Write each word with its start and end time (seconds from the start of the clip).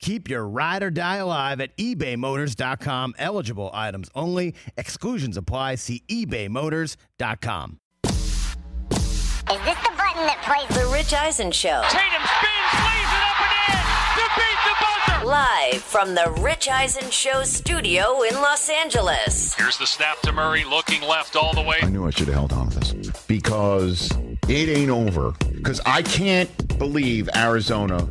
Keep 0.00 0.28
your 0.28 0.46
ride 0.46 0.82
or 0.82 0.90
die 0.90 1.16
alive 1.16 1.60
at 1.60 1.76
ebaymotors.com. 1.76 3.14
Eligible 3.18 3.70
items 3.72 4.10
only. 4.14 4.54
Exclusions 4.76 5.36
apply. 5.36 5.76
See 5.76 6.02
ebaymotors.com. 6.08 7.80
Is 9.48 9.60
this 9.64 9.78
the 9.78 9.92
button 9.96 10.26
that 10.26 10.42
plays 10.42 10.76
The 10.76 10.86
Rich 10.92 11.14
Eisen 11.14 11.52
Show. 11.52 11.80
Tatum 11.88 12.22
spins, 12.26 12.72
lays 12.82 13.10
it 13.14 13.22
up 13.22 13.40
and 13.46 13.54
in 13.70 13.86
to 14.18 14.26
beat 14.34 14.60
the 14.66 14.74
buzzer. 14.82 15.26
Live 15.26 15.82
from 15.82 16.14
the 16.16 16.42
Rich 16.42 16.68
Eisen 16.68 17.10
Show 17.10 17.44
studio 17.44 18.22
in 18.22 18.34
Los 18.34 18.68
Angeles. 18.68 19.54
Here's 19.54 19.78
the 19.78 19.86
snap 19.86 20.20
to 20.22 20.32
Murray, 20.32 20.64
looking 20.64 21.00
left 21.02 21.36
all 21.36 21.54
the 21.54 21.62
way. 21.62 21.76
I 21.80 21.88
knew 21.88 22.06
I 22.06 22.10
should 22.10 22.26
have 22.26 22.34
held 22.34 22.52
on 22.52 22.70
to 22.70 22.80
this 22.80 22.92
because 23.28 24.10
it 24.48 24.68
ain't 24.68 24.90
over. 24.90 25.32
Because 25.54 25.80
I 25.84 26.02
can't 26.02 26.78
believe 26.78 27.28
Arizona 27.34 28.06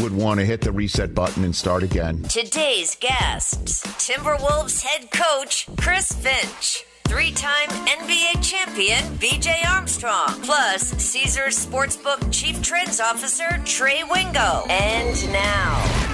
would 0.00 0.12
want 0.12 0.40
to 0.40 0.46
hit 0.46 0.60
the 0.60 0.72
reset 0.72 1.14
button 1.14 1.44
and 1.44 1.54
start 1.54 1.82
again. 1.82 2.22
Today's 2.24 2.96
guests 2.96 3.82
Timberwolves 3.98 4.82
head 4.82 5.10
coach 5.10 5.68
Chris 5.78 6.12
Finch. 6.12 6.84
Three 7.04 7.32
time 7.32 7.68
NBA 7.68 8.40
champion 8.40 9.02
BJ 9.18 9.66
Armstrong, 9.68 10.28
plus 10.42 10.90
Caesars 10.90 11.66
Sportsbook 11.66 12.32
Chief 12.32 12.62
Trends 12.62 13.00
Officer 13.00 13.60
Trey 13.64 14.04
Wingo. 14.04 14.64
And 14.68 15.32
now, 15.32 16.09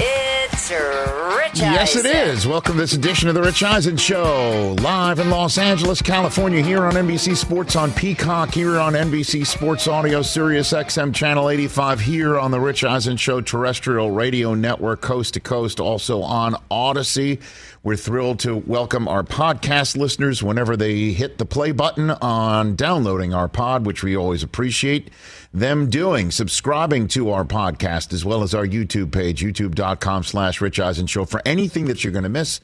it's 0.00 0.70
Rich 0.70 1.58
Yes, 1.60 1.96
it 1.96 2.06
is. 2.06 2.46
Welcome 2.46 2.74
to 2.74 2.80
this 2.80 2.94
edition 2.94 3.28
of 3.28 3.34
the 3.34 3.42
Rich 3.42 3.62
Eisen 3.62 3.96
Show, 3.96 4.76
live 4.80 5.18
in 5.18 5.28
Los 5.28 5.58
Angeles, 5.58 6.00
California, 6.00 6.62
here 6.62 6.84
on 6.84 6.94
NBC 6.94 7.36
Sports 7.36 7.76
on 7.76 7.92
Peacock, 7.92 8.54
here 8.54 8.78
on 8.78 8.94
NBC 8.94 9.46
Sports 9.46 9.86
Audio, 9.86 10.22
Sirius 10.22 10.72
XM 10.72 11.14
Channel 11.14 11.50
85, 11.50 12.00
here 12.00 12.38
on 12.38 12.50
the 12.50 12.60
Rich 12.60 12.84
Eisen 12.84 13.16
Show 13.16 13.40
terrestrial 13.40 14.10
radio 14.10 14.54
network, 14.54 15.00
coast 15.00 15.34
to 15.34 15.40
coast, 15.40 15.78
also 15.80 16.22
on 16.22 16.54
Audacy. 16.70 17.40
We're 17.82 17.96
thrilled 17.96 18.38
to 18.40 18.56
welcome 18.56 19.08
our 19.08 19.24
podcast 19.24 19.96
listeners 19.96 20.42
whenever 20.42 20.76
they 20.76 21.10
hit 21.12 21.38
the 21.38 21.44
play 21.44 21.72
button 21.72 22.10
on 22.10 22.76
downloading 22.76 23.34
our 23.34 23.48
pod, 23.48 23.84
which 23.84 24.02
we 24.02 24.16
always 24.16 24.42
appreciate 24.42 25.10
them 25.52 25.90
doing, 25.90 26.30
subscribing 26.30 27.08
to 27.08 27.30
our 27.30 27.44
podcast 27.44 28.12
as 28.12 28.24
well 28.24 28.42
as 28.42 28.54
our 28.54 28.66
YouTube 28.66 29.12
page, 29.12 29.42
youtube.com 29.42 30.24
slash 30.24 30.60
Rich 30.60 30.80
Eisen 30.80 31.06
Show 31.06 31.24
for 31.24 31.42
anything 31.44 31.86
that 31.86 32.02
you're 32.02 32.12
going 32.12 32.22
to 32.22 32.28
miss 32.28 32.60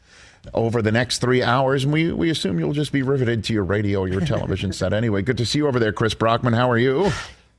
over 0.54 0.80
the 0.80 0.92
next 0.92 1.18
three 1.18 1.42
hours. 1.42 1.84
And 1.84 1.92
we, 1.92 2.12
we 2.12 2.30
assume 2.30 2.58
you'll 2.58 2.72
just 2.72 2.92
be 2.92 3.02
riveted 3.02 3.44
to 3.44 3.52
your 3.52 3.64
radio 3.64 4.00
or 4.00 4.08
your 4.08 4.20
television 4.22 4.72
set 4.72 4.92
anyway. 4.92 5.22
Good 5.22 5.38
to 5.38 5.46
see 5.46 5.58
you 5.58 5.68
over 5.68 5.78
there, 5.78 5.92
Chris 5.92 6.14
Brockman. 6.14 6.54
How 6.54 6.70
are 6.70 6.78
you? 6.78 7.10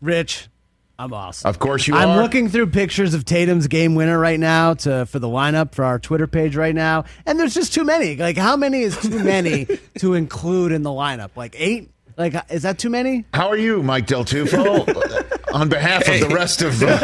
Rich, 0.02 0.48
I'm 0.98 1.14
awesome. 1.14 1.48
Of 1.48 1.60
course 1.60 1.88
you 1.88 1.96
are. 1.96 2.00
I'm 2.00 2.18
looking 2.22 2.50
through 2.50 2.68
pictures 2.68 3.14
of 3.14 3.24
Tatum's 3.24 3.68
game 3.68 3.96
winner 3.96 4.18
right 4.18 4.40
now 4.40 4.74
to 4.76 5.06
for 5.06 5.20
the 5.20 5.28
lineup 5.28 5.74
for 5.74 5.86
our 5.86 6.00
Twitter 6.00 6.28
page 6.28 6.56
right 6.56 6.76
now, 6.76 7.06
and 7.26 7.40
there's 7.40 7.54
just 7.54 7.74
too 7.74 7.84
many. 7.84 8.16
Like, 8.16 8.38
how 8.38 8.58
many 8.58 8.82
is 8.82 8.98
too 8.98 9.24
many 9.24 9.68
to 10.00 10.14
include 10.14 10.72
in 10.72 10.84
the 10.84 10.90
lineup? 10.90 11.32
Like 11.36 11.56
eight? 11.58 11.92
Like, 12.20 12.36
is 12.52 12.64
that 12.64 12.78
too 12.78 12.90
many? 12.90 13.24
How 13.34 13.48
are 13.48 13.56
you, 13.58 13.82
Mike 13.82 14.06
Del 14.06 14.26
Tufo? 14.26 14.86
On 15.54 15.70
behalf 15.70 16.06
of 16.08 16.20
the 16.20 16.36
rest 16.36 16.62
of 16.62 16.84
uh, 16.84 16.88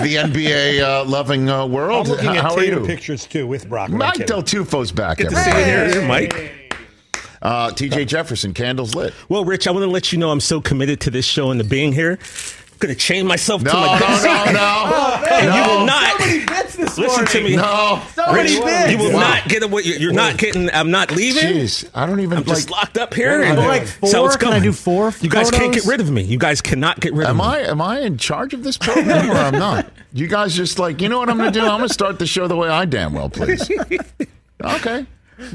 the 0.00 0.14
NBA 0.22 0.80
uh, 0.80 1.04
loving 1.04 1.50
uh, 1.50 1.66
world, 1.66 2.06
I'm 2.06 2.12
looking 2.12 2.26
how, 2.28 2.34
at 2.36 2.42
how 2.42 2.54
are 2.54 2.60
Tatum 2.60 2.80
you? 2.82 2.86
pictures 2.86 3.26
too 3.26 3.44
with 3.46 3.68
Brockman. 3.68 3.98
Mike 3.98 4.24
Del. 4.24 4.40
Tufo's 4.42 4.92
back. 4.92 5.18
Good 5.18 5.30
to 5.30 5.36
see 5.36 5.50
you 5.50 5.64
here, 5.64 6.06
Mike. 6.06 6.32
Uh, 7.42 7.70
TJ 7.70 8.06
Jefferson, 8.06 8.54
candles 8.54 8.94
lit. 8.94 9.12
Well, 9.28 9.44
Rich, 9.44 9.66
I 9.66 9.72
want 9.72 9.82
to 9.82 9.90
let 9.90 10.12
you 10.12 10.18
know 10.18 10.30
I'm 10.30 10.38
so 10.40 10.60
committed 10.60 11.00
to 11.00 11.10
this 11.10 11.24
show 11.24 11.50
and 11.50 11.60
to 11.60 11.66
being 11.66 11.92
here. 11.92 12.12
I'm 12.72 12.78
going 12.78 12.94
to 12.94 13.00
chain 13.00 13.26
myself 13.26 13.62
No, 13.62 13.72
to 13.72 13.76
my 13.76 13.94
no, 13.94 13.98
desk. 13.98 14.24
no, 14.24 14.52
no. 14.52 15.26
And 15.32 15.44
you 15.46 15.60
No. 15.60 15.68
will 15.78 15.86
not. 15.86 16.18
bits 16.18 16.51
this 16.82 16.98
Listen 16.98 17.24
to 17.26 17.42
me. 17.42 17.56
No. 17.56 18.02
So 18.14 18.32
Rich, 18.32 18.60
bits. 18.62 18.92
you 18.92 18.98
will 18.98 19.12
Wow. 19.12 19.20
not 19.20 19.48
get 19.48 19.62
away. 19.62 19.82
You're 19.84 20.12
not 20.12 20.36
getting. 20.36 20.70
I'm 20.70 20.90
not 20.90 21.10
leaving. 21.10 21.42
Jeez, 21.42 21.88
I 21.94 22.06
don't 22.06 22.20
even 22.20 22.38
I'm 22.38 22.44
just 22.44 22.70
locked 22.70 22.98
up 22.98 23.14
here. 23.14 23.38
What 23.38 23.48
and 23.48 23.58
am 23.58 23.66
like 23.68 23.86
four? 23.86 24.08
So 24.08 24.26
it's 24.26 24.36
Can 24.36 24.52
I 24.52 24.58
do 24.60 24.72
four 24.72 25.12
You 25.20 25.30
guys 25.30 25.50
can't 25.50 25.72
get 25.72 25.84
rid 25.86 26.00
of 26.00 26.10
me. 26.10 26.22
You 26.22 26.38
guys 26.38 26.60
cannot 26.60 27.00
get 27.00 27.12
rid 27.14 27.24
of 27.26 27.30
Am 27.30 27.36
me. 27.38 27.44
I 27.44 27.58
am 27.70 27.80
I 27.80 28.00
in 28.00 28.18
charge 28.18 28.52
of 28.54 28.62
this 28.64 28.76
program 28.76 29.30
or 29.30 29.34
I'm 29.34 29.58
not? 29.58 29.86
You 30.12 30.26
guys 30.26 30.54
just 30.54 30.78
like 30.78 31.00
you 31.00 31.08
know 31.08 31.18
what 31.18 31.30
I'm 31.30 31.38
going 31.38 31.52
to 31.52 31.58
do? 31.58 31.64
I'm 31.64 31.78
going 31.78 31.88
to 31.88 31.94
start 31.94 32.18
the 32.18 32.26
show 32.26 32.46
the 32.48 32.56
way 32.56 32.68
I 32.68 32.84
damn 32.84 33.12
well 33.14 33.30
please. 33.30 33.70
Okay. 34.64 35.06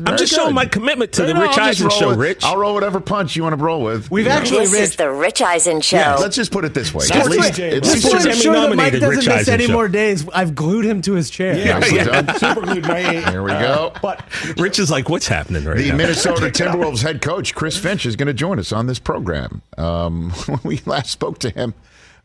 I'm 0.06 0.18
just 0.18 0.34
showing 0.34 0.54
my 0.54 0.66
commitment 0.66 1.12
to 1.14 1.24
the 1.24 1.34
No, 1.34 1.40
no, 1.42 1.48
Rich 1.48 1.58
Eisen 1.58 1.90
show, 1.90 2.10
with- 2.10 2.18
Rich. 2.20 2.44
I'll 2.44 2.58
roll 2.58 2.74
whatever 2.74 3.00
punch 3.00 3.36
you 3.36 3.44
want 3.44 3.58
to 3.58 3.64
roll 3.64 3.82
with. 3.84 4.10
We've 4.12 4.26
You 4.26 4.32
actually, 4.32 4.66
This 4.68 4.74
is 4.92 4.96
the 4.96 5.10
Rich 5.12 5.42
Eisen 5.42 5.82
Show. 5.82 5.98
Yeah, 5.98 6.16
let's 6.16 6.36
just 6.36 6.52
put 6.52 6.66
it 6.66 6.74
this 6.74 6.94
way. 6.94 7.06
Sports 7.06 7.26
At 7.26 7.32
least, 7.32 7.54
DJ, 7.54 7.78
at 7.78 7.84
Just 7.84 7.96
least 7.96 8.06
Just 8.06 8.08
Sports 8.08 8.44
to 8.44 8.52
that 8.52 8.76
Mike 8.76 8.94
doesn't 8.94 9.10
Rich 9.10 9.18
miss 9.26 9.28
Eisen 9.28 9.54
any 9.54 9.66
show. 9.68 9.74
more 9.74 9.88
days, 9.88 10.28
I've 10.34 10.56
glued 10.56 10.86
him 10.86 11.02
to 11.04 11.14
his 11.14 11.30
chair. 11.30 11.58
Yeah, 11.58 11.80
he 11.82 11.90
so 11.90 11.96
did. 12.12 12.26
done. 12.28 12.38
Super 12.40 12.62
glued 12.62 12.88
my 12.88 13.02
Here 13.02 13.42
we 13.44 13.52
go. 13.52 13.94
But 14.02 14.24
Rich 14.58 14.80
is 14.80 14.90
like, 14.92 15.10
what's 15.10 15.28
happening 15.28 15.64
right 15.66 15.78
The 15.78 15.86
now? 15.86 15.92
The 15.92 15.98
Minnesota 15.98 16.46
Timberwolves 16.52 17.02
head 17.02 17.22
coach 17.22 17.56
Chris 17.56 17.78
Finch 17.78 18.06
is 18.06 18.16
going 18.16 18.28
to 18.28 18.34
join 18.34 18.60
us 18.60 18.72
on 18.72 18.88
this 18.88 19.00
program. 19.00 19.62
Um, 19.78 20.32
when 20.48 20.60
we 20.64 20.82
last 20.86 21.12
spoke 21.12 21.40
to 21.40 21.50
him, 21.50 21.74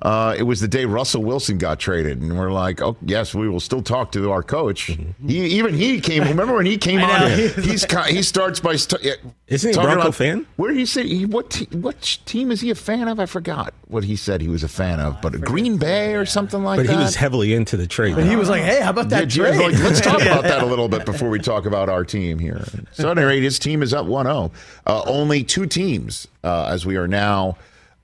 uh, 0.02 0.34
it 0.36 0.42
was 0.42 0.60
the 0.60 0.66
day 0.68 0.84
Russell 0.84 1.22
Wilson 1.22 1.58
got 1.58 1.78
traded, 1.78 2.20
and 2.20 2.36
we're 2.36 2.50
like, 2.50 2.82
"Oh, 2.82 2.96
yes, 3.06 3.34
we 3.34 3.48
will 3.48 3.60
still 3.60 3.82
talk 3.82 4.10
to 4.12 4.30
our 4.32 4.42
coach." 4.42 4.90
He 5.26 5.38
even 5.58 5.74
he 5.74 6.00
came. 6.00 6.24
Remember 6.24 6.54
when 6.56 6.66
he 6.66 6.76
came 6.88 6.98
I 7.00 7.24
on? 7.24 7.30
He's 7.62 7.86
ki- 7.86 8.12
he 8.12 8.22
starts 8.22 8.58
by 8.58 8.74
st- 8.76 9.18
Isn't 9.46 9.72
he 9.74 9.78
a 9.78 9.80
Bronco 9.82 10.00
about- 10.02 10.14
fan? 10.16 10.46
Where 10.56 10.70
did 10.72 10.78
he 10.78 10.86
say 10.86 11.06
he, 11.06 11.24
what 11.24 11.50
te- 11.50 11.66
what 11.76 12.18
team 12.26 12.50
is 12.50 12.60
he 12.60 12.70
a 12.70 12.74
fan 12.74 13.06
of? 13.06 13.20
I 13.20 13.26
forgot 13.26 13.72
what 13.86 14.02
he 14.04 14.16
said 14.16 14.40
he 14.40 14.48
was 14.48 14.64
a 14.64 14.68
fan 14.68 14.98
of, 14.98 15.20
but 15.22 15.40
Green 15.40 15.76
Bay 15.76 16.14
or 16.16 16.26
something 16.26 16.64
like 16.64 16.78
but 16.78 16.86
that. 16.86 16.92
But 16.94 16.98
he 16.98 17.04
was 17.04 17.14
heavily 17.14 17.54
into 17.54 17.76
the 17.76 17.86
trade. 17.86 18.16
But 18.16 18.24
he 18.24 18.34
was 18.36 18.48
like, 18.48 18.62
hey, 18.62 18.80
how 18.80 18.90
about 18.90 19.08
that 19.10 19.34
Yeah, 19.36 19.50
trade? 19.52 19.60
like, 19.72 19.82
let's 19.84 20.00
talk 20.00 20.20
about 20.22 20.42
that 20.42 20.62
a 20.62 20.66
little 20.66 20.88
bit 20.88 21.04
before 21.06 21.28
we 21.28 21.38
talk 21.38 21.64
about 21.66 21.88
our 21.88 22.04
team 22.04 22.38
here. 22.40 22.64
So, 22.92 23.10
at 23.10 23.18
any 23.18 23.26
rate, 23.26 23.42
his 23.42 23.58
team 23.58 23.82
is 23.82 23.94
up 23.94 24.06
1 24.06 24.26
0. 24.26 24.50
Uh, 24.86 25.02
only 25.06 25.44
two 25.44 25.66
teams 25.66 26.26
uh, 26.42 26.64
as 26.70 26.84
we 26.84 26.96
are 26.96 27.06
now 27.06 27.56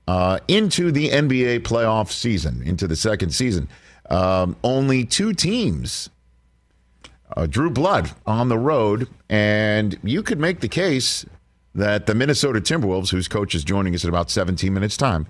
uh, 0.09 0.39
into 0.47 0.91
the 0.91 1.09
NBA 1.09 1.59
playoff 1.59 2.11
season, 2.11 2.63
into 2.63 2.87
the 2.87 2.95
second 2.95 3.29
season. 3.29 3.69
Um, 4.09 4.55
only 4.63 5.05
two 5.05 5.33
teams 5.33 6.09
uh, 7.37 7.45
drew 7.45 7.69
blood 7.69 8.11
on 8.25 8.49
the 8.49 8.57
road, 8.57 9.07
and 9.29 9.99
you 10.01 10.23
could 10.23 10.39
make 10.39 10.61
the 10.61 10.67
case 10.67 11.27
that 11.75 12.07
the 12.07 12.15
Minnesota 12.15 12.59
Timberwolves, 12.59 13.11
whose 13.11 13.27
coach 13.27 13.53
is 13.53 13.63
joining 13.63 13.93
us 13.93 14.03
in 14.03 14.09
about 14.09 14.31
17 14.31 14.73
minutes' 14.73 14.97
time, 14.97 15.27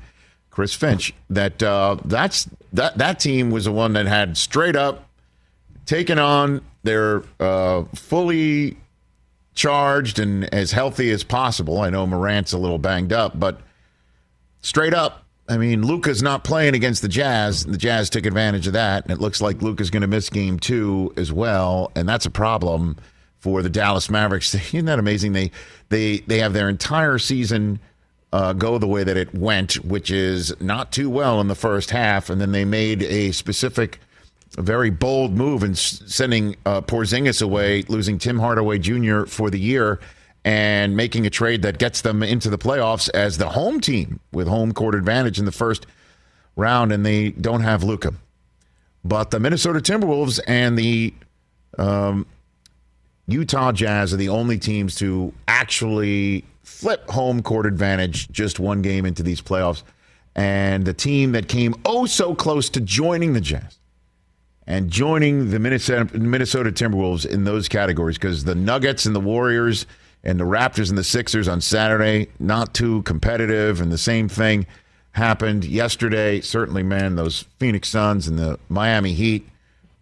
Chris 0.50 0.74
Finch, 0.74 1.14
that 1.30 1.62
uh, 1.62 1.98
that's 2.06 2.48
that 2.72 2.98
that 2.98 3.20
team 3.20 3.52
was 3.52 3.66
the 3.66 3.74
one 3.74 3.92
that 3.94 4.06
had 4.06 4.38
straight 4.38 4.78
up 4.78 5.10
taken 5.86 6.18
on 6.18 6.62
their 6.84 7.24
uh, 7.42 7.84
fully 7.96 8.78
charged 9.56 10.20
and 10.20 10.46
as 10.54 10.72
healthy 10.72 11.12
as 11.12 11.26
possible. 11.26 11.82
I 11.82 11.90
know 11.90 12.08
Morant's 12.08 12.54
a 12.54 12.58
little 12.58 12.80
banged 12.80 13.12
up, 13.12 13.38
but 13.38 13.60
straight 14.62 14.94
up, 14.94 15.26
I 15.50 15.58
mean, 15.58 15.82
Luka's 15.86 16.22
not 16.22 16.44
playing 16.44 16.76
against 16.76 17.02
the 17.02 17.08
Jazz. 17.08 17.66
The 17.66 17.78
Jazz 17.78 18.12
took 18.12 18.28
advantage 18.28 18.68
of 18.68 18.74
that, 18.74 19.04
and 19.04 19.12
it 19.12 19.20
looks 19.20 19.42
like 19.42 19.64
Luka's 19.64 19.90
going 19.90 20.02
to 20.02 20.08
miss 20.08 20.30
game 20.30 20.60
two 20.60 21.12
as 21.18 21.34
well, 21.34 21.92
and 21.96 22.08
that's 22.08 22.28
a 22.28 22.30
problem 22.30 22.98
for 23.40 23.64
the 23.64 23.70
Dallas 23.70 24.12
Mavericks. 24.12 24.54
Isn't 24.74 24.86
that 24.86 25.00
amazing? 25.00 25.34
They 25.34 25.52
they 25.90 26.20
they 26.20 26.40
have 26.40 26.54
their 26.54 26.70
entire 26.70 27.18
season 27.18 27.80
uh, 28.32 28.54
go 28.54 28.78
the 28.78 28.88
way 28.88 29.04
that 29.04 29.18
it 29.18 29.34
went, 29.34 29.84
which 29.84 30.12
is 30.12 30.54
not 30.62 30.92
too 30.92 31.10
well 31.10 31.42
in 31.42 31.48
the 31.48 31.56
first 31.56 31.90
half, 31.90 32.30
and 32.30 32.40
then 32.40 32.52
they 32.52 32.66
made 32.66 33.04
a 33.04 33.32
specific. 33.32 34.00
A 34.58 34.64
very 34.64 34.90
bold 34.90 35.38
move 35.38 35.64
in 35.64 35.76
sending 35.76 36.56
uh, 36.66 36.82
Porzingis 36.82 37.40
away, 37.40 37.84
losing 37.84 38.18
Tim 38.18 38.40
Hardaway 38.40 38.80
Jr. 38.80 39.26
for 39.26 39.52
the 39.52 39.60
year, 39.60 40.00
and 40.46 40.96
making 40.96 41.26
a 41.26 41.30
trade 41.30 41.62
that 41.64 41.78
gets 41.78 42.02
them 42.02 42.24
into 42.24 42.50
the 42.50 42.58
playoffs 42.58 43.10
as 43.14 43.38
the 43.38 43.50
home 43.50 43.80
team 43.80 44.20
with 44.32 44.48
home 44.48 44.72
court 44.74 44.96
advantage 44.96 45.40
in 45.40 45.46
the 45.46 45.52
first 45.52 45.86
round, 46.56 46.92
and 46.92 47.06
they 47.06 47.32
don't 47.32 47.62
have 47.62 47.84
Luka. 47.84 48.14
But 49.04 49.32
the 49.32 49.40
Minnesota 49.40 49.80
Timberwolves 49.80 50.40
and 50.48 50.78
the 50.78 51.14
um, 51.78 52.26
Utah 53.28 53.72
Jazz 53.72 54.14
are 54.14 54.18
the 54.18 54.30
only 54.30 54.58
teams 54.58 54.96
to 54.96 55.34
actually 55.48 56.44
flip 56.64 57.10
home 57.10 57.42
court 57.42 57.66
advantage 57.66 58.30
just 58.32 58.60
one 58.60 58.82
game 58.82 59.06
into 59.06 59.24
these 59.24 59.42
playoffs. 59.42 59.84
And 60.36 60.86
the 60.86 60.94
team 60.94 61.32
that 61.34 61.48
came 61.48 61.76
oh 61.86 62.06
so 62.06 62.36
close 62.36 62.70
to 62.70 62.82
joining 62.82 63.34
the 63.34 63.42
Jazz 63.42 63.80
and 64.68 64.90
joining 64.90 65.50
the 65.50 65.60
Minnesota, 65.60 66.18
Minnesota 66.18 66.72
Timberwolves 66.72 67.26
in 67.26 67.44
those 67.44 67.68
categories 67.68 68.18
because 68.18 68.44
the 68.44 68.56
Nuggets 68.56 69.06
and 69.06 69.16
the 69.16 69.20
Warriors 69.20 69.86
And 70.24 70.40
the 70.40 70.44
Raptors 70.44 70.90
and 70.90 70.98
the 70.98 71.04
Sixers 71.04 71.48
on 71.48 71.62
Saturday, 71.62 72.28
not 72.40 72.74
too 72.74 73.04
competitive. 73.04 73.80
And 73.80 73.92
the 73.92 73.98
same 73.98 74.28
thing 74.28 74.66
happened 75.12 75.64
yesterday. 75.66 76.42
Certainly, 76.42 76.84
man, 76.84 77.16
those 77.16 77.46
Phoenix 77.58 77.88
Suns 77.90 78.28
and 78.28 78.38
the 78.38 78.60
Miami 78.68 79.14
Heat 79.14 79.48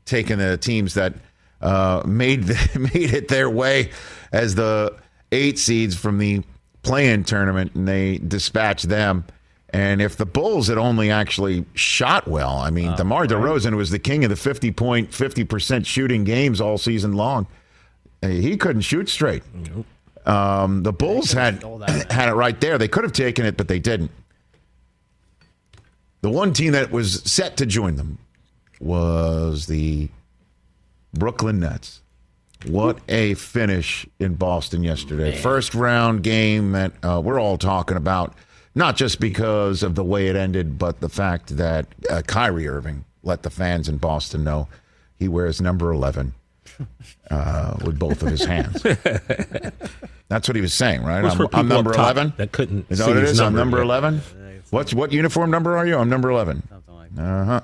taking 0.06 0.38
the 0.40 0.58
teams 0.58 0.96
that 0.96 1.14
uh, 1.62 2.02
made 2.06 2.44
the, 2.46 2.80
made 2.94 3.14
it 3.14 3.28
their 3.28 3.50
way 3.50 3.92
as 4.32 4.56
the 4.56 4.96
eight 5.32 5.60
seeds 5.60 5.96
from 5.96 6.18
the 6.18 6.42
play-in 6.82 7.24
tournament, 7.24 7.76
and 7.76 7.88
they 7.88 8.18
dispatched 8.18 8.88
them. 8.90 9.26
And 9.72 10.02
if 10.02 10.16
the 10.16 10.26
Bulls 10.26 10.68
had 10.70 10.78
only 10.78 11.12
actually 11.12 11.66
shot 11.74 12.26
well, 12.28 12.58
I 12.58 12.70
mean, 12.70 12.96
DeMar 12.96 13.28
DeRozan 13.28 13.76
was 13.76 13.90
the 13.92 14.00
king 14.00 14.24
of 14.24 14.30
the 14.30 14.36
50 14.38 14.72
point, 14.72 15.12
50% 15.12 15.86
shooting 15.86 16.24
games 16.24 16.62
all 16.62 16.78
season 16.78 17.14
long. 17.14 17.46
Uh, 18.24 18.30
He 18.30 18.56
couldn't 18.56 18.84
shoot 18.84 19.10
straight. 19.10 19.44
Um, 20.28 20.84
the 20.84 20.92
Bulls 20.92 21.32
had 21.32 21.64
man. 21.64 22.06
had 22.10 22.30
it 22.30 22.34
right 22.34 22.60
there. 22.60 22.78
They 22.78 22.90
could 22.90 23.04
have 23.04 23.14
taken 23.14 23.46
it, 23.46 23.56
but 23.58 23.68
they 23.68 23.80
didn't. 23.80 24.12
The 26.22 26.30
one 26.30 26.52
team 26.52 26.74
that 26.74 26.92
was 26.92 27.24
set 27.24 27.58
to 27.58 27.66
join 27.66 27.96
them 27.96 28.18
was 28.80 29.68
the 29.68 30.10
Brooklyn 31.14 31.60
Nets. 31.60 32.02
What 32.66 33.00
a 33.08 33.36
finish 33.36 34.06
in 34.20 34.34
Boston 34.36 34.84
yesterday. 34.84 35.38
First 35.38 35.74
round 35.74 36.24
game 36.24 36.74
that 36.74 36.92
uh, 37.04 37.22
we're 37.24 37.40
all 37.40 37.58
talking 37.58 37.96
about, 37.98 38.34
not 38.76 38.98
just 38.98 39.20
because 39.20 39.84
of 39.84 39.96
the 39.96 40.04
way 40.04 40.28
it 40.28 40.36
ended, 40.36 40.78
but 40.78 41.00
the 41.00 41.10
fact 41.10 41.56
that 41.58 41.88
uh, 42.10 42.24
Kyrie 42.26 42.68
Irving 42.68 43.06
let 43.24 43.44
the 43.44 43.50
fans 43.50 43.88
in 43.88 43.98
Boston 43.98 44.44
know 44.44 44.68
he 45.16 45.28
wears 45.28 45.62
number 45.62 45.92
11 45.92 46.34
uh, 47.32 47.76
with 47.84 48.00
both 48.00 48.22
of 48.22 48.30
his 48.30 48.44
hands. 48.46 48.82
That's 50.30 50.48
what 50.48 50.56
he 50.56 50.62
was 50.62 50.74
saying, 50.74 51.04
right? 51.04 51.24
I'm, 51.24 51.48
I'm 51.54 51.68
number 51.68 51.94
11. 51.94 52.34
that 52.38 52.52
couldn't 52.52 52.86
Is 52.90 53.00
that 53.00 53.08
what 53.08 53.18
it 53.18 53.24
is? 53.24 53.40
I'm 53.40 53.56
number, 53.56 53.82
11. 53.82 54.22
What's 54.70 54.94
what 54.94 55.12
uniform 55.12 55.50
number 55.50 55.78
are 55.78 55.86
you? 55.86 55.98
I'm 55.98 56.10
number 56.10 56.30
11. 56.30 56.68
Something 56.70 56.96
like 56.96 57.16
that. 57.16 57.22
Uh 57.24 57.46
huh. 57.46 57.62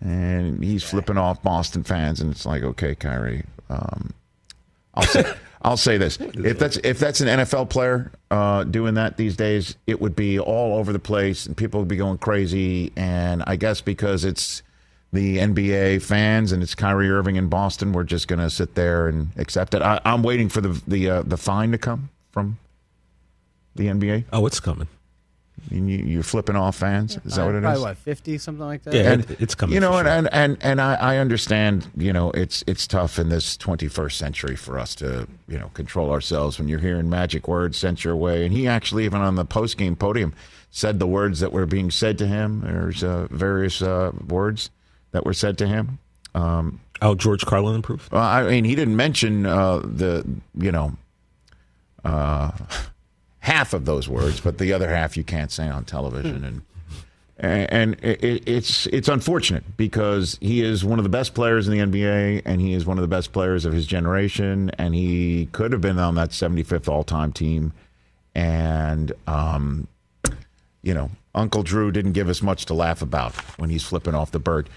And 0.00 0.62
he's 0.62 0.82
flipping 0.82 1.16
off 1.16 1.42
Boston 1.42 1.82
fans, 1.82 2.20
and 2.20 2.30
it's 2.30 2.44
like, 2.44 2.62
okay, 2.62 2.94
Kyrie. 2.94 3.44
Um, 3.70 4.12
I'll 4.94 5.04
say, 5.04 5.32
I'll 5.62 5.76
say 5.76 5.96
this: 5.96 6.18
if 6.20 6.58
that's 6.58 6.76
if 6.78 6.98
that's 6.98 7.20
an 7.20 7.28
NFL 7.28 7.70
player 7.70 8.12
uh, 8.30 8.64
doing 8.64 8.94
that 8.94 9.16
these 9.16 9.36
days, 9.36 9.76
it 9.86 10.00
would 10.00 10.14
be 10.14 10.38
all 10.38 10.76
over 10.76 10.92
the 10.92 10.98
place, 10.98 11.46
and 11.46 11.56
people 11.56 11.80
would 11.80 11.88
be 11.88 11.96
going 11.96 12.18
crazy. 12.18 12.92
And 12.96 13.42
I 13.46 13.56
guess 13.56 13.80
because 13.80 14.24
it's 14.24 14.62
the 15.12 15.38
NBA 15.38 16.02
fans 16.02 16.52
and 16.52 16.62
it's 16.62 16.74
Kyrie 16.74 17.10
Irving 17.10 17.36
in 17.36 17.48
Boston, 17.48 17.92
we're 17.92 18.04
just 18.04 18.28
going 18.28 18.40
to 18.40 18.50
sit 18.50 18.74
there 18.74 19.08
and 19.08 19.28
accept 19.36 19.74
it. 19.74 19.82
I, 19.82 20.00
I'm 20.04 20.22
waiting 20.22 20.48
for 20.48 20.60
the 20.60 20.80
the 20.86 21.10
uh, 21.10 21.22
the 21.22 21.36
fine 21.36 21.72
to 21.72 21.78
come 21.78 22.10
from 22.32 22.58
the 23.74 23.86
NBA. 23.86 24.24
Oh, 24.32 24.46
it's 24.46 24.60
coming. 24.60 24.88
And 25.70 25.88
you, 25.90 25.96
you're 25.98 26.22
flipping 26.22 26.54
off 26.54 26.76
fans. 26.76 27.18
Is 27.24 27.36
that 27.36 27.46
what 27.46 27.54
it 27.54 27.58
is? 27.58 27.62
Probably 27.62 27.82
what 27.82 27.96
fifty 27.96 28.36
something 28.36 28.64
like 28.64 28.82
that. 28.82 28.94
Yeah, 28.94 29.12
and 29.12 29.36
it's 29.40 29.54
coming 29.54 29.72
You 29.74 29.80
know, 29.80 29.92
for 29.92 30.00
and, 30.00 30.06
sure. 30.06 30.16
and 30.16 30.28
and 30.32 30.58
and 30.60 30.80
I, 30.80 30.94
I 30.94 31.16
understand. 31.16 31.88
You 31.96 32.12
know, 32.12 32.30
it's 32.32 32.62
it's 32.66 32.86
tough 32.86 33.18
in 33.18 33.30
this 33.30 33.56
21st 33.56 34.12
century 34.12 34.54
for 34.54 34.78
us 34.78 34.94
to 34.96 35.26
you 35.48 35.58
know 35.58 35.68
control 35.68 36.10
ourselves 36.12 36.58
when 36.58 36.68
you're 36.68 36.78
hearing 36.78 37.08
magic 37.08 37.48
words 37.48 37.78
sent 37.78 38.04
your 38.04 38.16
way. 38.16 38.44
And 38.44 38.52
he 38.52 38.68
actually, 38.68 39.06
even 39.06 39.22
on 39.22 39.36
the 39.36 39.46
post 39.46 39.78
game 39.78 39.96
podium, 39.96 40.34
said 40.70 40.98
the 40.98 41.06
words 41.06 41.40
that 41.40 41.52
were 41.52 41.66
being 41.66 41.90
said 41.90 42.18
to 42.18 42.26
him. 42.26 42.60
There's 42.60 43.02
uh, 43.02 43.26
various 43.30 43.80
uh, 43.80 44.12
words 44.28 44.70
that 45.16 45.24
were 45.24 45.32
said 45.32 45.56
to 45.58 45.66
him. 45.66 45.98
Um, 46.34 46.80
Oh, 47.02 47.14
George 47.14 47.44
Carlin 47.46 47.74
improved. 47.74 48.10
well, 48.12 48.22
I 48.22 48.42
mean, 48.48 48.64
he 48.64 48.74
didn't 48.74 48.96
mention 48.96 49.44
uh, 49.46 49.78
the 49.78 50.24
you 50.54 50.70
know 50.72 50.96
uh, 52.04 52.50
half 53.40 53.72
of 53.74 53.84
those 53.84 54.08
words, 54.08 54.40
but 54.40 54.58
the 54.58 54.72
other 54.72 54.88
half 54.88 55.16
you 55.16 55.24
can't 55.24 55.50
say 55.50 55.68
on 55.68 55.84
television, 55.84 56.44
and 56.44 56.62
and 57.38 57.96
it, 58.02 58.24
it- 58.24 58.42
it's 58.48 58.86
it's 58.88 59.08
unfortunate 59.08 59.76
because 59.76 60.38
he 60.40 60.62
is 60.62 60.84
one 60.86 60.98
of 60.98 61.02
the 61.02 61.10
best 61.10 61.34
players 61.34 61.68
in 61.68 61.72
the 61.74 61.80
NBA, 61.98 62.42
and 62.46 62.60
he 62.62 62.72
is 62.72 62.86
one 62.86 62.96
of 62.98 63.02
the 63.02 63.08
best 63.08 63.32
players 63.32 63.64
of 63.66 63.72
his 63.74 63.86
generation, 63.86 64.70
and 64.78 64.94
he 64.94 65.46
could 65.52 65.72
have 65.72 65.80
been 65.82 65.98
on 65.98 66.14
that 66.14 66.30
75th 66.30 66.88
all 66.88 67.04
time 67.04 67.32
team, 67.32 67.72
and 68.34 69.12
um, 69.26 69.86
you 70.82 70.94
know, 70.94 71.10
Uncle 71.34 71.62
Drew 71.62 71.90
didn't 71.92 72.12
give 72.12 72.30
us 72.30 72.40
much 72.40 72.64
to 72.66 72.74
laugh 72.74 73.02
about 73.02 73.34
when 73.58 73.68
he's 73.68 73.82
flipping 73.82 74.14
off 74.14 74.30
the 74.30 74.38
bird. 74.38 74.70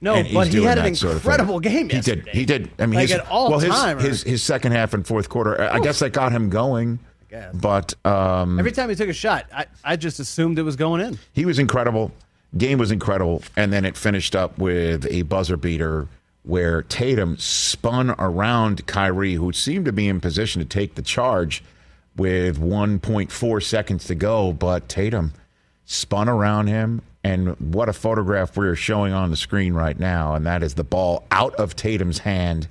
No, 0.00 0.14
And 0.14 0.32
but 0.34 0.48
he 0.48 0.62
had 0.62 0.78
an 0.78 0.84
that 0.84 0.96
sort 0.96 1.16
of 1.16 1.22
thing. 1.22 1.30
incredible 1.32 1.58
game 1.60 1.88
He 1.88 2.00
did. 2.00 2.06
yesterday. 2.18 2.30
He 2.32 2.44
did. 2.44 2.70
I 2.78 2.86
mean, 2.86 3.00
Like 3.00 3.08
his, 3.08 3.20
well, 3.30 3.58
his, 3.58 3.70
timer. 3.74 4.00
his 4.00 4.22
his 4.22 4.42
second 4.42 4.72
half 4.72 4.92
and 4.94 5.06
fourth 5.06 5.28
quarter. 5.28 5.60
I 5.60 5.76
I 5.76 5.80
guess 5.80 5.98
that 6.00 6.10
got 6.12 6.32
him 6.32 6.50
going. 6.50 6.98
But 7.54 7.92
um, 8.06 8.58
Every 8.58 8.72
time 8.72 8.88
he 8.88 8.94
took 8.94 9.10
a 9.10 9.12
shot, 9.12 9.44
I, 9.52 9.66
I 9.84 9.96
just 9.96 10.20
assumed 10.20 10.58
it 10.58 10.62
was 10.62 10.76
going 10.76 11.02
in. 11.02 11.18
he 11.34 11.44
was 11.44 11.58
incredible. 11.58 12.10
Game 12.56 12.78
was 12.78 12.90
incredible, 12.90 13.42
and 13.56 13.70
then 13.72 13.84
it 13.84 13.94
finished 13.96 14.34
up 14.34 14.56
with 14.58 15.06
a 15.10 15.20
buzzer 15.22 15.58
beater 15.58 16.08
where 16.44 16.82
Tatum 16.82 17.36
spun 17.36 18.10
around 18.12 18.86
Kyrie, 18.86 19.34
who 19.34 19.52
seemed 19.52 19.84
to 19.84 19.92
be 19.92 20.08
in 20.08 20.20
position 20.20 20.60
to 20.62 20.66
take 20.66 20.94
the 20.94 21.02
charge 21.02 21.62
with 22.16 22.58
1.4 22.58 23.62
seconds 23.62 24.04
to 24.06 24.14
go, 24.14 24.52
but 24.54 24.88
Tatum 24.88 25.32
spun 25.84 26.28
around 26.30 26.68
him. 26.68 27.02
And 27.26 27.74
what 27.74 27.88
a 27.88 27.92
photograph 27.92 28.56
we're 28.56 28.76
showing 28.76 29.12
on 29.12 29.30
the 29.30 29.36
screen 29.36 29.74
right 29.74 29.98
now, 29.98 30.34
and 30.34 30.46
that 30.46 30.62
is 30.62 30.74
the 30.74 30.84
ball 30.84 31.24
out 31.30 31.54
of 31.56 31.74
Tatum's 31.74 32.18
hand, 32.18 32.68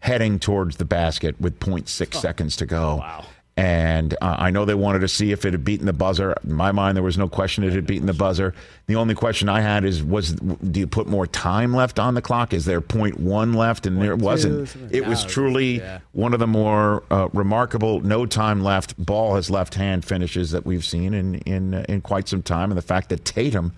heading 0.00 0.38
towards 0.38 0.78
the 0.78 0.84
basket 0.86 1.38
with 1.40 1.60
0.6 1.60 2.14
seconds 2.14 2.56
to 2.56 2.66
go. 2.66 2.96
Wow. 2.96 3.26
And 3.58 4.14
uh, 4.22 4.36
I 4.38 4.50
know 4.50 4.64
they 4.64 4.74
wanted 4.74 5.00
to 5.00 5.08
see 5.08 5.32
if 5.32 5.44
it 5.44 5.52
had 5.52 5.64
beaten 5.64 5.84
the 5.84 5.92
buzzer. 5.92 6.32
In 6.44 6.52
my 6.52 6.70
mind, 6.70 6.96
there 6.96 7.02
was 7.02 7.18
no 7.18 7.28
question 7.28 7.64
it 7.64 7.72
had 7.72 7.88
beaten 7.88 8.06
the 8.06 8.12
buzzer. 8.12 8.54
The 8.86 8.94
only 8.94 9.16
question 9.16 9.48
I 9.48 9.62
had 9.62 9.84
is, 9.84 10.00
was 10.00 10.34
do 10.34 10.78
you 10.78 10.86
put 10.86 11.08
more 11.08 11.26
time 11.26 11.74
left 11.74 11.98
on 11.98 12.14
the 12.14 12.22
clock? 12.22 12.54
Is 12.54 12.66
there 12.66 12.80
0.1 12.80 13.56
left? 13.56 13.84
And 13.84 14.00
there 14.00 14.14
wasn't. 14.14 14.74
It 14.92 15.08
was 15.08 15.24
truly 15.24 15.78
yeah. 15.78 15.98
one 16.12 16.34
of 16.34 16.38
the 16.38 16.46
more 16.46 17.02
uh, 17.10 17.28
remarkable 17.32 18.00
no 18.00 18.26
time 18.26 18.62
left 18.62 18.96
ball 19.04 19.34
has 19.34 19.50
left 19.50 19.74
hand 19.74 20.04
finishes 20.04 20.52
that 20.52 20.64
we've 20.64 20.84
seen 20.84 21.12
in 21.12 21.34
in 21.40 21.74
uh, 21.74 21.84
in 21.88 22.00
quite 22.00 22.28
some 22.28 22.42
time. 22.42 22.70
And 22.70 22.78
the 22.78 22.82
fact 22.82 23.08
that 23.08 23.24
Tatum, 23.24 23.72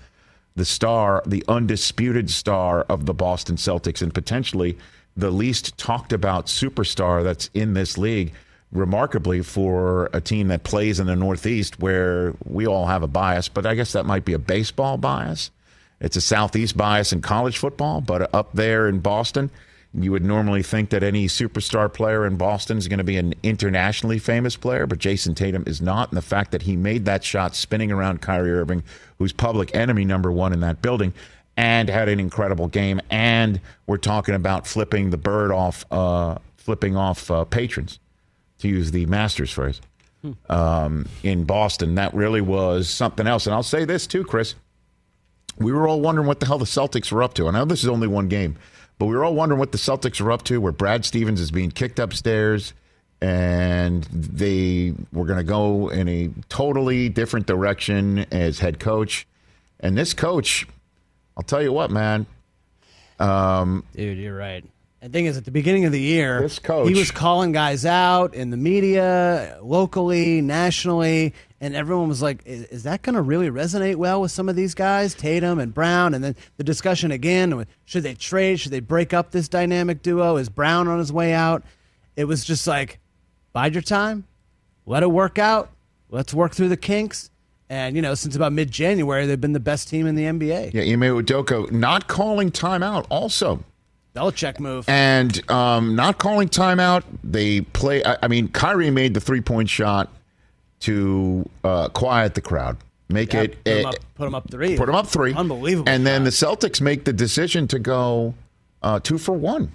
the 0.57 0.65
star, 0.65 1.23
the 1.27 1.45
undisputed 1.49 2.31
star 2.31 2.83
of 2.83 3.07
the 3.07 3.15
Boston 3.15 3.57
Celtics, 3.57 4.03
and 4.03 4.13
potentially 4.13 4.77
the 5.17 5.31
least 5.31 5.77
talked 5.77 6.13
about 6.13 6.47
superstar 6.47 7.23
that's 7.23 7.51
in 7.55 7.75
this 7.75 7.99
league, 7.99 8.33
remarkably 8.73 9.43
for 9.43 10.09
a 10.13 10.21
team 10.21 10.49
that 10.49 10.63
plays 10.63 11.01
in 11.01 11.07
the 11.07 11.17
Northeast, 11.17 11.81
where 11.81 12.35
we 12.45 12.67
all 12.67 12.87
have 12.87 13.03
a 13.03 13.09
bias, 13.09 13.49
but 13.49 13.67
I 13.67 13.75
guess 13.75 13.93
that 13.93 14.07
might 14.07 14.25
be 14.25 14.33
a 14.33 14.39
baseball 14.39 14.97
bias. 14.97 15.51
It's 16.01 16.17
a 16.17 16.21
Southeast 16.21 16.77
bias 16.77 17.13
in 17.13 17.21
college 17.21 17.59
football, 17.59 18.01
but 18.01 18.33
up 18.35 18.53
there 18.55 18.89
in 18.89 19.01
Boston, 19.01 19.51
you 19.93 20.13
would 20.13 20.25
normally 20.25 20.63
think 20.63 20.91
that 20.91 21.03
any 21.03 21.27
superstar 21.27 21.93
player 21.93 22.25
in 22.25 22.37
Boston 22.37 22.79
is 22.79 22.87
going 22.87 22.99
to 22.99 23.05
be 23.05 23.17
an 23.17 23.35
internationally 23.43 24.19
famous 24.19 24.57
player, 24.57 24.87
but 24.87 24.99
Jayson 24.99 25.35
Tatum 25.35 25.65
is 25.67 25.81
not. 25.81 26.11
And 26.11 26.17
the 26.17 26.23
fact 26.23 26.53
that 26.53 26.63
he 26.63 26.77
made 26.77 27.05
that 27.07 27.25
shot 27.25 27.57
spinning 27.57 27.91
around 27.91 28.23
Kyrie 28.23 28.53
Irving, 28.53 28.85
who's 29.19 29.33
public 29.33 29.75
enemy 29.75 30.05
number 30.05 30.31
one 30.31 30.53
in 30.53 30.61
that 30.61 30.81
building, 30.81 31.13
and 31.57 31.89
had 31.89 32.09
an 32.09 32.21
incredible 32.21 32.69
game. 32.69 33.01
And 33.11 33.61
we're 33.87 33.97
talking 33.97 34.37
about 34.37 34.67
flipping 34.67 35.11
the 35.11 35.19
bird 35.19 35.51
off, 35.51 35.85
uh, 35.91 36.39
flipping 36.57 36.97
off 36.97 37.29
uh, 37.29 37.45
patrons, 37.45 37.99
to 38.59 38.69
use 38.69 38.93
the 38.93 39.07
Masters 39.07 39.51
phrase, 39.51 39.81
um, 40.49 41.07
in 41.25 41.45
Boston. 41.45 41.97
That 41.97 42.15
really 42.15 42.41
was 42.41 42.89
something 42.89 43.27
else. 43.27 43.47
And 43.47 43.55
I'll 43.55 43.65
say 43.65 43.85
this 43.85 44.07
too, 44.07 44.23
Chris 44.23 44.55
we 45.61 45.73
were 45.73 45.87
all 45.87 46.01
wondering 46.01 46.27
what 46.27 46.41
the 46.41 46.47
hell 46.47 46.59
the 46.59 46.65
Celtics 46.65 47.13
were 47.13 47.23
up 47.23 47.35
to. 47.35 47.47
I 47.47 47.51
know 47.53 47.65
this 47.65 47.83
is 47.83 47.89
only 47.89 48.09
one 48.09 48.29
game, 48.29 48.57
but 49.01 49.07
we 49.07 49.17
were 49.17 49.25
all 49.25 49.35
wondering 49.35 49.59
what 49.59 49.73
the 49.73 49.79
Celtics 49.79 50.21
were 50.21 50.31
up 50.31 50.45
to, 50.45 50.61
where 50.61 50.73
Brad 50.73 51.07
Stevens 51.07 51.41
is 51.41 51.51
being 51.51 51.71
kicked 51.71 51.99
upstairs 51.99 52.75
and 53.23 54.05
they 54.05 54.93
were 55.11 55.25
going 55.25 55.39
to 55.39 55.45
go 55.45 55.89
in 55.89 56.07
a 56.07 56.29
totally 56.51 57.09
different 57.09 57.47
direction 57.47 58.27
as 58.31 58.59
head 58.59 58.79
coach. 58.79 59.27
And 59.81 59.97
this 59.97 60.13
coach, 60.13 60.67
I'll 61.35 61.43
tell 61.43 61.63
you 61.63 61.73
what, 61.73 61.91
man, 61.91 62.27
um, 63.19 63.85
Dude, 63.95 64.19
you're 64.19 64.37
right. 64.37 64.65
The 65.03 65.09
thing 65.09 65.25
is, 65.25 65.39
at 65.39 65.47
the 65.47 65.51
beginning 65.51 65.87
of 65.87 65.93
the 65.93 66.01
year, 66.01 66.43
This 66.43 66.59
coach- 66.59 66.89
he 66.89 66.95
was 66.95 67.11
calling 67.11 67.53
guys 67.53 67.87
out 67.87 68.35
in 68.35 68.51
the 68.51 68.59
media, 68.59 69.59
locally, 69.63 70.43
nationally, 70.43 71.33
and 71.59 71.75
everyone 71.75 72.09
was 72.09 72.21
like, 72.21 72.43
"Is, 72.45 72.65
is 72.65 72.83
that 72.83 73.01
going 73.01 73.15
to 73.15 73.23
really 73.23 73.49
resonate 73.49 73.97
well 73.97 74.21
with 74.21 74.31
some 74.31 74.49
of 74.51 74.57
these 74.57 74.75
guys, 74.75 75.15
Tatum 75.15 75.59
and 75.59 75.73
Brown?" 75.73 76.13
And 76.13 76.23
then 76.23 76.37
the 76.59 76.65
discussion 76.65 77.11
again: 77.11 77.65
should 77.87 78.03
they 78.03 78.15
trade? 78.15 78.61
Should 78.61 78.73
they 78.73 78.81
break 78.81 79.15
up 79.15 79.31
this 79.31 79.49
dynamic 79.49 80.03
duo? 80.03 80.37
Is 80.37 80.51
Brown 80.51 80.87
on 80.87 80.99
his 80.99 81.11
way 81.13 81.33
out? 81.33 81.63
It 82.17 82.25
was 82.25 82.45
just 82.45 82.67
like, 82.67 82.99
bide 83.55 83.75
your 83.75 83.83
time, 83.83 84.25
let 84.85 85.03
it 85.03 85.11
work 85.11 85.39
out. 85.39 85.71
Let's 86.11 86.35
work 86.35 86.53
through 86.53 86.69
the 86.69 86.77
kinks. 86.77 87.31
And 87.71 87.97
you 87.97 88.03
know, 88.03 88.15
since 88.15 88.37
about 88.37 88.53
mid-January, 88.53 89.27
they've 89.27 89.41
been 89.41 89.53
the 89.55 89.61
best 89.61 89.89
team 89.89 90.07
in 90.07 90.15
the 90.15 90.25
NBA. 90.25 90.75
yeah, 90.75 90.83
Ime 90.83 91.01
Udoka 91.23 91.71
not 91.71 92.07
calling 92.09 92.51
timeout 92.51 93.07
also 93.09 93.65
Belichick 94.15 94.59
move. 94.59 94.89
and 94.89 95.49
um, 95.51 95.95
not 95.95 96.19
calling 96.19 96.49
timeout. 96.49 97.05
They 97.23 97.61
play. 97.61 98.03
I, 98.05 98.17
I 98.23 98.29
mean, 98.29 98.49
Kyrie 98.49 98.91
made 98.91 99.15
the 99.15 99.21
three 99.21 99.41
point 99.41 99.69
shot 99.69 100.13
to 100.81 101.49
uh, 101.63 101.89
quiet 101.91 102.35
the 102.35 102.41
crowd, 102.41 102.77
make 103.09 103.33
Yeah, 103.33 103.43
it 103.43 103.65
put, 103.65 103.73
him 103.73 103.87
eh, 103.87 103.89
up, 103.89 103.95
put 104.15 104.27
him 104.27 104.35
up 104.35 104.51
three. 104.51 104.77
put 104.77 104.87
them 104.87 104.95
up 104.95 105.07
three, 105.07 105.35
Unbelievable. 105.35 105.89
And 105.89 106.07
then 106.07 106.25
the. 106.25 106.31
Celtics 106.31 106.81
make 106.81 107.05
the 107.05 107.13
decision 107.13 107.69
to 107.69 107.79
go 107.79 108.35
uh, 108.83 108.99
two 109.01 109.19
for 109.19 109.33
one 109.33 109.73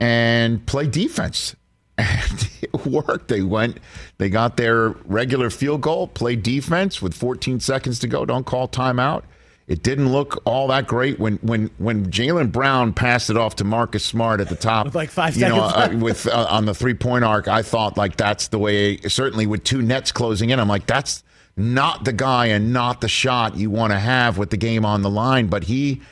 and 0.00 0.64
play 0.66 0.86
defense. 0.86 1.56
And 2.00 2.48
it 2.62 2.86
worked. 2.86 3.28
They 3.28 3.42
went, 3.42 3.76
they 4.16 4.30
got 4.30 4.56
their 4.56 4.88
regular 5.04 5.50
field 5.50 5.82
goal, 5.82 6.06
played 6.08 6.42
defense 6.42 7.02
with 7.02 7.12
14 7.12 7.60
seconds 7.60 7.98
to 7.98 8.08
go. 8.08 8.24
Don't 8.24 8.46
call 8.46 8.68
timeout. 8.68 9.24
It 9.70 9.84
didn't 9.84 10.10
look 10.10 10.42
all 10.46 10.66
that 10.66 10.88
great 10.88 11.20
when 11.20 11.36
when 11.42 11.70
when 11.78 12.10
Jaylen 12.10 12.50
Brown 12.50 12.92
passed 12.92 13.30
it 13.30 13.36
off 13.36 13.54
to 13.56 13.64
Marcus 13.64 14.04
Smart 14.04 14.40
at 14.40 14.48
the 14.48 14.56
top, 14.56 14.84
With 14.84 14.96
like 14.96 15.10
five 15.10 15.36
you 15.36 15.48
know, 15.48 15.70
seconds 15.70 16.02
uh, 16.02 16.04
with 16.04 16.26
uh, 16.26 16.48
on 16.50 16.64
the 16.64 16.74
three 16.74 16.92
point 16.92 17.22
arc. 17.22 17.46
I 17.46 17.62
thought 17.62 17.96
like 17.96 18.16
that's 18.16 18.48
the 18.48 18.58
way. 18.58 18.96
Certainly 18.96 19.46
with 19.46 19.62
two 19.62 19.80
nets 19.80 20.10
closing 20.10 20.50
in, 20.50 20.58
I'm 20.58 20.66
like 20.66 20.86
that's 20.86 21.22
not 21.56 22.04
the 22.04 22.12
guy 22.12 22.46
and 22.46 22.72
not 22.72 23.00
the 23.00 23.06
shot 23.06 23.56
you 23.56 23.70
want 23.70 23.92
to 23.92 24.00
have 24.00 24.38
with 24.38 24.50
the 24.50 24.56
game 24.56 24.84
on 24.84 25.02
the 25.02 25.10
line. 25.10 25.46
But 25.46 25.62
he 25.62 26.02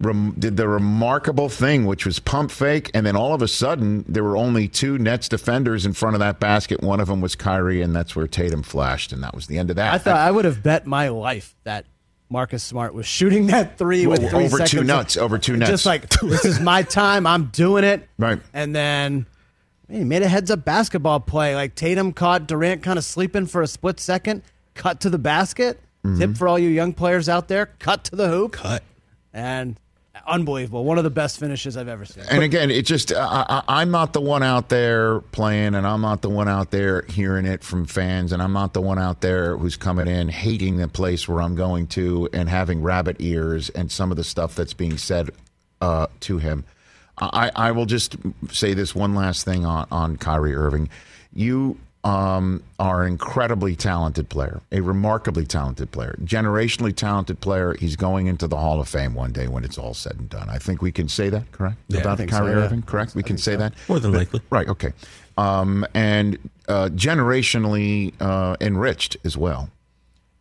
rem- 0.00 0.34
did 0.36 0.56
the 0.56 0.66
remarkable 0.66 1.48
thing, 1.48 1.86
which 1.86 2.06
was 2.06 2.18
pump 2.18 2.50
fake, 2.50 2.90
and 2.92 3.06
then 3.06 3.14
all 3.14 3.32
of 3.32 3.40
a 3.40 3.46
sudden 3.46 4.04
there 4.08 4.24
were 4.24 4.36
only 4.36 4.66
two 4.66 4.98
Nets 4.98 5.28
defenders 5.28 5.86
in 5.86 5.92
front 5.92 6.16
of 6.16 6.20
that 6.20 6.40
basket. 6.40 6.82
One 6.82 6.98
of 6.98 7.06
them 7.06 7.20
was 7.20 7.36
Kyrie, 7.36 7.82
and 7.82 7.94
that's 7.94 8.16
where 8.16 8.26
Tatum 8.26 8.64
flashed, 8.64 9.12
and 9.12 9.22
that 9.22 9.32
was 9.32 9.46
the 9.46 9.58
end 9.58 9.70
of 9.70 9.76
that. 9.76 9.94
I 9.94 9.98
thought 9.98 10.16
I 10.16 10.32
would 10.32 10.44
have 10.44 10.64
bet 10.64 10.86
my 10.88 11.08
life 11.08 11.54
that 11.62 11.86
Marcus 12.28 12.62
Smart 12.62 12.94
was 12.94 13.06
shooting 13.06 13.46
that 13.48 13.78
three 13.78 14.06
with 14.06 14.28
three 14.30 14.46
over 14.46 14.58
two 14.58 14.66
seconds 14.66 14.86
nuts, 14.86 15.16
over 15.16 15.38
two 15.38 15.56
nuts. 15.56 15.70
Just 15.70 15.86
like 15.86 16.08
this 16.08 16.44
is 16.44 16.60
my 16.60 16.82
time, 16.82 17.26
I'm 17.26 17.46
doing 17.46 17.84
it. 17.84 18.08
Right. 18.18 18.40
And 18.52 18.74
then 18.74 19.26
man, 19.88 19.98
he 19.98 20.04
made 20.04 20.22
a 20.22 20.28
heads 20.28 20.50
up 20.50 20.64
basketball 20.64 21.20
play. 21.20 21.54
Like 21.54 21.74
Tatum 21.74 22.12
caught 22.12 22.46
Durant 22.46 22.82
kind 22.82 22.98
of 22.98 23.04
sleeping 23.04 23.46
for 23.46 23.62
a 23.62 23.66
split 23.66 24.00
second, 24.00 24.42
cut 24.74 25.00
to 25.00 25.10
the 25.10 25.18
basket. 25.18 25.80
Mm-hmm. 26.04 26.18
Tip 26.18 26.36
for 26.36 26.48
all 26.48 26.58
you 26.58 26.68
young 26.68 26.92
players 26.92 27.28
out 27.28 27.48
there: 27.48 27.66
cut 27.78 28.04
to 28.04 28.16
the 28.16 28.28
hoop. 28.28 28.52
Cut. 28.52 28.82
And 29.32 29.78
unbelievable, 30.26 30.84
one 30.84 30.98
of 30.98 31.04
the 31.04 31.10
best 31.10 31.38
finishes 31.38 31.76
I've 31.76 31.88
ever 31.88 32.04
seen. 32.04 32.24
And 32.30 32.42
again, 32.42 32.70
it 32.70 32.86
just 32.86 33.12
I, 33.12 33.62
I'm 33.68 33.90
not 33.90 34.12
the 34.12 34.20
one 34.20 34.42
out 34.42 34.68
there 34.68 35.20
playing, 35.20 35.74
and 35.74 35.86
I'm 35.86 36.00
not 36.00 36.22
the 36.22 36.30
one 36.30 36.48
out 36.48 36.70
there 36.70 37.02
hearing 37.02 37.46
it 37.46 37.62
from 37.64 37.86
fans, 37.86 38.32
and 38.32 38.42
I'm 38.42 38.52
not 38.52 38.72
the 38.72 38.80
one 38.80 38.98
out 38.98 39.20
there 39.20 39.56
who's 39.56 39.76
coming 39.76 40.08
in 40.08 40.28
hating 40.28 40.76
the 40.76 40.88
place 40.88 41.28
where 41.28 41.42
I'm 41.42 41.54
going 41.54 41.86
to 41.88 42.28
and 42.32 42.48
having 42.48 42.82
rabbit 42.82 43.16
ears 43.20 43.68
and 43.70 43.90
some 43.90 44.10
of 44.10 44.16
the 44.16 44.24
stuff 44.24 44.54
that's 44.54 44.74
being 44.74 44.98
said 44.98 45.30
uh, 45.80 46.06
to 46.20 46.38
him. 46.38 46.64
I, 47.18 47.50
I 47.56 47.72
will 47.72 47.86
just 47.86 48.16
say 48.50 48.74
this 48.74 48.94
one 48.94 49.14
last 49.14 49.44
thing 49.44 49.64
on 49.64 49.86
on 49.90 50.16
Kyrie 50.16 50.54
Irving. 50.54 50.90
You 51.32 51.78
um, 52.06 52.62
are 52.78 53.02
an 53.02 53.10
incredibly 53.10 53.74
talented 53.74 54.28
player, 54.28 54.60
a 54.70 54.80
remarkably 54.80 55.44
talented 55.44 55.90
player, 55.90 56.16
generationally 56.22 56.94
talented 56.94 57.40
player. 57.40 57.74
He's 57.74 57.96
going 57.96 58.28
into 58.28 58.46
the 58.46 58.56
Hall 58.56 58.80
of 58.80 58.88
Fame 58.88 59.12
one 59.14 59.32
day 59.32 59.48
when 59.48 59.64
it's 59.64 59.76
all 59.76 59.92
said 59.92 60.14
and 60.16 60.30
done. 60.30 60.48
I 60.48 60.58
think 60.58 60.80
we 60.80 60.92
can 60.92 61.08
say 61.08 61.30
that, 61.30 61.50
correct? 61.50 61.78
Yeah, 61.88 62.02
About 62.02 62.18
Kyrie 62.18 62.28
so, 62.28 62.46
yeah. 62.46 62.64
Irving, 62.64 62.82
correct? 62.82 63.16
We 63.16 63.24
can 63.24 63.36
say 63.36 63.56
that. 63.56 63.74
More 63.88 63.98
than 63.98 64.12
likely. 64.12 64.40
Right. 64.50 64.68
Okay. 64.68 64.92
Um, 65.36 65.84
and 65.94 66.38
uh, 66.68 66.90
generationally 66.92 68.14
uh, 68.20 68.56
enriched 68.60 69.16
as 69.24 69.36
well, 69.36 69.68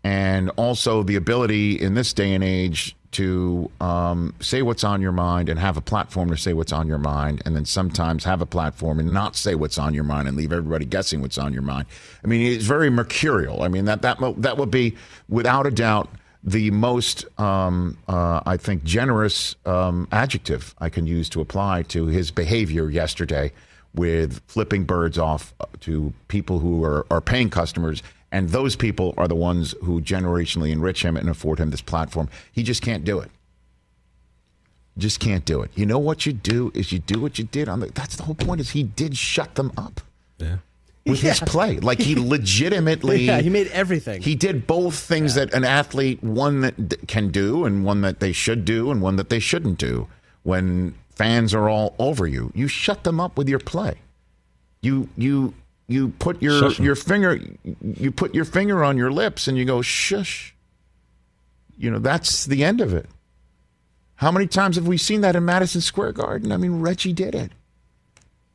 and 0.03 0.51
also 0.57 1.01
the 1.01 1.15
ability 1.15 1.81
in 1.81 1.95
this 1.95 2.13
day 2.13 2.35
and 2.35 2.43
age 2.43 2.95
to 3.15 3.71
um, 3.79 4.33
say 4.41 4.61
what's 4.61 4.83
on 4.83 5.01
your 5.01 5.11
mind 5.11 5.47
and 5.47 5.57
have 5.59 5.77
a 5.77 5.81
platform 5.81 6.29
to 6.29 6.37
say 6.37 6.53
what's 6.53 6.73
on 6.73 6.87
your 6.87 6.97
mind, 6.97 7.41
and 7.45 7.55
then 7.55 7.65
sometimes 7.65 8.23
have 8.25 8.41
a 8.41 8.45
platform 8.45 8.99
and 8.99 9.11
not 9.11 9.35
say 9.35 9.55
what's 9.55 9.77
on 9.77 9.93
your 9.93 10.03
mind 10.03 10.27
and 10.27 10.35
leave 10.35 10.51
everybody 10.51 10.85
guessing 10.85 11.21
what's 11.21 11.37
on 11.37 11.53
your 11.53 11.61
mind. 11.61 11.85
I 12.23 12.27
mean, 12.27 12.41
it's 12.51 12.65
very 12.65 12.89
mercurial. 12.89 13.63
I 13.63 13.69
mean 13.69 13.85
that 13.85 14.01
that 14.01 14.17
that 14.37 14.57
would 14.57 14.71
be 14.71 14.95
without 15.29 15.65
a 15.65 15.71
doubt 15.71 16.09
the 16.43 16.69
most, 16.71 17.25
um, 17.39 17.97
uh, 18.07 18.41
I 18.45 18.57
think, 18.57 18.83
generous 18.83 19.55
um, 19.65 20.07
adjective 20.11 20.75
I 20.77 20.89
can 20.89 21.07
use 21.07 21.27
to 21.29 21.41
apply 21.41 21.83
to 21.83 22.05
his 22.05 22.29
behavior 22.29 22.89
yesterday 22.89 23.51
with 23.95 24.41
flipping 24.47 24.83
birds 24.83 25.17
off 25.17 25.53
to 25.79 26.13
people 26.27 26.59
who 26.59 26.83
are, 26.83 27.05
are 27.09 27.21
paying 27.21 27.49
customers. 27.49 28.03
And 28.31 28.49
those 28.49 28.75
people 28.75 29.13
are 29.17 29.27
the 29.27 29.35
ones 29.35 29.73
who 29.83 30.01
generationally 30.01 30.71
enrich 30.71 31.03
him 31.05 31.15
and 31.15 31.29
afford 31.29 31.59
him 31.59 31.69
this 31.69 31.81
platform. 31.81 32.27
He 32.51 32.63
just 32.63 32.81
can't 32.81 33.05
do 33.05 33.19
it. 33.19 33.31
Just 34.97 35.19
can't 35.19 35.43
do 35.45 35.61
it. 35.61 35.71
You 35.75 35.85
know 35.85 35.99
what 35.99 36.25
you 36.25 36.31
do 36.33 36.71
is 36.73 36.91
you 36.91 36.99
do 36.99 37.19
what 37.19 37.37
you 37.37 37.45
did 37.45 37.67
on 37.67 37.81
the. 37.81 37.87
That's 37.87 38.15
the 38.15 38.23
whole 38.23 38.35
point. 38.35 38.61
Is 38.61 38.71
he 38.71 38.83
did 38.83 39.17
shut 39.17 39.55
them 39.55 39.71
up 39.77 39.99
Yeah. 40.37 40.57
with 41.05 41.21
his 41.21 41.41
play. 41.41 41.79
Like 41.79 41.99
he 41.99 42.15
legitimately. 42.35 43.23
Yeah, 43.25 43.41
he 43.41 43.49
made 43.49 43.67
everything. 43.67 44.21
He 44.21 44.35
did 44.35 44.65
both 44.67 44.95
things 44.97 45.35
that 45.35 45.53
an 45.53 45.65
athlete, 45.65 46.23
one 46.23 46.61
that 46.61 47.07
can 47.09 47.29
do 47.29 47.65
and 47.65 47.83
one 47.83 48.01
that 48.01 48.21
they 48.21 48.31
should 48.31 48.63
do 48.63 48.89
and 48.89 49.01
one 49.01 49.17
that 49.17 49.29
they 49.29 49.39
shouldn't 49.39 49.77
do. 49.77 50.07
When 50.43 50.95
fans 51.09 51.53
are 51.53 51.67
all 51.67 51.93
over 51.99 52.25
you, 52.25 52.51
you 52.55 52.67
shut 52.69 53.03
them 53.03 53.19
up 53.19 53.37
with 53.37 53.49
your 53.49 53.59
play. 53.59 53.95
You 54.81 55.09
you 55.17 55.53
you 55.87 56.09
put 56.09 56.41
your 56.41 56.59
Shush 56.59 56.79
'em. 56.79 56.85
your 56.85 56.95
finger 56.95 57.39
you 57.81 58.11
put 58.11 58.33
your 58.33 58.45
finger 58.45 58.83
on 58.83 58.97
your 58.97 59.11
lips 59.11 59.47
and 59.47 59.57
you 59.57 59.65
go 59.65 59.81
shush. 59.81 60.55
You 61.77 61.91
know 61.91 61.99
that's 61.99 62.45
the 62.45 62.63
end 62.63 62.81
of 62.81 62.93
it. 62.93 63.07
How 64.15 64.31
many 64.31 64.47
times 64.47 64.77
have 64.77 64.87
we 64.87 64.97
seen 64.97 65.21
that 65.21 65.35
in 65.35 65.43
Madison 65.45 65.81
Square 65.81 66.13
Garden? 66.13 66.51
I 66.51 66.57
mean, 66.57 66.79
Reggie 66.79 67.11
did 67.13 67.35
it. 67.35 67.51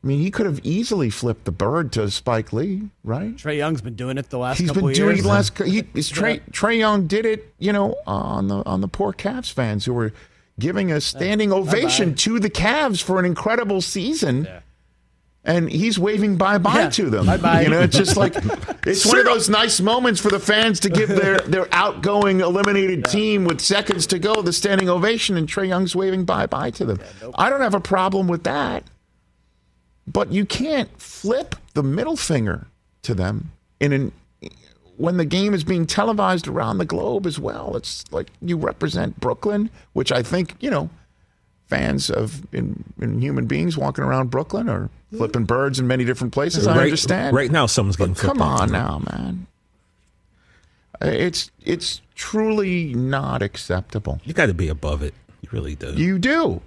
I 0.02 0.06
mean, 0.06 0.20
he 0.20 0.30
could 0.30 0.46
have 0.46 0.60
easily 0.64 1.10
flipped 1.10 1.44
the 1.44 1.52
bird 1.52 1.92
to 1.92 2.10
Spike 2.10 2.54
Lee, 2.54 2.88
right? 3.04 3.36
Trae 3.36 3.58
Young's 3.58 3.82
been 3.82 3.96
doing 3.96 4.16
it 4.16 4.30
the 4.30 4.38
last. 4.38 4.58
He's 4.58 4.70
couple 4.70 4.88
been 4.88 4.94
doing 4.94 5.16
years. 5.16 5.26
it 5.26 5.28
last. 5.28 5.58
He, 5.58 5.84
is 5.92 6.10
Trae 6.12 6.40
Trae 6.50 6.78
Young 6.78 7.06
did 7.06 7.26
it, 7.26 7.52
you 7.58 7.72
know, 7.72 7.94
on 8.06 8.48
the 8.48 8.64
on 8.64 8.80
the 8.80 8.88
poor 8.88 9.12
Cavs 9.12 9.52
fans 9.52 9.84
who 9.84 9.92
were 9.92 10.14
giving 10.58 10.90
a 10.90 11.02
standing 11.02 11.52
ovation 11.52 12.14
to 12.14 12.40
the 12.40 12.48
Cavs 12.48 13.02
for 13.02 13.18
an 13.18 13.26
incredible 13.26 13.82
season. 13.82 14.48
And 15.42 15.70
he's 15.70 15.98
waving 15.98 16.36
bye 16.36 16.58
bye 16.58 16.80
Yeah. 16.82 16.90
to 16.90 17.08
them. 17.10 17.24
Bye-bye. 17.24 17.62
You 17.62 17.70
know, 17.70 17.80
it's 17.80 17.96
just 17.96 18.16
like 18.16 18.34
it's 18.86 19.06
one 19.06 19.18
of 19.18 19.24
those 19.24 19.48
nice 19.48 19.80
moments 19.80 20.20
for 20.20 20.28
the 20.30 20.38
fans 20.38 20.80
to 20.80 20.90
give 20.90 21.08
their, 21.08 21.38
their 21.46 21.66
outgoing 21.72 22.40
eliminated 22.40 23.06
team 23.06 23.44
with 23.44 23.60
seconds 23.62 24.06
to 24.08 24.18
go 24.18 24.42
the 24.42 24.52
standing 24.52 24.90
ovation, 24.90 25.38
and 25.38 25.48
Trae 25.48 25.66
Young's 25.68 25.96
waving 25.96 26.26
bye 26.26 26.44
bye 26.46 26.70
to 26.72 26.84
them. 26.84 27.00
I 27.36 27.48
don't 27.48 27.62
have 27.62 27.74
a 27.74 27.80
problem 27.80 28.28
with 28.28 28.44
that. 28.44 28.84
But 30.06 30.32
you 30.32 30.44
can't 30.44 30.90
flip 31.00 31.54
the 31.74 31.82
middle 31.82 32.16
finger 32.16 32.66
to 33.02 33.14
them 33.14 33.52
in 33.78 33.92
an 33.92 34.12
when 34.96 35.16
the 35.16 35.24
game 35.24 35.54
is 35.54 35.64
being 35.64 35.86
televised 35.86 36.48
around 36.48 36.76
the 36.76 36.84
globe 36.84 37.26
as 37.26 37.38
well. 37.38 37.74
It's 37.76 38.04
like 38.12 38.28
you 38.42 38.58
represent 38.58 39.18
Brooklyn, 39.20 39.70
which 39.94 40.12
I 40.12 40.22
think, 40.22 40.56
you 40.60 40.68
know, 40.68 40.90
fans 41.70 42.10
of 42.10 42.42
in, 42.52 42.84
in 43.00 43.20
human 43.20 43.46
beings 43.46 43.78
walking 43.78 44.04
around 44.04 44.30
Brooklyn 44.30 44.68
or 44.68 44.90
flipping 45.16 45.44
birds 45.44 45.78
in 45.78 45.86
many 45.86 46.04
different 46.04 46.32
places. 46.34 46.66
I 46.66 46.82
understand. 46.82 47.34
Right 47.34 47.50
now, 47.50 47.66
someone's 47.66 47.96
getting 47.96 48.14
But 48.14 48.22
come 48.22 48.42
on 48.42 48.70
now, 48.72 49.00
man. 49.10 49.46
Uh, 51.02 51.06
it's 51.06 51.50
it's 51.64 52.02
truly 52.14 52.92
not 52.94 53.40
acceptable. 53.42 54.20
You 54.24 54.34
got 54.34 54.46
to 54.46 54.54
be 54.54 54.68
above 54.68 55.02
it. 55.02 55.14
You 55.40 55.48
really 55.52 55.74
do. 55.76 55.94
You 55.94 56.18
do. 56.18 56.60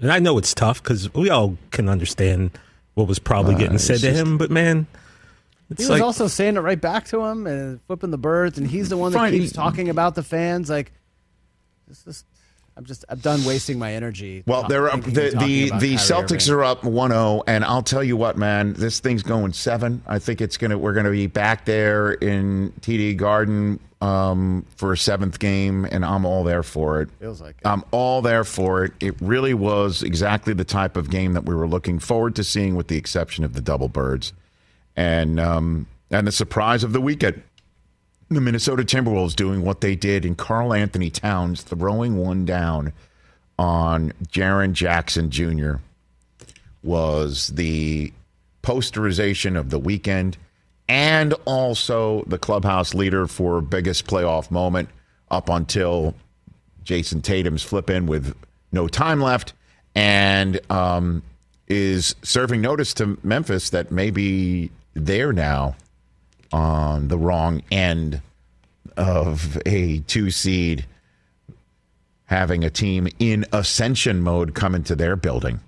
and 0.00 0.10
I 0.12 0.18
know 0.18 0.38
it's 0.38 0.54
tough 0.54 0.82
because 0.82 1.12
we 1.12 1.28
all 1.28 1.58
can 1.70 1.88
understand 1.88 2.52
what 2.94 3.06
was 3.08 3.18
probably 3.18 3.56
uh, 3.56 3.58
getting 3.58 3.78
said 3.78 3.98
to 4.00 4.06
just- 4.06 4.18
him. 4.20 4.38
But 4.38 4.50
man, 4.50 4.86
He 5.68 5.82
was 5.82 5.90
like 5.90 6.02
also 6.02 6.26
saying 6.28 6.56
it 6.56 6.60
right 6.60 6.80
back 6.80 7.06
to 7.06 7.22
him 7.24 7.46
and 7.46 7.80
flipping 7.82 8.10
the 8.10 8.18
birds, 8.18 8.56
and 8.56 8.66
he's 8.66 8.88
the 8.88 8.96
one 8.96 9.12
that 9.12 9.18
Fine, 9.18 9.32
keeps 9.32 9.52
talking 9.52 9.88
about 9.90 10.14
the 10.14 10.22
fans. 10.22 10.70
Like, 10.70 10.92
this 11.88 12.06
is, 12.06 12.24
I'm 12.76 12.84
just, 12.84 13.04
I'm 13.08 13.18
done 13.18 13.44
wasting 13.44 13.78
my 13.78 13.92
energy. 13.94 14.42
Well, 14.46 14.64
they're 14.64 14.88
up. 14.88 15.02
The 15.02 15.30
the, 15.30 15.70
the 15.78 15.94
Celtics 15.94 16.48
Irving. 16.48 16.54
are 16.54 16.64
up 16.64 16.82
1-0, 16.82 17.44
and 17.46 17.64
I'll 17.64 17.82
tell 17.82 18.02
you 18.02 18.16
what, 18.16 18.36
man, 18.36 18.72
this 18.72 18.98
thing's 18.98 19.22
going 19.22 19.52
seven. 19.52 20.02
I 20.06 20.18
think 20.18 20.40
it's 20.40 20.56
gonna. 20.56 20.76
We're 20.76 20.92
gonna 20.92 21.10
be 21.10 21.28
back 21.28 21.66
there 21.66 22.12
in 22.12 22.72
TD 22.80 23.16
Garden 23.16 23.78
um, 24.00 24.66
for 24.76 24.92
a 24.92 24.98
seventh 24.98 25.38
game, 25.38 25.84
and 25.84 26.04
I'm 26.04 26.24
all 26.24 26.42
there 26.42 26.62
for 26.62 27.00
it. 27.00 27.10
Feels 27.20 27.40
like 27.40 27.56
it. 27.60 27.66
I'm 27.66 27.84
all 27.92 28.22
there 28.22 28.44
for 28.44 28.84
it. 28.84 28.92
It 29.00 29.14
really 29.20 29.54
was 29.54 30.02
exactly 30.02 30.52
the 30.52 30.64
type 30.64 30.96
of 30.96 31.10
game 31.10 31.32
that 31.34 31.44
we 31.44 31.54
were 31.54 31.68
looking 31.68 31.98
forward 31.98 32.34
to 32.36 32.44
seeing, 32.44 32.74
with 32.74 32.88
the 32.88 32.96
exception 32.96 33.44
of 33.44 33.54
the 33.54 33.60
double 33.60 33.88
birds, 33.88 34.32
and 34.96 35.38
um, 35.38 35.86
and 36.10 36.26
the 36.26 36.32
surprise 36.32 36.82
of 36.82 36.92
the 36.92 37.00
weekend. 37.00 37.42
The 38.30 38.40
Minnesota 38.40 38.84
Timberwolves 38.84 39.36
doing 39.36 39.62
what 39.62 39.80
they 39.80 39.94
did, 39.94 40.24
and 40.24 40.36
Karl-Anthony 40.36 41.10
Towns 41.10 41.62
throwing 41.62 42.16
one 42.16 42.44
down 42.44 42.92
on 43.58 44.12
Jaren 44.26 44.72
Jackson 44.72 45.30
Jr. 45.30 45.74
was 46.82 47.48
the 47.48 48.12
posterization 48.62 49.58
of 49.58 49.70
the 49.70 49.78
weekend 49.78 50.36
and 50.88 51.34
also 51.44 52.24
the 52.26 52.38
clubhouse 52.38 52.94
leader 52.94 53.26
for 53.26 53.60
biggest 53.60 54.06
playoff 54.06 54.50
moment 54.50 54.88
up 55.30 55.48
until 55.48 56.14
Jayson 56.82 57.22
Tatum's 57.22 57.62
flip 57.62 57.90
in 57.90 58.06
with 58.06 58.34
no 58.72 58.88
time 58.88 59.20
left 59.20 59.52
and 59.94 60.60
um, 60.70 61.22
is 61.68 62.14
serving 62.22 62.60
notice 62.60 62.94
to 62.94 63.18
Memphis 63.22 63.70
that 63.70 63.90
maybe 63.90 64.70
they're 64.94 65.32
now 65.32 65.76
on 66.54 67.08
the 67.08 67.18
wrong 67.18 67.62
end 67.72 68.22
of 68.96 69.60
a 69.66 69.98
two 70.06 70.30
seed 70.30 70.86
having 72.26 72.62
a 72.62 72.70
team 72.70 73.08
in 73.18 73.44
ascension 73.52 74.20
mode 74.20 74.54
come 74.54 74.72
into 74.72 74.94
their 74.94 75.16
building. 75.16 75.58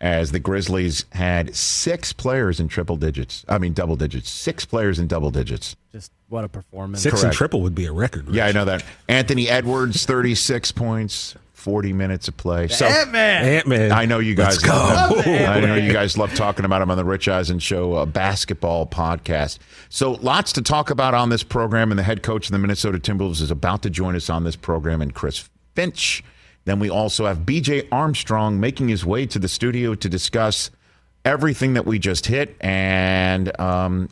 As 0.00 0.32
the 0.32 0.40
Grizzlies 0.40 1.04
had 1.12 1.54
six 1.54 2.12
players 2.12 2.58
in 2.58 2.66
triple 2.66 2.96
digits. 2.96 3.44
I 3.48 3.58
mean, 3.58 3.72
double 3.72 3.94
digits. 3.94 4.28
Six 4.28 4.64
players 4.66 4.98
in 4.98 5.06
double 5.06 5.30
digits. 5.30 5.76
Just 5.92 6.10
what 6.28 6.42
a 6.42 6.48
performance. 6.48 7.00
Six 7.02 7.12
Correct. 7.12 7.24
and 7.24 7.32
triple 7.32 7.62
would 7.62 7.76
be 7.76 7.86
a 7.86 7.92
record. 7.92 8.28
Yeah, 8.28 8.46
I 8.46 8.52
know 8.52 8.64
that. 8.64 8.84
Anthony 9.08 9.48
Edwards, 9.48 10.04
36 10.04 10.72
points, 10.72 11.36
40 11.64 11.94
minutes 11.94 12.28
of 12.28 12.36
play. 12.36 12.68
So 12.68 12.84
Ant-Man. 12.84 13.44
Ant-Man. 13.46 13.90
I 13.90 14.04
know 14.04 14.18
you 14.18 14.34
guys 14.34 14.62
Let's 14.62 14.64
go. 14.64 14.72
love 14.72 15.24
him. 15.24 15.48
I 15.50 15.60
know 15.60 15.76
you 15.76 15.90
guys 15.94 16.18
love 16.18 16.34
talking 16.34 16.66
about 16.66 16.82
him 16.82 16.90
on 16.90 16.98
the 16.98 17.06
Rich 17.06 17.26
Eisen 17.26 17.58
Show 17.58 17.94
uh, 17.94 18.04
basketball 18.04 18.86
podcast. 18.86 19.58
So 19.88 20.12
lots 20.12 20.52
to 20.52 20.62
talk 20.62 20.90
about 20.90 21.14
on 21.14 21.30
this 21.30 21.42
program, 21.42 21.90
and 21.90 21.98
the 21.98 22.02
head 22.02 22.22
coach 22.22 22.48
of 22.48 22.52
the 22.52 22.58
Minnesota 22.58 22.98
Timberwolves 22.98 23.40
is 23.40 23.50
about 23.50 23.80
to 23.80 23.88
join 23.88 24.14
us 24.14 24.28
on 24.28 24.44
this 24.44 24.56
program, 24.56 25.00
and 25.00 25.14
Chris 25.14 25.48
Finch. 25.74 26.22
Then 26.66 26.78
we 26.80 26.90
also 26.90 27.24
have 27.24 27.38
BJ 27.38 27.88
Armstrong 27.90 28.60
making 28.60 28.88
his 28.88 29.02
way 29.06 29.24
to 29.24 29.38
the 29.38 29.48
studio 29.48 29.94
to 29.94 30.08
discuss 30.08 30.70
everything 31.24 31.72
that 31.74 31.86
we 31.86 31.98
just 31.98 32.26
hit, 32.26 32.56
and 32.60 33.58
um, 33.58 34.10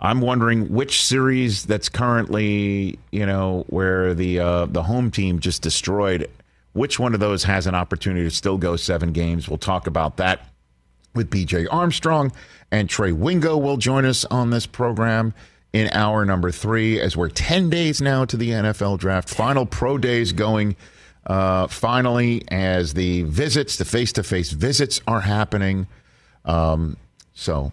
I'm 0.00 0.20
wondering 0.20 0.72
which 0.72 1.04
series 1.04 1.64
that's 1.64 1.88
currently, 1.88 2.98
you 3.12 3.24
know, 3.24 3.64
where 3.68 4.14
the 4.14 4.40
uh, 4.40 4.66
the 4.66 4.82
home 4.82 5.12
team 5.12 5.38
just 5.38 5.62
destroyed. 5.62 6.28
Which 6.72 6.98
one 6.98 7.14
of 7.14 7.20
those 7.20 7.44
has 7.44 7.66
an 7.66 7.74
opportunity 7.74 8.24
to 8.24 8.34
still 8.34 8.58
go 8.58 8.76
seven 8.76 9.12
games? 9.12 9.48
We'll 9.48 9.58
talk 9.58 9.86
about 9.86 10.16
that 10.18 10.48
with 11.14 11.30
BJ 11.30 11.66
Armstrong 11.70 12.32
and 12.70 12.88
Trey 12.88 13.12
Wingo 13.12 13.56
will 13.56 13.76
join 13.76 14.04
us 14.04 14.24
on 14.26 14.50
this 14.50 14.66
program 14.66 15.34
in 15.72 15.88
hour 15.92 16.24
number 16.24 16.50
three 16.50 17.00
as 17.00 17.16
we're 17.16 17.28
10 17.28 17.70
days 17.70 18.00
now 18.00 18.24
to 18.24 18.36
the 18.36 18.50
NFL 18.50 18.98
draft. 18.98 19.28
Final 19.28 19.66
pro 19.66 19.98
days 19.98 20.32
going 20.32 20.76
uh, 21.26 21.66
finally 21.66 22.42
as 22.48 22.94
the 22.94 23.22
visits, 23.22 23.76
the 23.76 23.84
face 23.84 24.12
to 24.12 24.22
face 24.22 24.50
visits 24.52 25.00
are 25.06 25.20
happening. 25.20 25.86
Um, 26.44 26.96
so, 27.34 27.72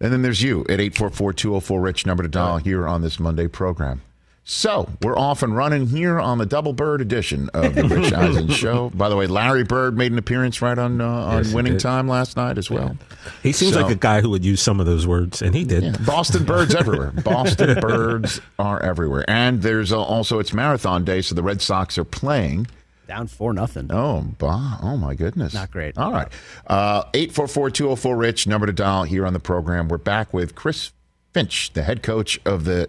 and 0.00 0.12
then 0.12 0.22
there's 0.22 0.42
you 0.42 0.60
at 0.62 0.80
844 0.80 1.32
204 1.34 1.80
Rich, 1.80 2.06
number 2.06 2.22
to 2.22 2.28
dial 2.28 2.58
here 2.58 2.86
on 2.86 3.02
this 3.02 3.20
Monday 3.20 3.48
program. 3.48 4.00
So 4.44 4.88
we're 5.02 5.16
off 5.16 5.42
and 5.44 5.56
running 5.56 5.86
here 5.86 6.18
on 6.18 6.38
the 6.38 6.46
Double 6.46 6.72
Bird 6.72 7.00
edition 7.00 7.48
of 7.54 7.74
the 7.74 7.84
Rich 7.84 8.12
Eisen 8.16 8.48
Show. 8.48 8.90
By 8.90 9.08
the 9.08 9.14
way, 9.14 9.26
Larry 9.28 9.62
Bird 9.62 9.96
made 9.96 10.10
an 10.10 10.18
appearance 10.18 10.60
right 10.60 10.76
on 10.76 11.00
uh, 11.00 11.06
on 11.06 11.44
Yes, 11.44 11.52
Winning. 11.52 11.78
Time 11.78 12.08
last 12.08 12.36
night 12.36 12.58
as 12.58 12.68
well. 12.68 12.96
He 13.44 13.52
seems 13.52 13.74
So- 13.74 13.82
like 13.82 13.92
a 13.92 13.96
guy 13.98 14.20
who 14.22 14.30
would 14.30 14.44
use 14.44 14.60
some 14.60 14.80
of 14.80 14.86
those 14.86 15.06
words, 15.06 15.40
and 15.40 15.54
he 15.54 15.64
did. 15.64 15.84
Yeah, 15.84 15.96
Boston 16.04 16.44
birds 16.44 16.74
everywhere. 16.74 17.10
Boston 17.24 17.78
birds 17.80 18.40
are 18.58 18.82
everywhere, 18.82 19.24
and 19.28 19.62
there's 19.62 19.92
uh, 19.92 20.02
also 20.02 20.40
it's 20.40 20.52
marathon 20.52 21.04
day, 21.04 21.20
so 21.22 21.34
the 21.36 21.42
Red 21.44 21.62
Sox 21.62 21.96
are 21.96 22.04
playing. 22.04 22.66
Down 23.06 23.26
four 23.28 23.52
nothing. 23.52 23.88
Oh, 23.92 24.24
bah, 24.38 24.78
oh 24.82 24.96
my 24.96 25.14
goodness. 25.14 25.52
Not 25.54 25.70
great. 25.70 25.96
All 25.98 26.12
right. 26.12 26.28
Uh, 26.66 27.04
844 27.14 28.16
Rich, 28.16 28.46
number 28.46 28.66
to 28.66 28.72
dial 28.72 29.02
here 29.04 29.26
on 29.26 29.32
the 29.32 29.40
program. 29.40 29.88
We're 29.88 29.98
back 29.98 30.32
with 30.32 30.54
Chris 30.54 30.92
Finch, 31.32 31.72
the 31.72 31.82
head 31.82 32.02
coach 32.04 32.40
of 32.44 32.64
the 32.64 32.88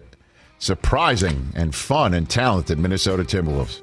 surprising 0.62 1.52
and 1.56 1.74
fun 1.74 2.14
and 2.14 2.30
talented 2.30 2.78
Minnesota 2.78 3.24
Timberwolves. 3.24 3.82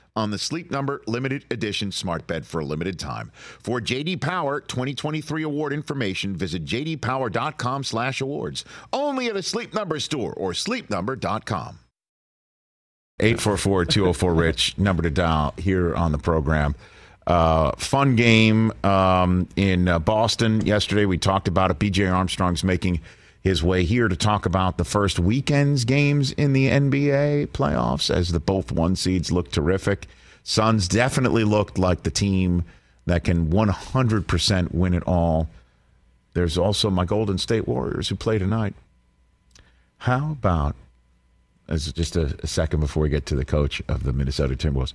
on 0.15 0.31
the 0.31 0.37
Sleep 0.37 0.71
Number 0.71 1.01
limited 1.07 1.45
edition 1.51 1.91
smart 1.91 2.27
bed 2.27 2.45
for 2.45 2.59
a 2.59 2.65
limited 2.65 2.99
time. 2.99 3.31
For 3.33 3.79
JD 3.79 4.21
Power 4.21 4.61
2023 4.61 5.43
award 5.43 5.73
information, 5.73 6.35
visit 6.35 6.65
jdpower.com/awards. 6.65 8.65
Only 8.91 9.27
at 9.27 9.35
a 9.35 9.43
Sleep 9.43 9.73
Number 9.73 9.99
store 9.99 10.33
or 10.33 10.51
sleepnumber.com. 10.51 11.79
844-204-RICH, 13.21 14.77
number 14.79 15.03
to 15.03 15.11
dial 15.11 15.53
here 15.57 15.93
on 15.93 16.11
the 16.11 16.17
program. 16.17 16.73
Uh, 17.27 17.71
fun 17.77 18.15
game 18.15 18.71
um, 18.83 19.47
in 19.55 19.87
uh, 19.87 19.99
Boston 19.99 20.65
yesterday. 20.65 21.05
We 21.05 21.19
talked 21.19 21.47
about 21.47 21.69
it. 21.69 21.77
BJ 21.77 22.11
Armstrong's 22.11 22.63
making 22.63 22.99
his 23.41 23.63
way 23.63 23.83
here 23.83 24.07
to 24.07 24.15
talk 24.15 24.45
about 24.45 24.77
the 24.77 24.85
first 24.85 25.19
weekend's 25.19 25.83
games 25.83 26.31
in 26.31 26.53
the 26.53 26.69
NBA 26.69 27.47
playoffs 27.47 28.13
as 28.13 28.31
the 28.31 28.39
both 28.39 28.71
one 28.71 28.95
seeds 28.95 29.31
look 29.31 29.51
terrific. 29.51 30.07
Suns 30.43 30.87
definitely 30.87 31.43
looked 31.43 31.77
like 31.77 32.03
the 32.03 32.11
team 32.11 32.63
that 33.05 33.23
can 33.23 33.47
100% 33.47 34.73
win 34.73 34.93
it 34.93 35.03
all. 35.07 35.49
There's 36.33 36.57
also 36.57 36.89
my 36.89 37.05
Golden 37.05 37.37
State 37.37 37.67
Warriors 37.67 38.09
who 38.09 38.15
play 38.15 38.37
tonight. 38.37 38.75
How 39.97 40.31
about, 40.31 40.75
as 41.67 41.91
just 41.93 42.15
a, 42.15 42.37
a 42.41 42.47
second 42.47 42.79
before 42.79 43.03
we 43.03 43.09
get 43.09 43.25
to 43.27 43.35
the 43.35 43.45
coach 43.45 43.81
of 43.87 44.03
the 44.03 44.13
Minnesota 44.13 44.55
Timberwolves, 44.55 44.93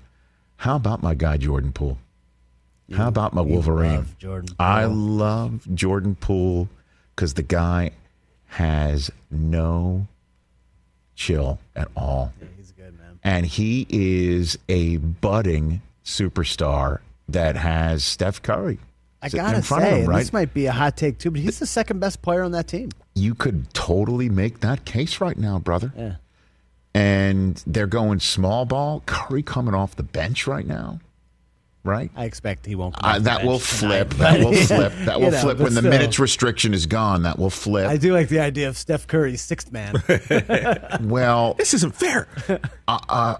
how 0.58 0.76
about 0.76 1.02
my 1.02 1.14
guy 1.14 1.36
Jordan 1.36 1.72
Poole? 1.72 1.98
How 2.94 3.08
about 3.08 3.34
my 3.34 3.42
Wolverine? 3.42 3.96
love 3.96 4.18
Jordan 4.18 4.56
I 4.60 4.84
love 4.84 5.66
Jordan 5.74 6.14
Poole 6.14 6.68
because 7.14 7.34
the 7.34 7.42
guy 7.42 7.90
has 8.46 9.10
no 9.30 10.06
chill 11.14 11.58
at 11.74 11.88
all. 11.96 12.32
He's 12.56 12.72
good, 12.72 12.98
man. 12.98 13.18
And 13.24 13.46
he 13.46 13.86
is 13.88 14.58
a 14.68 14.98
budding 14.98 15.82
superstar 16.04 17.00
that 17.28 17.56
has 17.56 18.04
Steph 18.04 18.42
Curry. 18.42 18.78
I 19.22 19.28
gotta 19.28 19.56
in 19.56 19.62
front 19.62 19.82
say, 19.84 19.92
of 19.92 19.98
him, 20.04 20.10
right? 20.10 20.18
this 20.18 20.32
might 20.32 20.54
be 20.54 20.66
a 20.66 20.72
hot 20.72 20.96
take 20.96 21.18
too, 21.18 21.30
but 21.30 21.40
he's 21.40 21.58
the 21.58 21.66
second 21.66 21.98
best 22.00 22.22
player 22.22 22.42
on 22.42 22.52
that 22.52 22.68
team. 22.68 22.90
you 23.14 23.34
could 23.34 23.72
totally 23.74 24.28
make 24.28 24.60
that 24.60 24.84
case 24.84 25.20
right 25.20 25.36
now, 25.36 25.58
brother. 25.58 25.92
Yeah. 25.96 26.16
And 26.94 27.62
they're 27.66 27.86
going 27.86 28.20
small 28.20 28.64
ball. 28.64 29.02
Curry 29.06 29.42
coming 29.42 29.74
off 29.74 29.96
the 29.96 30.02
bench 30.02 30.46
right 30.46 30.66
now. 30.66 31.00
Right? 31.86 32.10
I 32.16 32.24
expect 32.24 32.66
he 32.66 32.74
won't. 32.74 32.94
come 32.98 33.10
Uh, 33.10 33.18
that 33.20 33.42
will 33.44 33.52
bench 33.58 33.62
flip. 33.62 34.10
tonight, 34.10 34.18
That 34.18 34.40
but- 34.42 34.50
will 34.50 34.56
flip. 34.66 34.92
That 35.04 35.16
you 35.18 35.24
will 35.24 35.30
know, 35.32 35.38
flip 35.40 35.58
but 35.58 35.64
when 35.64 35.74
the 35.74 35.82
minutes 35.82 36.18
restriction 36.18 36.74
is 36.74 36.86
gone. 36.86 37.22
That 37.22 37.38
will 37.38 37.50
flip. 37.50 37.88
I 37.88 37.96
do 37.96 38.12
like 38.12 38.28
the 38.28 38.40
idea 38.40 38.68
of 38.68 38.76
Steph 38.76 39.06
Curry's 39.06 39.40
sixth 39.40 39.72
man. 39.72 39.94
well, 41.02 41.54
This 41.54 41.72
isn't 41.74 41.94
fair. 41.94 42.28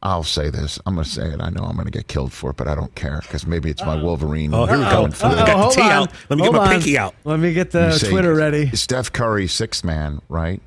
I'll 0.00 0.22
say 0.22 0.48
this. 0.48 0.78
I'm 0.86 0.94
going 0.94 1.04
to 1.04 1.10
say 1.10 1.26
it. 1.26 1.40
I 1.40 1.50
know 1.50 1.64
I'm 1.64 1.74
going 1.74 1.86
to 1.86 1.90
get 1.90 2.06
killed 2.06 2.32
for 2.32 2.50
it, 2.50 2.56
but 2.56 2.68
I 2.68 2.76
don't 2.76 2.94
care 2.94 3.18
because 3.20 3.46
maybe 3.48 3.68
it's 3.68 3.84
my 3.84 4.00
Wolverine. 4.00 4.54
Oh, 4.54 4.64
here 4.64 4.78
we 4.78 4.84
go. 4.84 4.90
coming 4.90 5.10
through. 5.10 5.30
Uh-oh. 5.30 5.46
got 5.46 5.74
the 5.74 5.74
tea 5.82 5.88
out. 5.90 6.12
Let 6.30 6.36
me 6.38 6.44
get 6.44 6.52
my 6.52 6.58
on. 6.60 6.68
pinky 6.68 6.96
out. 6.98 7.14
Let 7.24 7.40
me 7.40 7.52
get 7.52 7.72
the 7.72 7.90
say 7.92 8.08
Twitter 8.08 8.32
ready. 8.32 8.70
Steph 8.76 9.12
Curry, 9.12 9.48
sixth 9.48 9.82
man, 9.84 10.22
right? 10.28 10.62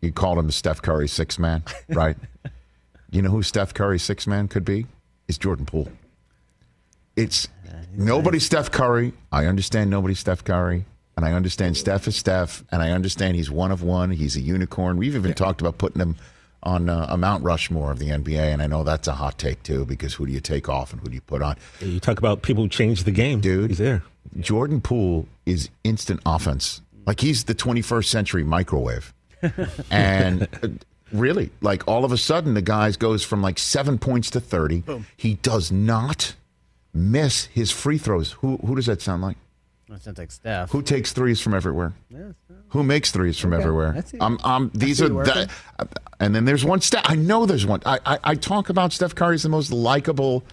You 0.00 0.10
called 0.10 0.38
him 0.38 0.50
Steph 0.50 0.80
Curry, 0.80 1.06
sixth 1.06 1.38
man, 1.38 1.64
right? 1.90 2.16
you 3.10 3.20
know 3.20 3.28
who 3.30 3.42
Steph 3.42 3.74
Curry, 3.74 3.98
sixth 3.98 4.26
man 4.26 4.48
could 4.48 4.64
be? 4.64 4.86
Is 5.32 5.38
Jordan 5.38 5.64
Poole. 5.64 5.88
It's 7.16 7.48
nobody 7.96 8.38
Steph 8.38 8.70
Curry. 8.70 9.14
I 9.32 9.46
understand 9.46 9.88
nobody 9.88 10.12
Steph 10.12 10.44
Curry. 10.44 10.84
And 11.16 11.24
I 11.24 11.32
understand 11.32 11.78
Steph 11.78 12.06
is 12.06 12.16
Steph. 12.16 12.62
And 12.70 12.82
I 12.82 12.90
understand 12.90 13.36
he's 13.36 13.50
one 13.50 13.72
of 13.72 13.82
one. 13.82 14.10
He's 14.10 14.36
a 14.36 14.42
unicorn. 14.42 14.98
We've 14.98 15.16
even 15.16 15.32
talked 15.32 15.62
about 15.62 15.78
putting 15.78 16.02
him 16.02 16.16
on 16.64 16.90
uh, 16.90 17.06
a 17.08 17.16
Mount 17.16 17.42
Rushmore 17.42 17.90
of 17.90 17.98
the 17.98 18.10
NBA. 18.10 18.52
And 18.52 18.60
I 18.60 18.66
know 18.66 18.84
that's 18.84 19.08
a 19.08 19.12
hot 19.12 19.38
take, 19.38 19.62
too, 19.62 19.86
because 19.86 20.12
who 20.12 20.26
do 20.26 20.32
you 20.32 20.40
take 20.40 20.68
off 20.68 20.92
and 20.92 21.00
who 21.00 21.08
do 21.08 21.14
you 21.14 21.22
put 21.22 21.40
on? 21.40 21.56
You 21.80 21.98
talk 21.98 22.18
about 22.18 22.42
people 22.42 22.64
who 22.64 22.68
change 22.68 23.04
the 23.04 23.10
game, 23.10 23.40
Dude. 23.40 23.70
He's 23.70 23.78
there. 23.78 24.02
Jordan 24.38 24.82
Poole 24.82 25.26
is 25.46 25.70
instant 25.82 26.20
offense. 26.26 26.82
Like 27.06 27.20
he's 27.20 27.44
the 27.44 27.54
21st 27.54 28.04
century 28.04 28.44
microwave. 28.44 29.14
and 29.90 30.42
uh, 30.62 30.68
really, 31.12 31.50
like 31.60 31.86
all 31.86 32.04
of 32.04 32.12
a 32.12 32.16
sudden, 32.16 32.54
the 32.54 32.62
guy 32.62 32.90
goes 32.92 33.22
from 33.24 33.42
like 33.42 33.58
seven 33.58 33.98
points 33.98 34.30
to 34.30 34.40
30. 34.40 34.82
He 35.16 35.34
does 35.34 35.70
not 35.70 36.34
miss 36.92 37.46
his 37.46 37.70
free 37.70 37.98
throws. 37.98 38.32
Who, 38.32 38.58
who 38.58 38.74
does 38.74 38.86
that 38.86 39.00
sound 39.02 39.22
like? 39.22 39.36
That 39.88 40.02
sounds 40.02 40.18
like 40.18 40.30
Steph. 40.30 40.70
Who 40.70 40.80
takes 40.82 41.12
threes 41.12 41.40
from 41.40 41.52
everywhere? 41.54 41.92
Who 42.68 42.82
makes 42.82 43.10
threes 43.10 43.38
from 43.38 43.52
everywhere? 43.52 43.94
I 43.96 44.00
see. 44.00 44.18
I'm, 44.20 44.38
I'm, 44.42 44.70
these 44.74 45.02
are 45.02 45.06
it 45.06 45.12
working. 45.12 45.34
that, 45.34 45.98
and 46.18 46.34
then 46.34 46.46
there's 46.46 46.64
one 46.64 46.80
Steph. 46.80 47.02
I 47.04 47.14
know 47.14 47.44
there's 47.44 47.66
one. 47.66 47.82
I, 47.84 47.98
I, 48.06 48.18
I 48.24 48.34
talk 48.34 48.70
about 48.70 48.92
Steph 48.92 49.14
Curry 49.14 49.34
as 49.34 49.42
the 49.42 49.50
most 49.50 49.70
likable 49.70 50.44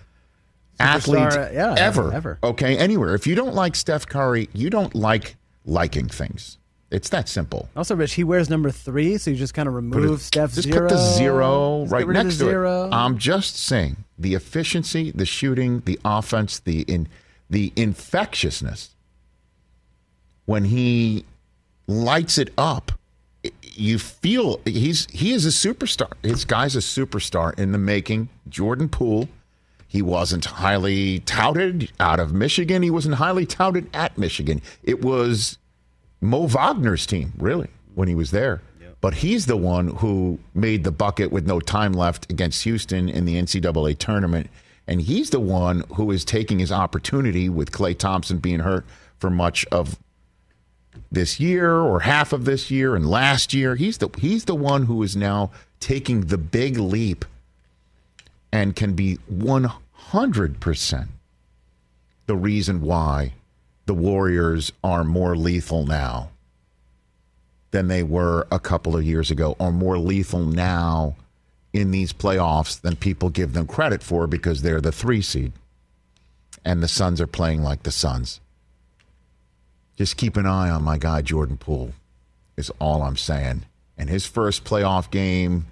athlete 0.77 1.21
Superstar, 1.21 1.53
yeah, 1.53 1.75
ever. 1.77 2.13
ever. 2.13 2.39
Okay, 2.43 2.77
anywhere. 2.77 3.15
If 3.15 3.25
you 3.27 3.35
don't 3.35 3.55
like 3.55 3.75
Steph 3.75 4.07
Curry, 4.07 4.49
you 4.53 4.69
don't 4.69 4.93
like 4.93 5.37
liking 5.65 6.09
things. 6.09 6.57
It's 6.91 7.09
that 7.09 7.29
simple. 7.29 7.69
Also, 7.75 7.95
Rich, 7.95 8.13
he 8.13 8.23
wears 8.23 8.49
number 8.49 8.71
three, 8.71 9.17
so 9.19 9.29
you 9.29 9.37
just 9.37 9.53
kind 9.53 9.67
of 9.67 9.75
remove 9.75 10.21
Steph's 10.21 10.55
just 10.55 10.67
zero. 10.67 10.87
put 10.87 10.95
the 10.95 10.97
zero 10.97 11.81
Just 11.83 11.93
right 11.93 12.07
next 12.07 12.37
to 12.39 12.45
zero. 12.45 12.87
it. 12.87 12.93
I'm 12.93 13.17
just 13.19 13.57
saying 13.57 13.97
the 14.17 14.33
efficiency, 14.33 15.11
the 15.11 15.25
shooting, 15.25 15.81
the 15.85 15.99
offense, 16.03 16.59
the 16.59 16.81
in 16.81 17.07
the 17.49 17.71
infectiousness. 17.75 18.95
When 20.45 20.65
he 20.65 21.25
lights 21.85 22.39
it 22.39 22.51
up, 22.57 22.91
you 23.75 23.99
feel 23.99 24.59
he's 24.65 25.05
he 25.11 25.31
is 25.31 25.45
a 25.45 25.49
superstar. 25.49 26.11
This 26.23 26.43
guy's 26.43 26.75
a 26.75 26.79
superstar 26.79 27.57
in 27.59 27.71
the 27.71 27.77
making. 27.77 28.29
Jordan 28.47 28.89
Poole. 28.89 29.29
He 29.87 30.01
wasn't 30.03 30.45
highly 30.45 31.19
touted 31.19 31.91
out 31.99 32.19
of 32.19 32.31
Michigan. 32.33 32.83
He 32.83 32.91
wasn't 32.91 33.15
highly 33.15 33.45
touted 33.45 33.89
at 33.93 34.17
Michigan. 34.19 34.61
It 34.83 35.03
was 35.03 35.57
Mo 36.21 36.47
Wagner's 36.47 37.05
team, 37.05 37.33
really, 37.37 37.69
when 37.95 38.07
he 38.07 38.15
was 38.15 38.31
there. 38.31 38.61
But 39.01 39.13
he's 39.15 39.45
the 39.45 39.57
one 39.57 39.87
who 39.87 40.39
made 40.53 40.83
the 40.83 40.91
bucket 40.91 41.31
with 41.31 41.47
no 41.47 41.59
time 41.59 41.93
left 41.93 42.29
against 42.29 42.63
Houston 42.63 43.07
in 43.07 43.25
the 43.25 43.35
NCAA 43.35 43.97
tournament. 43.97 44.49
And 44.87 45.01
he's 45.01 45.29
the 45.29 45.39
one 45.39 45.83
who 45.95 46.11
is 46.11 46.25
taking 46.25 46.59
his 46.59 46.71
opportunity 46.71 47.47
with 47.47 47.71
Klay 47.71 47.97
Thompson 47.97 48.39
being 48.39 48.59
hurt 48.59 48.85
for 49.17 49.29
much 49.29 49.65
of 49.71 49.97
this 51.11 51.39
year 51.39 51.75
or 51.75 52.01
half 52.01 52.33
of 52.33 52.45
this 52.45 52.69
year 52.69 52.95
and 52.95 53.09
last 53.09 53.53
year. 53.53 53.75
He's 53.75 53.99
the 53.99 54.09
he's 54.17 54.45
the 54.45 54.55
one 54.55 54.85
who 54.85 55.01
is 55.03 55.15
now 55.15 55.51
taking 55.79 56.21
the 56.21 56.37
big 56.37 56.77
leap 56.77 57.23
and 58.51 58.75
can 58.75 58.93
be 58.93 59.17
100% 59.31 61.07
the 62.25 62.35
reason 62.35 62.81
why 62.81 63.33
the 63.89 63.95
Warriors 63.95 64.71
are 64.83 65.03
more 65.03 65.35
lethal 65.35 65.83
now 65.83 66.29
than 67.71 67.87
they 67.87 68.03
were 68.03 68.45
a 68.51 68.59
couple 68.59 68.95
of 68.95 69.03
years 69.03 69.31
ago, 69.31 69.55
or 69.57 69.71
more 69.71 69.97
lethal 69.97 70.45
now 70.45 71.15
in 71.73 71.89
these 71.89 72.13
playoffs 72.13 72.79
than 72.79 72.95
people 72.95 73.31
give 73.31 73.53
them 73.53 73.65
credit 73.65 74.03
for 74.03 74.27
because 74.27 74.61
they're 74.61 74.79
the 74.79 74.91
three 74.91 75.23
seed. 75.23 75.53
And 76.63 76.83
the 76.83 76.87
Suns 76.87 77.19
are 77.19 77.25
playing 77.25 77.63
like 77.63 77.81
the 77.81 77.89
Suns. 77.89 78.39
Just 79.97 80.17
keep 80.17 80.37
an 80.37 80.45
eye 80.45 80.69
on 80.69 80.83
my 80.83 80.99
guy, 80.99 81.23
Jordan 81.23 81.57
Poole, 81.57 81.93
is 82.57 82.71
all 82.77 83.01
I'm 83.01 83.17
saying. 83.17 83.65
And 83.97 84.07
his 84.07 84.27
first 84.27 84.65
playoff 84.65 85.09
game 85.09 85.65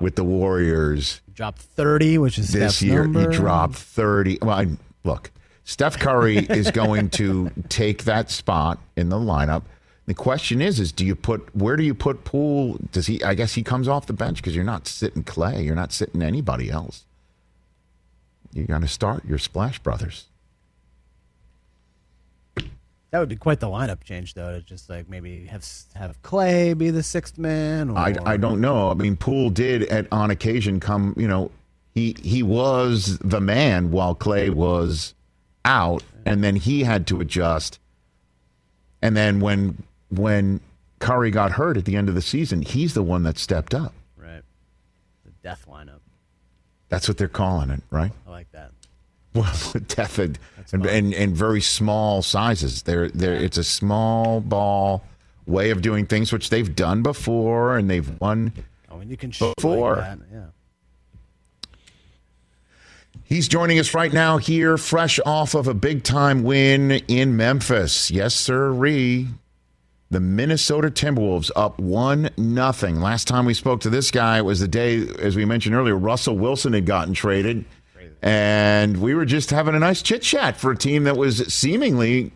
with 0.00 0.14
the 0.14 0.22
Warriors 0.22 1.20
Dropped 1.34 1.62
30, 1.62 2.18
which 2.18 2.38
is 2.38 2.52
this 2.52 2.80
year 2.80 3.02
number. 3.02 3.32
he 3.32 3.36
dropped 3.36 3.74
30 3.74 4.38
well 4.42 4.56
I, 4.56 4.68
look 5.02 5.32
steph 5.64 5.98
curry 5.98 6.38
is 6.38 6.70
going 6.70 7.08
to 7.08 7.50
take 7.68 8.04
that 8.04 8.30
spot 8.30 8.78
in 8.96 9.08
the 9.08 9.16
lineup 9.16 9.62
the 10.06 10.14
question 10.14 10.60
is 10.60 10.80
is 10.80 10.92
do 10.92 11.04
you 11.04 11.14
put 11.14 11.54
where 11.54 11.76
do 11.76 11.82
you 11.82 11.94
put 11.94 12.24
Poole 12.24 12.78
does 12.90 13.06
he 13.06 13.22
i 13.22 13.34
guess 13.34 13.54
he 13.54 13.62
comes 13.62 13.88
off 13.88 14.06
the 14.06 14.12
bench 14.12 14.38
because 14.38 14.54
you're 14.54 14.64
not 14.64 14.86
sitting 14.86 15.22
Klay 15.24 15.64
you're 15.64 15.74
not 15.74 15.92
sitting 15.92 16.22
anybody 16.22 16.70
else 16.70 17.04
you 18.52 18.64
got 18.64 18.82
to 18.82 18.88
start 18.88 19.24
your 19.24 19.38
splash 19.38 19.78
brothers 19.78 20.26
That 23.12 23.18
would 23.18 23.28
be 23.28 23.36
quite 23.36 23.60
the 23.60 23.66
lineup 23.66 24.02
change, 24.02 24.32
though. 24.32 24.52
To 24.52 24.62
just 24.62 24.88
like 24.88 25.06
maybe 25.06 25.44
have 25.44 25.66
have 25.94 26.20
Klay 26.22 26.76
be 26.76 26.88
the 26.88 27.02
sixth 27.02 27.36
man. 27.36 27.90
Or, 27.90 27.98
I, 27.98 28.16
I 28.24 28.36
don't 28.38 28.58
know. 28.58 28.90
I 28.90 28.94
mean, 28.94 29.16
Poole 29.16 29.50
did 29.50 29.82
at 29.84 30.10
on 30.10 30.30
occasion 30.30 30.80
come. 30.80 31.14
You 31.18 31.28
know, 31.28 31.50
he 31.94 32.16
he 32.22 32.42
was 32.42 33.18
the 33.18 33.40
man 33.40 33.90
while 33.90 34.16
Klay 34.16 34.48
was 34.48 35.12
out, 35.64 36.02
and 36.24 36.42
then 36.42 36.56
he 36.56 36.84
had 36.84 37.06
to 37.08 37.20
adjust. 37.20 37.78
And 39.00 39.16
then 39.16 39.40
when 39.40 39.82
when 40.10 40.60
Curry 40.98 41.30
got 41.30 41.52
hurt 41.52 41.76
at 41.76 41.84
the 41.84 41.96
end 41.96 42.08
of 42.08 42.14
the 42.14 42.22
season, 42.22 42.62
he's 42.62 42.94
the 42.94 43.02
one 43.02 43.22
that 43.24 43.38
stepped 43.38 43.74
up. 43.74 43.92
Right. 44.16 44.42
The 45.24 45.32
death 45.42 45.66
lineup. 45.68 46.00
That's 46.88 47.08
what 47.08 47.16
they're 47.18 47.28
calling 47.28 47.70
it, 47.70 47.82
right? 47.90 48.12
I 48.26 48.30
like 48.30 48.52
that. 48.52 48.70
Well, 49.34 49.50
death 49.88 50.18
and, 50.18 50.38
and, 50.72 51.14
and 51.14 51.34
very 51.34 51.60
small 51.62 52.22
sizes. 52.22 52.82
They're 52.82 53.08
they're 53.08 53.34
it's 53.34 53.56
a 53.58 53.64
small 53.64 54.40
ball 54.40 55.02
way 55.46 55.70
of 55.70 55.82
doing 55.82 56.06
things, 56.06 56.32
which 56.32 56.50
they've 56.50 56.74
done 56.76 57.02
before, 57.02 57.76
and 57.76 57.88
they've 57.90 58.20
won. 58.20 58.52
Oh, 58.90 58.98
and 58.98 59.10
you 59.10 59.16
can 59.16 59.30
Before. 59.30 59.96
like 59.96 60.04
that. 60.04 60.18
Yeah. 60.32 60.44
He's 63.32 63.48
joining 63.48 63.78
us 63.78 63.94
right 63.94 64.12
now 64.12 64.36
here, 64.36 64.76
fresh 64.76 65.18
off 65.24 65.54
of 65.54 65.66
a 65.66 65.72
big 65.72 66.02
time 66.02 66.42
win 66.42 66.90
in 67.08 67.34
Memphis. 67.34 68.10
Yes, 68.10 68.34
sir, 68.34 68.70
Ree. 68.70 69.26
The 70.10 70.20
Minnesota 70.20 70.90
Timberwolves 70.90 71.50
up 71.56 71.78
one 71.78 72.28
nothing. 72.36 73.00
Last 73.00 73.26
time 73.26 73.46
we 73.46 73.54
spoke 73.54 73.80
to 73.80 73.88
this 73.88 74.10
guy 74.10 74.42
was 74.42 74.60
the 74.60 74.68
day, 74.68 75.08
as 75.18 75.34
we 75.34 75.46
mentioned 75.46 75.74
earlier, 75.74 75.96
Russell 75.96 76.36
Wilson 76.36 76.74
had 76.74 76.84
gotten 76.84 77.14
traded, 77.14 77.64
and 78.20 78.98
we 78.98 79.14
were 79.14 79.24
just 79.24 79.48
having 79.48 79.74
a 79.74 79.78
nice 79.78 80.02
chit 80.02 80.20
chat 80.20 80.58
for 80.58 80.70
a 80.70 80.76
team 80.76 81.04
that 81.04 81.16
was 81.16 81.38
seemingly 81.50 82.32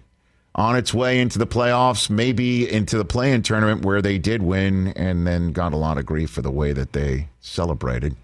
on 0.54 0.76
its 0.76 0.94
way 0.94 1.20
into 1.20 1.38
the 1.38 1.46
playoffs, 1.46 2.08
maybe 2.08 2.72
into 2.72 2.96
the 2.96 3.04
play-in 3.04 3.42
tournament 3.42 3.84
where 3.84 4.00
they 4.00 4.16
did 4.16 4.42
win, 4.42 4.94
and 4.96 5.26
then 5.26 5.52
got 5.52 5.74
a 5.74 5.76
lot 5.76 5.98
of 5.98 6.06
grief 6.06 6.30
for 6.30 6.40
the 6.40 6.50
way 6.50 6.72
that 6.72 6.94
they 6.94 7.28
celebrated. 7.40 8.16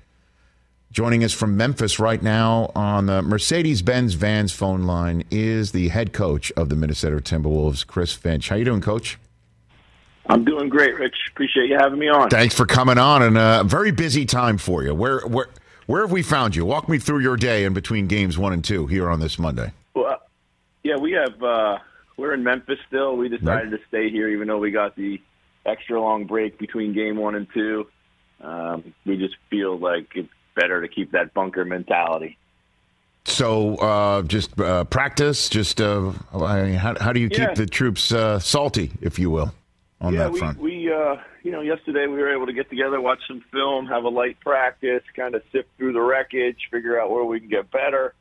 Joining 0.93 1.25
us 1.25 1.33
from 1.33 1.57
Memphis 1.57 1.99
right 1.99 2.23
now 2.23 2.71
on 2.75 3.07
the 3.07 3.23
Mercedes 3.23 3.81
Benz 3.81 4.13
Vans 4.13 4.53
phone 4.53 4.83
line 4.83 5.25
is 5.31 5.73
the 5.73 5.89
head 5.89 6.13
coach 6.13 6.53
of 6.53 6.69
the 6.69 6.77
Minnesota 6.77 7.17
Timberwolves, 7.17 7.87
Chris 7.87 8.13
Finch. 8.13 8.51
How 8.51 8.57
you 8.57 8.67
doing, 8.67 8.83
coach? 8.83 9.19
I'm 10.27 10.45
doing 10.45 10.69
great, 10.69 10.95
Rich. 10.99 11.15
Appreciate 11.31 11.71
you 11.71 11.79
having 11.79 11.99
me 11.99 12.11
on. 12.11 12.29
Thanks 12.29 12.55
for 12.55 12.67
coming 12.67 12.99
on 12.99 13.23
and 13.23 13.39
a 13.39 13.65
very 13.65 13.91
busy 13.91 14.27
time 14.27 14.59
for 14.59 14.83
you. 14.83 14.95
Where 14.95 15.21
where 15.21 15.49
where 15.87 16.03
have 16.03 16.13
we 16.13 16.23
found 16.23 16.55
you? 16.55 16.67
Walk 16.67 16.91
me 16.91 16.99
through 16.99 17.21
your 17.21 17.39
day 17.39 17.65
in 17.65 17.73
between 17.73 18.07
games 18.07 18.37
1 18.37 18.53
and 18.53 18.63
2 18.63 18.87
here 18.89 19.09
on 19.09 19.19
this 19.19 19.39
Monday. 19.39 19.73
Well, 19.95 20.21
yeah, 20.83 20.99
we 20.99 21.13
have. 21.13 21.43
Uh, 21.43 21.79
we're 22.19 22.35
in 22.35 22.45
Memphis 22.45 22.79
still. 22.87 23.17
We 23.17 23.31
decided 23.31 23.71
to 23.71 23.79
stay 23.89 24.11
here, 24.11 24.29
even 24.29 24.47
though 24.47 24.59
we 24.59 24.71
got 24.71 24.95
the 24.95 25.23
extra 25.65 25.99
long 25.99 26.27
break 26.27 26.59
between 26.59 26.93
game 26.93 27.17
one 27.17 27.35
and 27.35 27.47
two. 27.55 27.87
Um, 28.43 28.93
we 29.07 29.17
just 29.17 29.37
feel 29.49 29.79
like 29.79 30.09
it's 30.15 30.29
better 30.55 30.81
to 30.81 30.89
keep 30.89 31.13
that 31.13 31.35
bunker 31.35 31.65
mentality. 31.65 32.37
So, 33.25 33.77
uh, 33.77 34.23
just 34.23 34.59
uh, 34.61 34.85
practice, 34.85 35.49
just 35.49 35.81
uh, 35.81 36.13
I 36.35 36.63
mean, 36.63 36.75
how, 36.75 36.99
how 36.99 37.13
do 37.13 37.21
you 37.21 37.29
keep 37.29 37.39
Yeah. 37.39 37.55
the 37.55 37.67
troops 37.67 38.13
uh, 38.13 38.41
salty, 38.41 38.91
if 39.01 39.19
you 39.19 39.31
will, 39.31 39.55
on 40.01 40.13
yeah, 40.13 40.25
that 40.25 40.33
we 40.33 40.39
front? 40.41 40.59
we 40.59 40.93
uh, 40.93 41.17
you 41.45 41.53
know, 41.53 41.61
yesterday 41.61 42.07
we 42.07 42.19
were 42.19 42.35
able 42.35 42.47
to 42.47 42.53
get 42.53 42.69
together, 42.69 43.01
watch 43.01 43.21
some 43.29 43.43
film, 43.53 43.87
have 43.87 44.05
a 44.05 44.09
light 44.09 44.41
practice, 44.41 45.03
kind 45.15 45.35
of 45.37 45.43
sift 45.53 45.69
through 45.77 45.93
the 45.93 46.01
wreckage, 46.01 46.57
figure 46.71 47.01
out 47.01 47.11
where 47.11 47.25
we 47.25 47.39
can 47.39 47.49
get 47.49 47.71
better. 47.71 48.15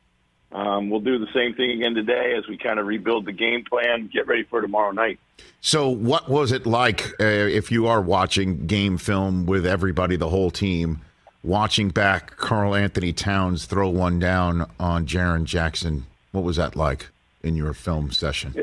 Um, 0.52 0.90
we'll 0.90 1.00
do 1.00 1.18
the 1.18 1.32
same 1.32 1.54
thing 1.54 1.70
again 1.70 1.94
today 1.94 2.34
as 2.36 2.46
we 2.46 2.58
kind 2.58 2.78
of 2.78 2.86
rebuild 2.86 3.24
the 3.24 3.32
game 3.32 3.64
plan, 3.64 4.10
get 4.12 4.26
ready 4.26 4.42
for 4.44 4.60
tomorrow 4.60 4.90
night. 4.92 5.18
So, 5.60 5.88
what 5.88 6.28
was 6.28 6.52
it 6.52 6.66
like 6.66 7.06
uh, 7.20 7.24
if 7.24 7.72
you 7.72 7.86
are 7.86 8.00
watching 8.02 8.66
game 8.66 8.98
film 8.98 9.46
with 9.46 9.64
everybody, 9.66 10.16
the 10.16 10.28
whole 10.28 10.50
team, 10.50 11.00
watching 11.42 11.90
back 11.90 12.36
Karl-Anthony 12.36 13.12
Towns 13.12 13.66
throw 13.66 13.88
one 13.88 14.18
down 14.18 14.70
on 14.78 15.06
Jaren 15.06 15.44
Jackson? 15.44 16.06
What 16.32 16.44
was 16.44 16.56
that 16.56 16.76
like 16.76 17.08
in 17.42 17.56
your 17.56 17.72
film 17.74 18.10
session? 18.12 18.54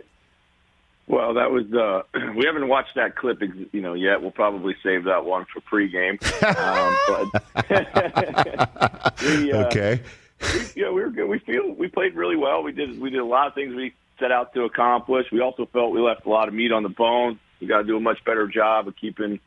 Well, 1.08 1.34
that 1.34 1.52
was 1.52 1.72
uh, 1.74 2.04
we 2.36 2.46
haven't 2.46 2.68
watched 2.68 2.96
that 2.96 3.16
clip, 3.16 3.42
you 3.42 3.82
know, 3.82 3.94
yet. 3.94 4.22
We'll 4.22 4.32
probably 4.32 4.76
save 4.84 5.06
that 5.06 5.26
one 5.26 5.46
for 5.46 5.62
pregame. 5.62 6.20
um, 7.32 7.32
but 7.64 9.22
we, 9.22 9.52
uh, 9.52 9.66
okay 9.66 10.02
we, 10.42 10.48
yeah, 10.76 10.90
we 10.90 11.02
were 11.02 11.10
good. 11.10 11.28
We 11.28 11.40
feel 11.40 11.72
we 11.72 11.88
played 11.88 12.16
really 12.16 12.36
well. 12.36 12.64
We 12.64 12.72
did 12.72 13.00
we 13.00 13.10
did 13.10 13.20
a 13.20 13.26
lot 13.26 13.48
of 13.48 13.54
things 13.54 13.76
we 13.76 13.94
set 14.20 14.32
out 14.32 14.54
to 14.54 14.64
accomplish. 14.64 15.28
We 15.32 15.42
also 15.42 15.66
felt 15.68 15.92
we 15.92 16.02
left 16.02 16.26
a 16.26 16.30
lot 16.30 16.48
of 16.48 16.54
meat 16.54 16.72
on 16.72 16.84
the 16.84 16.90
bone. 16.90 17.40
We 17.60 17.68
got 17.68 17.80
to 17.80 17.84
do 17.84 17.98
a 17.98 18.00
much 18.00 18.24
better 18.26 18.48
job 18.48 18.88
of 18.88 18.96
keeping 18.96 19.40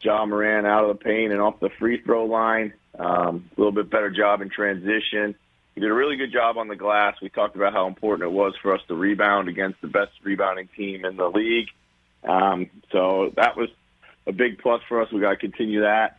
Ja 0.00 0.24
Morant 0.24 0.66
out 0.66 0.88
of 0.88 0.98
the 0.98 1.04
paint 1.04 1.32
and 1.32 1.40
off 1.40 1.60
the 1.60 1.70
free 1.78 2.00
throw 2.02 2.26
line. 2.26 2.72
Um, 2.98 3.50
a 3.56 3.60
little 3.60 3.72
bit 3.72 3.90
better 3.90 4.10
job 4.10 4.40
in 4.40 4.48
transition. 4.48 5.34
We 5.74 5.82
did 5.82 5.90
a 5.90 5.94
really 5.94 6.16
good 6.16 6.32
job 6.32 6.56
on 6.56 6.68
the 6.68 6.76
glass. 6.76 7.16
We 7.20 7.28
talked 7.28 7.56
about 7.56 7.74
how 7.74 7.86
important 7.86 8.28
it 8.28 8.32
was 8.32 8.54
for 8.62 8.74
us 8.74 8.80
to 8.88 8.94
rebound 8.94 9.48
against 9.48 9.80
the 9.82 9.88
best 9.88 10.12
rebounding 10.22 10.68
team 10.74 11.04
in 11.04 11.16
the 11.16 11.28
league. 11.28 11.68
Um, 12.24 12.70
so 12.90 13.32
that 13.36 13.56
was 13.56 13.68
a 14.26 14.32
big 14.32 14.58
plus 14.58 14.80
for 14.88 15.02
us. 15.02 15.12
We 15.12 15.20
got 15.20 15.30
to 15.30 15.36
continue 15.36 15.82
that. 15.82 16.18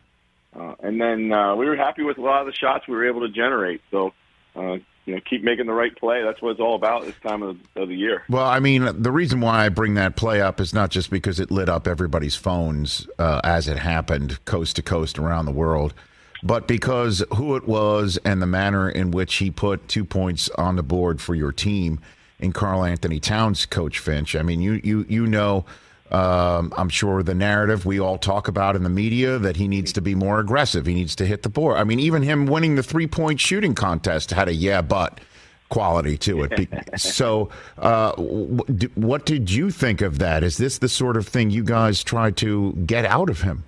Uh, 0.54 0.74
and 0.80 1.00
then 1.00 1.32
uh, 1.32 1.56
we 1.56 1.66
were 1.66 1.76
happy 1.76 2.02
with 2.02 2.18
a 2.18 2.22
lot 2.22 2.40
of 2.40 2.46
the 2.46 2.54
shots 2.54 2.86
we 2.86 2.94
were 2.94 3.08
able 3.08 3.20
to 3.20 3.28
generate. 3.28 3.82
So, 3.90 4.12
uh, 4.54 4.76
you 5.08 5.14
know, 5.14 5.20
keep 5.28 5.42
making 5.42 5.66
the 5.66 5.72
right 5.72 5.96
play. 5.96 6.22
That's 6.22 6.42
what 6.42 6.50
it's 6.50 6.60
all 6.60 6.74
about 6.74 7.06
this 7.06 7.14
time 7.22 7.42
of, 7.42 7.56
of 7.76 7.88
the 7.88 7.96
year. 7.96 8.24
Well, 8.28 8.44
I 8.44 8.60
mean, 8.60 8.86
the 9.00 9.10
reason 9.10 9.40
why 9.40 9.64
I 9.64 9.70
bring 9.70 9.94
that 9.94 10.16
play 10.16 10.42
up 10.42 10.60
is 10.60 10.74
not 10.74 10.90
just 10.90 11.10
because 11.10 11.40
it 11.40 11.50
lit 11.50 11.70
up 11.70 11.88
everybody's 11.88 12.36
phones 12.36 13.08
uh, 13.18 13.40
as 13.42 13.68
it 13.68 13.78
happened, 13.78 14.44
coast 14.44 14.76
to 14.76 14.82
coast 14.82 15.18
around 15.18 15.46
the 15.46 15.52
world, 15.52 15.94
but 16.42 16.68
because 16.68 17.24
who 17.34 17.56
it 17.56 17.66
was 17.66 18.18
and 18.22 18.42
the 18.42 18.46
manner 18.46 18.88
in 18.90 19.10
which 19.10 19.36
he 19.36 19.50
put 19.50 19.88
two 19.88 20.04
points 20.04 20.50
on 20.50 20.76
the 20.76 20.82
board 20.82 21.22
for 21.22 21.34
your 21.34 21.52
team 21.52 22.00
in 22.38 22.52
Karl-Anthony 22.52 23.18
Towns, 23.18 23.64
Coach 23.64 23.98
Finch. 23.98 24.36
I 24.36 24.42
mean, 24.42 24.60
you 24.60 24.80
you 24.84 25.06
you 25.08 25.26
know 25.26 25.64
um, 26.10 26.72
I'm 26.76 26.88
sure 26.88 27.22
the 27.22 27.34
narrative 27.34 27.84
we 27.84 28.00
all 28.00 28.18
talk 28.18 28.48
about 28.48 28.76
in 28.76 28.82
the 28.82 28.90
media 28.90 29.38
that 29.38 29.56
he 29.56 29.68
needs 29.68 29.92
to 29.94 30.00
be 30.00 30.14
more 30.14 30.40
aggressive. 30.40 30.86
He 30.86 30.94
needs 30.94 31.14
to 31.16 31.26
hit 31.26 31.42
the 31.42 31.48
board. 31.48 31.76
I 31.76 31.84
mean, 31.84 32.00
even 32.00 32.22
him 32.22 32.46
winning 32.46 32.76
the 32.76 32.82
three 32.82 33.06
point 33.06 33.40
shooting 33.40 33.74
contest 33.74 34.30
had 34.30 34.48
a 34.48 34.54
yeah, 34.54 34.82
but 34.82 35.20
quality 35.68 36.16
to 36.18 36.44
it. 36.44 36.70
so, 37.00 37.50
uh, 37.76 38.12
what 38.14 39.26
did 39.26 39.50
you 39.50 39.70
think 39.70 40.00
of 40.00 40.18
that? 40.18 40.42
Is 40.42 40.56
this 40.56 40.78
the 40.78 40.88
sort 40.88 41.16
of 41.16 41.28
thing 41.28 41.50
you 41.50 41.62
guys 41.62 42.02
try 42.02 42.30
to 42.32 42.72
get 42.86 43.04
out 43.04 43.28
of 43.28 43.42
him? 43.42 43.64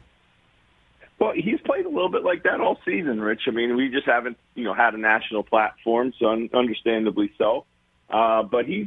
Well, 1.18 1.32
he's 1.34 1.60
played 1.60 1.84
a 1.84 1.90
little 1.90 2.08
bit 2.08 2.24
like 2.24 2.44
that 2.44 2.62
all 2.62 2.78
season, 2.86 3.20
Rich. 3.20 3.42
I 3.46 3.50
mean, 3.50 3.76
we 3.76 3.90
just 3.90 4.06
haven't, 4.06 4.38
you 4.54 4.64
know, 4.64 4.72
had 4.72 4.94
a 4.94 4.98
national 4.98 5.42
platform, 5.42 6.14
so 6.18 6.48
understandably 6.54 7.30
so. 7.36 7.66
Uh, 8.08 8.42
but 8.42 8.64
he's 8.64 8.86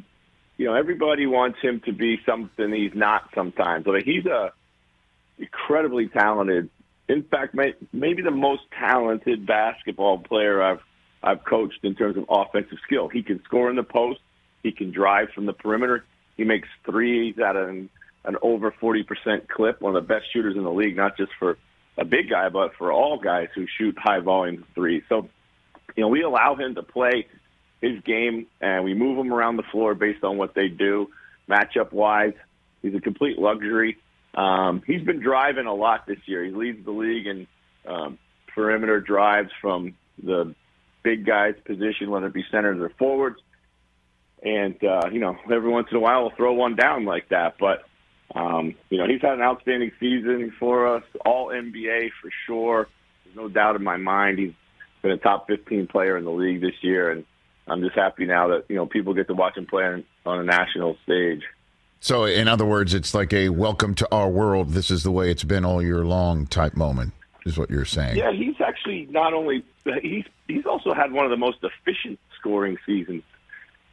you 0.63 0.69
know, 0.69 0.75
everybody 0.75 1.25
wants 1.25 1.59
him 1.61 1.81
to 1.81 1.91
be 1.91 2.21
something 2.25 2.71
he's 2.71 2.95
not 2.95 3.29
sometimes. 3.35 3.85
Like 3.85 4.05
he's 4.05 4.25
a 4.25 4.53
incredibly 5.37 6.07
talented, 6.07 6.69
in 7.09 7.23
fact, 7.23 7.53
may, 7.53 7.73
maybe 7.91 8.21
the 8.21 8.31
most 8.31 8.61
talented 8.71 9.45
basketball 9.45 10.19
player 10.19 10.63
I've 10.63 10.79
I've 11.21 11.43
coached 11.43 11.79
in 11.83 11.95
terms 11.95 12.15
of 12.15 12.27
offensive 12.29 12.77
skill. 12.85 13.09
He 13.09 13.23
can 13.23 13.43
score 13.43 13.69
in 13.69 13.75
the 13.75 13.83
post. 13.83 14.21
He 14.61 14.71
can 14.71 14.91
drive 14.91 15.31
from 15.35 15.47
the 15.47 15.53
perimeter. 15.53 16.05
He 16.37 16.45
makes 16.45 16.69
threes 16.85 17.35
at 17.39 17.57
an, 17.57 17.89
an 18.23 18.37
over 18.41 18.71
40% 18.71 19.49
clip, 19.49 19.81
one 19.81 19.93
of 19.93 20.01
the 20.01 20.07
best 20.07 20.31
shooters 20.31 20.55
in 20.55 20.63
the 20.63 20.71
league, 20.71 20.95
not 20.95 21.17
just 21.17 21.33
for 21.39 21.57
a 21.97 22.05
big 22.05 22.29
guy, 22.29 22.47
but 22.47 22.75
for 22.77 22.93
all 22.93 23.19
guys 23.19 23.49
who 23.53 23.67
shoot 23.77 23.97
high 23.97 24.19
volume 24.19 24.65
threes. 24.75 25.03
So, 25.09 25.27
you 25.97 26.03
know, 26.03 26.07
we 26.07 26.23
allow 26.23 26.55
him 26.55 26.75
to 26.75 26.83
play 26.83 27.27
his 27.83 28.01
game, 28.03 28.47
and 28.61 28.85
we 28.85 28.93
move 28.93 29.17
him 29.17 29.33
around 29.33 29.57
the 29.57 29.63
floor 29.63 29.93
based 29.93 30.23
on 30.23 30.37
what 30.37 30.55
they 30.55 30.69
do, 30.69 31.09
matchup 31.49 31.91
wise. 31.91 32.33
He's 32.81 32.95
a 32.95 33.01
complete 33.01 33.37
luxury. 33.37 33.97
Um, 34.33 34.81
he's 34.87 35.03
been 35.03 35.19
driving 35.19 35.67
a 35.67 35.73
lot 35.73 36.07
this 36.07 36.19
year. 36.25 36.45
He 36.45 36.51
leads 36.51 36.83
the 36.85 36.91
league 36.91 37.27
in 37.27 37.47
um, 37.85 38.17
perimeter 38.55 39.01
drives 39.01 39.49
from 39.61 39.95
the 40.23 40.55
big 41.03 41.25
guys' 41.25 41.55
position, 41.65 42.09
whether 42.09 42.27
it 42.27 42.33
be 42.33 42.45
centers 42.49 42.79
or 42.79 42.89
forwards. 42.97 43.37
And 44.41 44.81
uh, 44.81 45.09
you 45.11 45.19
know, 45.19 45.37
every 45.51 45.69
once 45.69 45.87
in 45.91 45.97
a 45.97 45.99
while, 45.99 46.21
we'll 46.21 46.35
throw 46.35 46.53
one 46.53 46.75
down 46.75 47.03
like 47.03 47.29
that. 47.29 47.55
But 47.59 47.83
um, 48.33 48.75
you 48.89 48.97
know, 48.97 49.07
he's 49.07 49.21
had 49.21 49.33
an 49.33 49.41
outstanding 49.41 49.91
season 49.99 50.53
for 50.57 50.95
us, 50.95 51.03
all 51.25 51.47
NBA 51.47 52.11
for 52.21 52.29
sure. 52.47 52.87
There's 53.25 53.35
no 53.35 53.49
doubt 53.49 53.75
in 53.75 53.83
my 53.83 53.97
mind. 53.97 54.39
He's 54.39 54.53
been 55.01 55.11
a 55.11 55.17
top 55.17 55.47
15 55.47 55.87
player 55.87 56.17
in 56.17 56.23
the 56.23 56.31
league 56.31 56.61
this 56.61 56.75
year, 56.81 57.11
and 57.11 57.25
I'm 57.67 57.81
just 57.81 57.95
happy 57.95 58.25
now 58.25 58.49
that 58.49 58.65
you 58.69 58.75
know 58.75 58.85
people 58.85 59.13
get 59.13 59.27
to 59.27 59.33
watch 59.33 59.57
him 59.57 59.65
play 59.65 59.83
on, 59.83 60.03
on 60.25 60.39
a 60.39 60.43
national 60.43 60.97
stage. 61.03 61.43
So, 61.99 62.25
in 62.25 62.49
other 62.49 62.65
words, 62.65 62.93
it's 62.93 63.13
like 63.13 63.31
a 63.31 63.49
welcome 63.49 63.95
to 63.95 64.07
our 64.11 64.29
world. 64.29 64.71
This 64.71 64.91
is 64.91 65.03
the 65.03 65.11
way 65.11 65.31
it's 65.31 65.45
been 65.45 65.63
all 65.63 65.81
year 65.81 66.03
long 66.03 66.45
type 66.45 66.75
moment, 66.75 67.13
is 67.45 67.57
what 67.57 67.69
you're 67.69 67.85
saying. 67.85 68.17
Yeah, 68.17 68.33
he's 68.33 68.59
actually 68.59 69.07
not 69.09 69.33
only 69.33 69.63
he's 70.01 70.25
he's 70.47 70.65
also 70.65 70.93
had 70.93 71.11
one 71.11 71.25
of 71.25 71.31
the 71.31 71.37
most 71.37 71.59
efficient 71.63 72.19
scoring 72.37 72.77
seasons. 72.85 73.23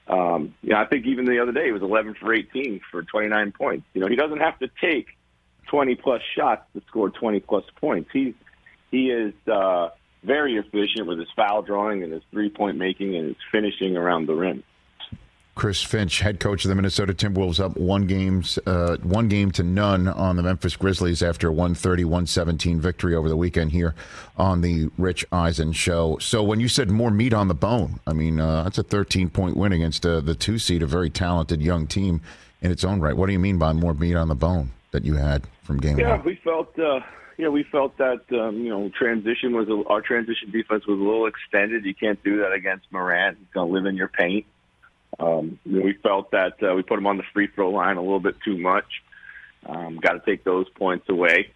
Um, 0.09 0.55
yeah, 0.63 0.81
I 0.81 0.87
think 0.87 1.07
even 1.07 1.25
the 1.25 1.39
other 1.39 1.53
day 1.53 1.67
he 1.67 1.73
was 1.73 1.83
11 1.83 2.15
for 2.15 2.35
18 2.35 2.81
for 2.91 3.05
29 3.05 3.53
points. 3.53 3.87
You 3.95 4.01
know, 4.01 4.09
he 4.09 4.17
doesn't 4.17 4.41
have 4.41 4.59
to 4.59 4.69
take 4.81 5.07
20 5.69 5.95
plus 5.95 6.21
shots 6.37 6.65
to 6.75 6.83
score 6.89 7.11
20 7.11 7.39
plus 7.41 7.65
points. 7.81 8.11
He's 8.13 8.35
he 8.91 9.11
is 9.11 9.35
uh, 9.47 9.91
very 10.23 10.57
efficient 10.57 11.07
with 11.07 11.19
his 11.19 11.29
foul 11.35 11.63
drawing 11.63 12.03
and 12.03 12.13
his 12.13 12.23
three 12.31 12.51
point 12.51 12.77
making 12.77 13.17
and 13.17 13.29
his 13.29 13.37
finishing 13.51 13.97
around 13.97 14.27
the 14.27 14.35
rim. 14.35 14.63
Chris 15.61 15.83
Finch, 15.83 16.21
head 16.21 16.41
coach 16.41 16.65
of 16.65 16.71
the 16.71 16.75
Minnesota 16.75 17.13
Timberwolves, 17.13 17.61
up 17.61 17.77
one 17.77 18.07
games, 18.07 18.59
uh, 18.65 18.97
one 19.03 19.29
game 19.29 19.51
to 19.51 19.63
none 19.63 20.09
on 20.09 20.37
the 20.37 20.43
Memphis 20.43 20.75
Grizzlies 20.75 21.23
after 21.23 21.51
a 21.51 21.53
130-117 21.53 22.79
victory 22.79 23.15
over 23.15 23.29
the 23.29 23.37
weekend 23.37 23.73
here 23.73 23.95
on 24.39 24.63
the 24.63 24.89
Rich 24.97 25.27
Eisen 25.31 25.73
show. 25.73 26.17
So 26.19 26.43
when 26.43 26.61
you 26.61 26.69
said 26.69 26.89
more 26.89 27.11
meat 27.11 27.35
on 27.35 27.49
the 27.49 27.55
bone, 27.55 28.01
I 28.07 28.15
mean 28.15 28.41
uh, 28.41 28.63
that's 28.63 28.79
a 28.79 28.85
13-point 28.85 29.55
win 29.55 29.73
against 29.73 30.07
uh, 30.07 30.21
the 30.21 30.35
two 30.35 30.59
seed, 30.59 30.83
a 30.83 30.87
very 30.87 31.11
talented 31.11 31.61
young 31.61 31.87
team 31.87 32.23
in 32.63 32.71
its 32.71 32.85
own 32.85 33.01
right. 33.01 33.15
What 33.15 33.27
do 33.27 33.33
you 33.33 33.39
mean 33.39 33.59
by 33.59 33.75
more 33.75 33.93
meat 33.93 34.15
on 34.15 34.29
the 34.29 34.35
bone 34.35 34.71
that 34.93 35.05
you 35.05 35.17
had 35.17 35.47
from 35.63 35.79
game 35.79 35.99
yeah, 35.99 36.17
one? 36.17 36.25
We 36.25 36.37
felt 36.37 36.79
uh, 36.79 37.01
you 37.41 37.47
know, 37.47 37.53
we 37.53 37.63
felt 37.63 37.97
that 37.97 38.21
um, 38.39 38.59
you 38.59 38.69
know 38.69 38.91
transition 38.91 39.55
was 39.55 39.67
a, 39.71 39.89
our 39.89 40.03
transition 40.03 40.51
defense 40.51 40.87
was 40.87 41.01
a 41.01 41.03
little 41.03 41.27
extended. 41.27 41.87
You 41.87 41.95
can't 41.95 42.23
do 42.23 42.41
that 42.41 42.53
against 42.53 42.85
Morant. 42.93 43.39
He's 43.39 43.49
going 43.55 43.69
to 43.69 43.73
live 43.73 43.87
in 43.87 43.97
your 43.97 44.09
paint. 44.09 44.45
Um, 45.19 45.59
we 45.65 45.95
felt 46.03 46.33
that 46.33 46.63
uh, 46.63 46.75
we 46.75 46.83
put 46.83 46.99
him 46.99 47.07
on 47.07 47.17
the 47.17 47.23
free 47.33 47.47
throw 47.47 47.71
line 47.71 47.97
a 47.97 48.03
little 48.03 48.21
bit 48.21 48.37
too 48.45 48.59
much. 48.59 48.85
Um, 49.65 49.97
Got 50.03 50.13
to 50.13 50.21
take 50.21 50.45
those 50.45 50.69
points 50.69 51.09
away. 51.09 51.51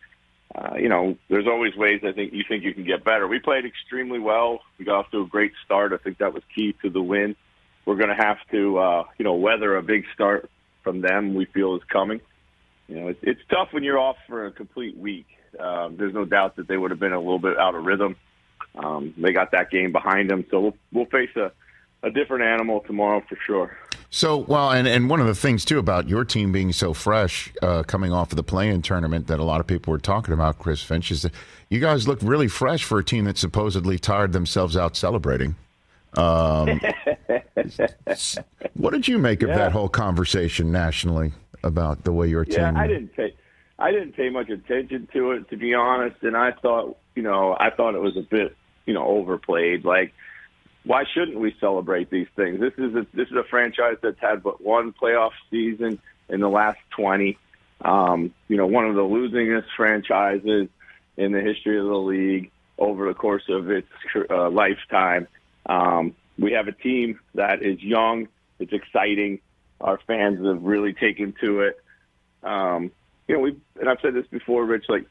Uh, 0.54 0.76
you 0.78 0.88
know, 0.88 1.18
there's 1.28 1.46
always 1.46 1.76
ways 1.76 2.00
I 2.02 2.12
think 2.12 2.32
you 2.32 2.44
think 2.48 2.64
you 2.64 2.72
can 2.72 2.84
get 2.84 3.04
better. 3.04 3.28
We 3.28 3.38
played 3.38 3.66
extremely 3.66 4.18
well. 4.18 4.60
We 4.78 4.86
got 4.86 5.00
off 5.00 5.10
to 5.10 5.20
a 5.20 5.26
great 5.26 5.52
start. 5.66 5.92
I 5.92 5.98
think 5.98 6.16
that 6.16 6.32
was 6.32 6.42
key 6.54 6.74
to 6.80 6.88
the 6.88 7.02
win. 7.02 7.36
We're 7.84 7.96
going 7.96 8.08
to 8.08 8.24
have 8.24 8.38
to, 8.52 8.78
uh, 8.78 9.04
you 9.18 9.24
know, 9.26 9.34
weather 9.34 9.76
a 9.76 9.82
big 9.82 10.04
start 10.14 10.48
from 10.82 11.02
them. 11.02 11.34
We 11.34 11.44
feel 11.44 11.76
is 11.76 11.82
coming. 11.92 12.22
You 12.88 13.00
know, 13.00 13.08
it's, 13.08 13.20
it's 13.22 13.40
tough 13.50 13.68
when 13.72 13.84
you're 13.84 13.98
off 13.98 14.16
for 14.26 14.46
a 14.46 14.50
complete 14.50 14.96
week. 14.96 15.26
Um, 15.58 15.96
there's 15.96 16.14
no 16.14 16.24
doubt 16.24 16.56
that 16.56 16.68
they 16.68 16.76
would 16.76 16.90
have 16.90 17.00
been 17.00 17.12
a 17.12 17.18
little 17.18 17.38
bit 17.38 17.58
out 17.58 17.74
of 17.74 17.84
rhythm. 17.84 18.16
Um, 18.74 19.14
they 19.16 19.32
got 19.32 19.52
that 19.52 19.70
game 19.70 19.92
behind 19.92 20.30
them, 20.30 20.44
so 20.50 20.60
we'll, 20.60 20.76
we'll 20.92 21.06
face 21.06 21.30
a, 21.36 21.52
a 22.02 22.10
different 22.10 22.44
animal 22.44 22.80
tomorrow 22.80 23.22
for 23.28 23.38
sure. 23.46 23.76
So, 24.10 24.38
well, 24.38 24.70
and, 24.70 24.86
and 24.86 25.10
one 25.10 25.20
of 25.20 25.26
the 25.26 25.34
things, 25.34 25.64
too, 25.64 25.78
about 25.78 26.08
your 26.08 26.24
team 26.24 26.52
being 26.52 26.72
so 26.72 26.92
fresh 26.92 27.52
uh, 27.62 27.82
coming 27.82 28.12
off 28.12 28.30
of 28.30 28.36
the 28.36 28.44
play 28.44 28.68
in 28.68 28.80
tournament 28.82 29.26
that 29.26 29.40
a 29.40 29.44
lot 29.44 29.60
of 29.60 29.66
people 29.66 29.90
were 29.90 29.98
talking 29.98 30.32
about, 30.32 30.58
Chris 30.58 30.82
Finch, 30.82 31.10
is 31.10 31.22
that 31.22 31.32
you 31.68 31.80
guys 31.80 32.06
look 32.06 32.20
really 32.22 32.46
fresh 32.46 32.84
for 32.84 32.98
a 32.98 33.04
team 33.04 33.24
that 33.24 33.38
supposedly 33.38 33.98
tired 33.98 34.32
themselves 34.32 34.76
out 34.76 34.96
celebrating. 34.96 35.56
Um, 36.16 36.80
what 38.74 38.92
did 38.92 39.08
you 39.08 39.18
make 39.18 39.42
of 39.42 39.48
yeah. 39.48 39.56
that 39.56 39.72
whole 39.72 39.88
conversation 39.88 40.70
nationally 40.70 41.32
about 41.64 42.04
the 42.04 42.12
way 42.12 42.28
your 42.28 42.44
team? 42.44 42.60
Yeah, 42.60 42.72
I 42.76 42.86
didn't 42.86 43.14
take 43.14 43.36
I 43.78 43.90
didn't 43.90 44.12
pay 44.12 44.30
much 44.30 44.50
attention 44.50 45.08
to 45.12 45.32
it, 45.32 45.50
to 45.50 45.56
be 45.56 45.74
honest. 45.74 46.22
And 46.22 46.36
I 46.36 46.52
thought, 46.52 46.96
you 47.14 47.22
know, 47.22 47.56
I 47.58 47.70
thought 47.70 47.94
it 47.94 48.00
was 48.00 48.16
a 48.16 48.22
bit, 48.22 48.56
you 48.86 48.94
know, 48.94 49.04
overplayed. 49.04 49.84
Like, 49.84 50.14
why 50.84 51.04
shouldn't 51.12 51.38
we 51.38 51.56
celebrate 51.60 52.10
these 52.10 52.28
things? 52.36 52.60
This 52.60 52.74
is 52.78 52.94
a 52.94 53.06
this 53.14 53.28
is 53.28 53.36
a 53.36 53.44
franchise 53.44 53.96
that's 54.02 54.20
had 54.20 54.42
but 54.42 54.60
one 54.60 54.92
playoff 54.92 55.32
season 55.50 55.98
in 56.28 56.40
the 56.40 56.48
last 56.48 56.78
twenty. 56.90 57.38
Um, 57.80 58.32
you 58.48 58.56
know, 58.56 58.66
one 58.66 58.86
of 58.86 58.94
the 58.94 59.02
losingest 59.02 59.66
franchises 59.76 60.68
in 61.16 61.32
the 61.32 61.40
history 61.40 61.78
of 61.78 61.86
the 61.86 61.94
league 61.94 62.50
over 62.78 63.06
the 63.08 63.14
course 63.14 63.44
of 63.48 63.70
its 63.70 63.88
uh, 64.30 64.50
lifetime. 64.50 65.26
Um, 65.66 66.14
we 66.38 66.52
have 66.52 66.68
a 66.68 66.72
team 66.72 67.20
that 67.34 67.62
is 67.62 67.82
young, 67.82 68.28
it's 68.58 68.72
exciting. 68.72 69.40
Our 69.80 69.98
fans 70.06 70.44
have 70.44 70.62
really 70.62 70.92
taken 70.92 71.34
to 71.40 71.60
it. 71.60 71.80
Um, 72.42 72.90
you 73.28 73.34
know, 73.34 73.40
we 73.40 73.56
and 73.80 73.88
I've 73.88 74.00
said 74.00 74.14
this 74.14 74.26
before, 74.26 74.64
Rich. 74.64 74.86
Like 74.88 75.06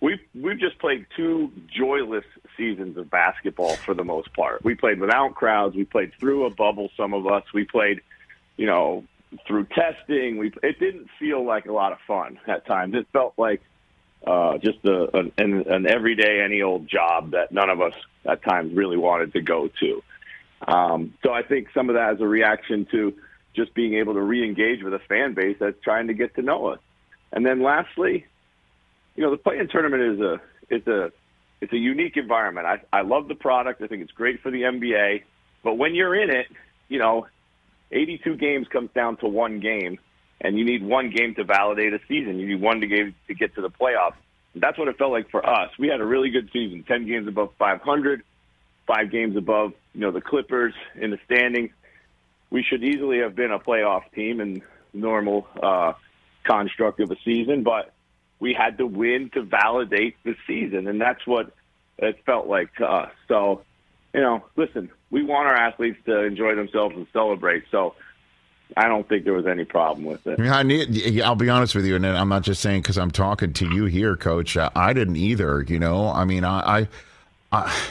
we've 0.00 0.20
we've 0.34 0.58
just 0.58 0.78
played 0.78 1.06
two 1.16 1.52
joyless 1.66 2.24
seasons 2.56 2.96
of 2.96 3.10
basketball 3.10 3.76
for 3.76 3.94
the 3.94 4.04
most 4.04 4.32
part. 4.34 4.64
We 4.64 4.74
played 4.74 5.00
without 5.00 5.34
crowds. 5.34 5.74
We 5.74 5.84
played 5.84 6.12
through 6.18 6.46
a 6.46 6.50
bubble. 6.50 6.90
Some 6.96 7.14
of 7.14 7.26
us. 7.26 7.44
We 7.52 7.64
played, 7.64 8.00
you 8.56 8.66
know, 8.66 9.04
through 9.46 9.66
testing. 9.66 10.38
We 10.38 10.52
it 10.62 10.78
didn't 10.78 11.08
feel 11.18 11.44
like 11.44 11.66
a 11.66 11.72
lot 11.72 11.92
of 11.92 11.98
fun 12.06 12.38
at 12.46 12.66
times. 12.66 12.94
It 12.94 13.06
felt 13.12 13.34
like 13.36 13.62
uh, 14.26 14.58
just 14.58 14.84
a, 14.84 15.16
an, 15.16 15.32
an 15.38 15.86
everyday, 15.86 16.42
any 16.42 16.62
old 16.62 16.88
job 16.88 17.32
that 17.32 17.52
none 17.52 17.70
of 17.70 17.80
us 17.80 17.94
at 18.24 18.42
times 18.42 18.74
really 18.74 18.96
wanted 18.96 19.32
to 19.32 19.40
go 19.40 19.68
to. 19.80 20.02
Um, 20.66 21.14
so 21.24 21.32
I 21.32 21.42
think 21.42 21.68
some 21.74 21.88
of 21.88 21.96
that 21.96 22.14
is 22.14 22.20
a 22.20 22.26
reaction 22.26 22.86
to 22.92 23.14
just 23.54 23.74
being 23.74 23.94
able 23.94 24.14
to 24.14 24.20
re-engage 24.20 24.82
with 24.82 24.94
a 24.94 25.00
fan 25.00 25.34
base 25.34 25.56
that's 25.58 25.80
trying 25.82 26.06
to 26.06 26.14
get 26.14 26.36
to 26.36 26.42
know 26.42 26.66
us. 26.66 26.78
And 27.32 27.44
then 27.44 27.62
lastly, 27.62 28.26
you 29.16 29.22
know, 29.22 29.30
the 29.30 29.36
play-in 29.36 29.68
tournament 29.68 30.02
is 30.02 30.20
a 30.20 30.40
is 30.74 30.86
a 30.86 31.12
it's 31.60 31.72
a 31.72 31.78
unique 31.78 32.16
environment. 32.16 32.66
I 32.66 32.80
I 32.92 33.02
love 33.02 33.28
the 33.28 33.34
product. 33.34 33.82
I 33.82 33.86
think 33.86 34.02
it's 34.02 34.12
great 34.12 34.40
for 34.42 34.50
the 34.50 34.62
NBA. 34.62 35.22
But 35.62 35.74
when 35.74 35.94
you're 35.94 36.14
in 36.14 36.30
it, 36.30 36.46
you 36.88 36.98
know, 36.98 37.26
82 37.92 38.36
games 38.36 38.66
comes 38.68 38.90
down 38.94 39.16
to 39.18 39.28
one 39.28 39.60
game, 39.60 39.98
and 40.40 40.58
you 40.58 40.64
need 40.64 40.82
one 40.82 41.10
game 41.10 41.34
to 41.36 41.44
validate 41.44 41.92
a 41.92 42.00
season. 42.08 42.38
You 42.38 42.48
need 42.48 42.60
one 42.60 42.80
to 42.80 42.86
get 42.86 43.14
to 43.28 43.34
get 43.34 43.54
to 43.54 43.60
the 43.62 43.70
playoffs. 43.70 44.14
That's 44.54 44.78
what 44.78 44.88
it 44.88 44.98
felt 44.98 45.12
like 45.12 45.30
for 45.30 45.46
us. 45.48 45.70
We 45.78 45.88
had 45.88 46.00
a 46.00 46.04
really 46.04 46.28
good 46.28 46.50
season, 46.52 46.84
10 46.86 47.06
games 47.06 47.26
above 47.26 47.52
500, 47.58 48.22
five 48.86 49.10
games 49.10 49.34
above, 49.34 49.72
you 49.94 50.00
know, 50.02 50.10
the 50.10 50.20
Clippers 50.20 50.74
in 50.94 51.10
the 51.10 51.18
standings. 51.24 51.70
We 52.50 52.62
should 52.62 52.84
easily 52.84 53.20
have 53.20 53.34
been 53.34 53.50
a 53.50 53.58
playoff 53.58 54.02
team 54.14 54.42
in 54.42 54.60
normal 54.92 55.46
uh, 55.62 55.94
construct 56.44 57.00
of 57.00 57.10
a 57.10 57.16
season, 57.24 57.62
but 57.62 57.92
we 58.40 58.54
had 58.54 58.78
to 58.78 58.86
win 58.86 59.30
to 59.30 59.42
validate 59.42 60.16
the 60.24 60.34
season, 60.46 60.88
and 60.88 61.00
that's 61.00 61.26
what 61.26 61.52
it 61.98 62.24
felt 62.24 62.46
like 62.46 62.74
to 62.76 62.86
us. 62.90 63.12
So, 63.28 63.62
you 64.12 64.20
know, 64.20 64.44
listen, 64.56 64.90
we 65.10 65.22
want 65.22 65.46
our 65.46 65.54
athletes 65.54 65.98
to 66.06 66.22
enjoy 66.22 66.54
themselves 66.54 66.96
and 66.96 67.06
celebrate. 67.12 67.64
So, 67.70 67.94
I 68.76 68.88
don't 68.88 69.08
think 69.08 69.24
there 69.24 69.34
was 69.34 69.46
any 69.46 69.64
problem 69.64 70.04
with 70.04 70.26
it. 70.26 70.40
I 70.40 70.62
need, 70.62 71.20
I'll 71.20 71.34
be 71.34 71.48
honest 71.48 71.74
with 71.74 71.84
you, 71.84 71.96
and 71.96 72.06
I'm 72.06 72.28
not 72.28 72.42
just 72.42 72.62
saying 72.62 72.82
because 72.82 72.98
I'm 72.98 73.10
talking 73.10 73.52
to 73.54 73.74
you 73.74 73.84
here, 73.84 74.16
Coach. 74.16 74.56
I 74.56 74.92
didn't 74.92 75.16
either. 75.16 75.62
You 75.62 75.78
know, 75.78 76.08
I 76.08 76.24
mean, 76.24 76.44
I, 76.44 76.78
I, 76.78 76.88
I 77.52 77.82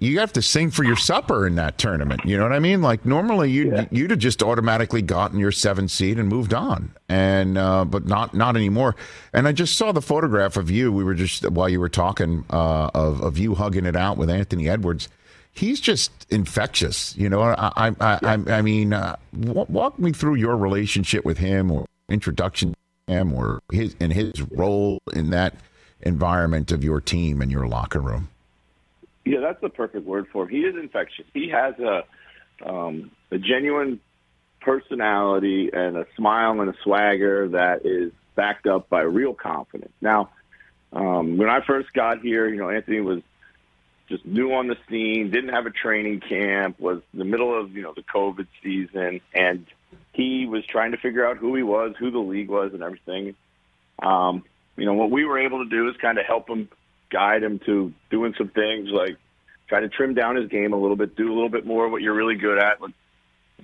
you 0.00 0.18
have 0.18 0.32
to 0.32 0.42
sing 0.42 0.70
for 0.70 0.82
your 0.82 0.96
supper 0.96 1.46
in 1.46 1.56
that 1.56 1.76
tournament. 1.76 2.24
You 2.24 2.38
know 2.38 2.44
what 2.44 2.54
I 2.54 2.58
mean? 2.58 2.80
Like 2.80 3.04
normally 3.04 3.50
you 3.50 3.72
yeah. 3.72 3.84
you'd 3.90 4.10
have 4.10 4.18
just 4.18 4.42
automatically 4.42 5.02
gotten 5.02 5.38
your 5.38 5.52
seventh 5.52 5.90
seed 5.90 6.18
and 6.18 6.28
moved 6.28 6.54
on, 6.54 6.92
and 7.08 7.58
uh, 7.58 7.84
but 7.84 8.06
not 8.06 8.32
not 8.34 8.56
anymore. 8.56 8.96
And 9.34 9.46
I 9.46 9.52
just 9.52 9.76
saw 9.76 9.92
the 9.92 10.00
photograph 10.00 10.56
of 10.56 10.70
you. 10.70 10.90
We 10.90 11.04
were 11.04 11.14
just 11.14 11.48
while 11.50 11.68
you 11.68 11.78
were 11.78 11.90
talking 11.90 12.44
uh, 12.50 12.90
of 12.94 13.20
of 13.20 13.36
you 13.36 13.54
hugging 13.54 13.84
it 13.84 13.94
out 13.94 14.16
with 14.16 14.30
Anthony 14.30 14.68
Edwards. 14.68 15.08
He's 15.52 15.80
just 15.80 16.12
infectious, 16.30 17.14
you 17.16 17.28
know. 17.28 17.42
I 17.42 17.70
I 17.76 17.88
I, 18.00 18.18
I, 18.22 18.32
I 18.58 18.62
mean, 18.62 18.94
uh, 18.94 19.16
walk 19.34 19.98
me 19.98 20.12
through 20.12 20.36
your 20.36 20.56
relationship 20.56 21.26
with 21.26 21.36
him, 21.36 21.70
or 21.70 21.84
introduction 22.08 22.74
to 23.06 23.14
him, 23.14 23.34
or 23.34 23.60
his 23.70 23.94
and 24.00 24.14
his 24.14 24.40
role 24.50 24.98
in 25.12 25.28
that 25.30 25.56
environment 26.00 26.72
of 26.72 26.82
your 26.82 27.02
team 27.02 27.42
and 27.42 27.52
your 27.52 27.66
locker 27.66 28.00
room. 28.00 28.30
Yeah, 29.24 29.40
that's 29.40 29.60
the 29.60 29.68
perfect 29.68 30.06
word 30.06 30.26
for 30.32 30.44
him. 30.44 30.48
He 30.50 30.60
is 30.60 30.76
infectious. 30.76 31.26
He 31.34 31.48
has 31.50 31.74
a 31.78 32.04
um, 32.64 33.10
a 33.30 33.38
genuine 33.38 34.00
personality 34.60 35.70
and 35.72 35.96
a 35.96 36.06
smile 36.16 36.60
and 36.60 36.70
a 36.70 36.74
swagger 36.82 37.48
that 37.48 37.86
is 37.86 38.12
backed 38.34 38.66
up 38.66 38.88
by 38.88 39.02
real 39.02 39.34
confidence. 39.34 39.92
Now, 40.00 40.30
um, 40.92 41.36
when 41.36 41.48
I 41.48 41.60
first 41.66 41.92
got 41.92 42.20
here, 42.20 42.48
you 42.48 42.56
know, 42.56 42.68
Anthony 42.68 43.00
was 43.00 43.22
just 44.08 44.26
new 44.26 44.52
on 44.52 44.66
the 44.66 44.76
scene, 44.88 45.30
didn't 45.30 45.50
have 45.50 45.66
a 45.66 45.70
training 45.70 46.20
camp, 46.20 46.80
was 46.80 47.00
in 47.12 47.18
the 47.20 47.24
middle 47.24 47.58
of, 47.58 47.72
you 47.72 47.82
know, 47.82 47.94
the 47.94 48.02
COVID 48.02 48.46
season, 48.62 49.20
and 49.32 49.66
he 50.12 50.46
was 50.46 50.66
trying 50.66 50.90
to 50.90 50.96
figure 50.96 51.26
out 51.26 51.36
who 51.36 51.54
he 51.54 51.62
was, 51.62 51.94
who 51.98 52.10
the 52.10 52.18
league 52.18 52.48
was, 52.48 52.72
and 52.74 52.82
everything. 52.82 53.34
Um, 54.02 54.44
you 54.76 54.84
know, 54.84 54.94
what 54.94 55.10
we 55.10 55.24
were 55.24 55.38
able 55.38 55.62
to 55.62 55.70
do 55.70 55.88
is 55.88 55.96
kind 55.98 56.18
of 56.18 56.26
help 56.26 56.48
him 56.48 56.68
guide 57.10 57.42
him 57.42 57.58
to 57.66 57.92
doing 58.10 58.34
some 58.38 58.48
things 58.48 58.88
like 58.90 59.16
try 59.68 59.80
to 59.80 59.88
trim 59.88 60.14
down 60.14 60.36
his 60.36 60.48
game 60.48 60.72
a 60.72 60.76
little 60.76 60.96
bit, 60.96 61.16
do 61.16 61.28
a 61.28 61.34
little 61.34 61.48
bit 61.48 61.64
more 61.64 61.86
of 61.86 61.92
what 61.92 62.02
you're 62.02 62.14
really 62.14 62.34
good 62.34 62.58
at, 62.58 62.78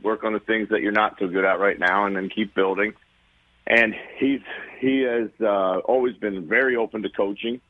work 0.02 0.24
on 0.24 0.32
the 0.32 0.38
things 0.38 0.68
that 0.70 0.80
you're 0.80 0.92
not 0.92 1.16
so 1.18 1.26
good 1.26 1.44
at 1.44 1.58
right 1.58 1.78
now, 1.78 2.06
and 2.06 2.16
then 2.16 2.28
keep 2.28 2.54
building. 2.54 2.94
And 3.66 3.94
he's 4.18 4.40
he 4.78 5.00
has 5.00 5.30
uh, 5.40 5.78
always 5.78 6.14
been 6.16 6.46
very 6.46 6.76
open 6.76 7.02
to 7.02 7.08
coaching, 7.08 7.60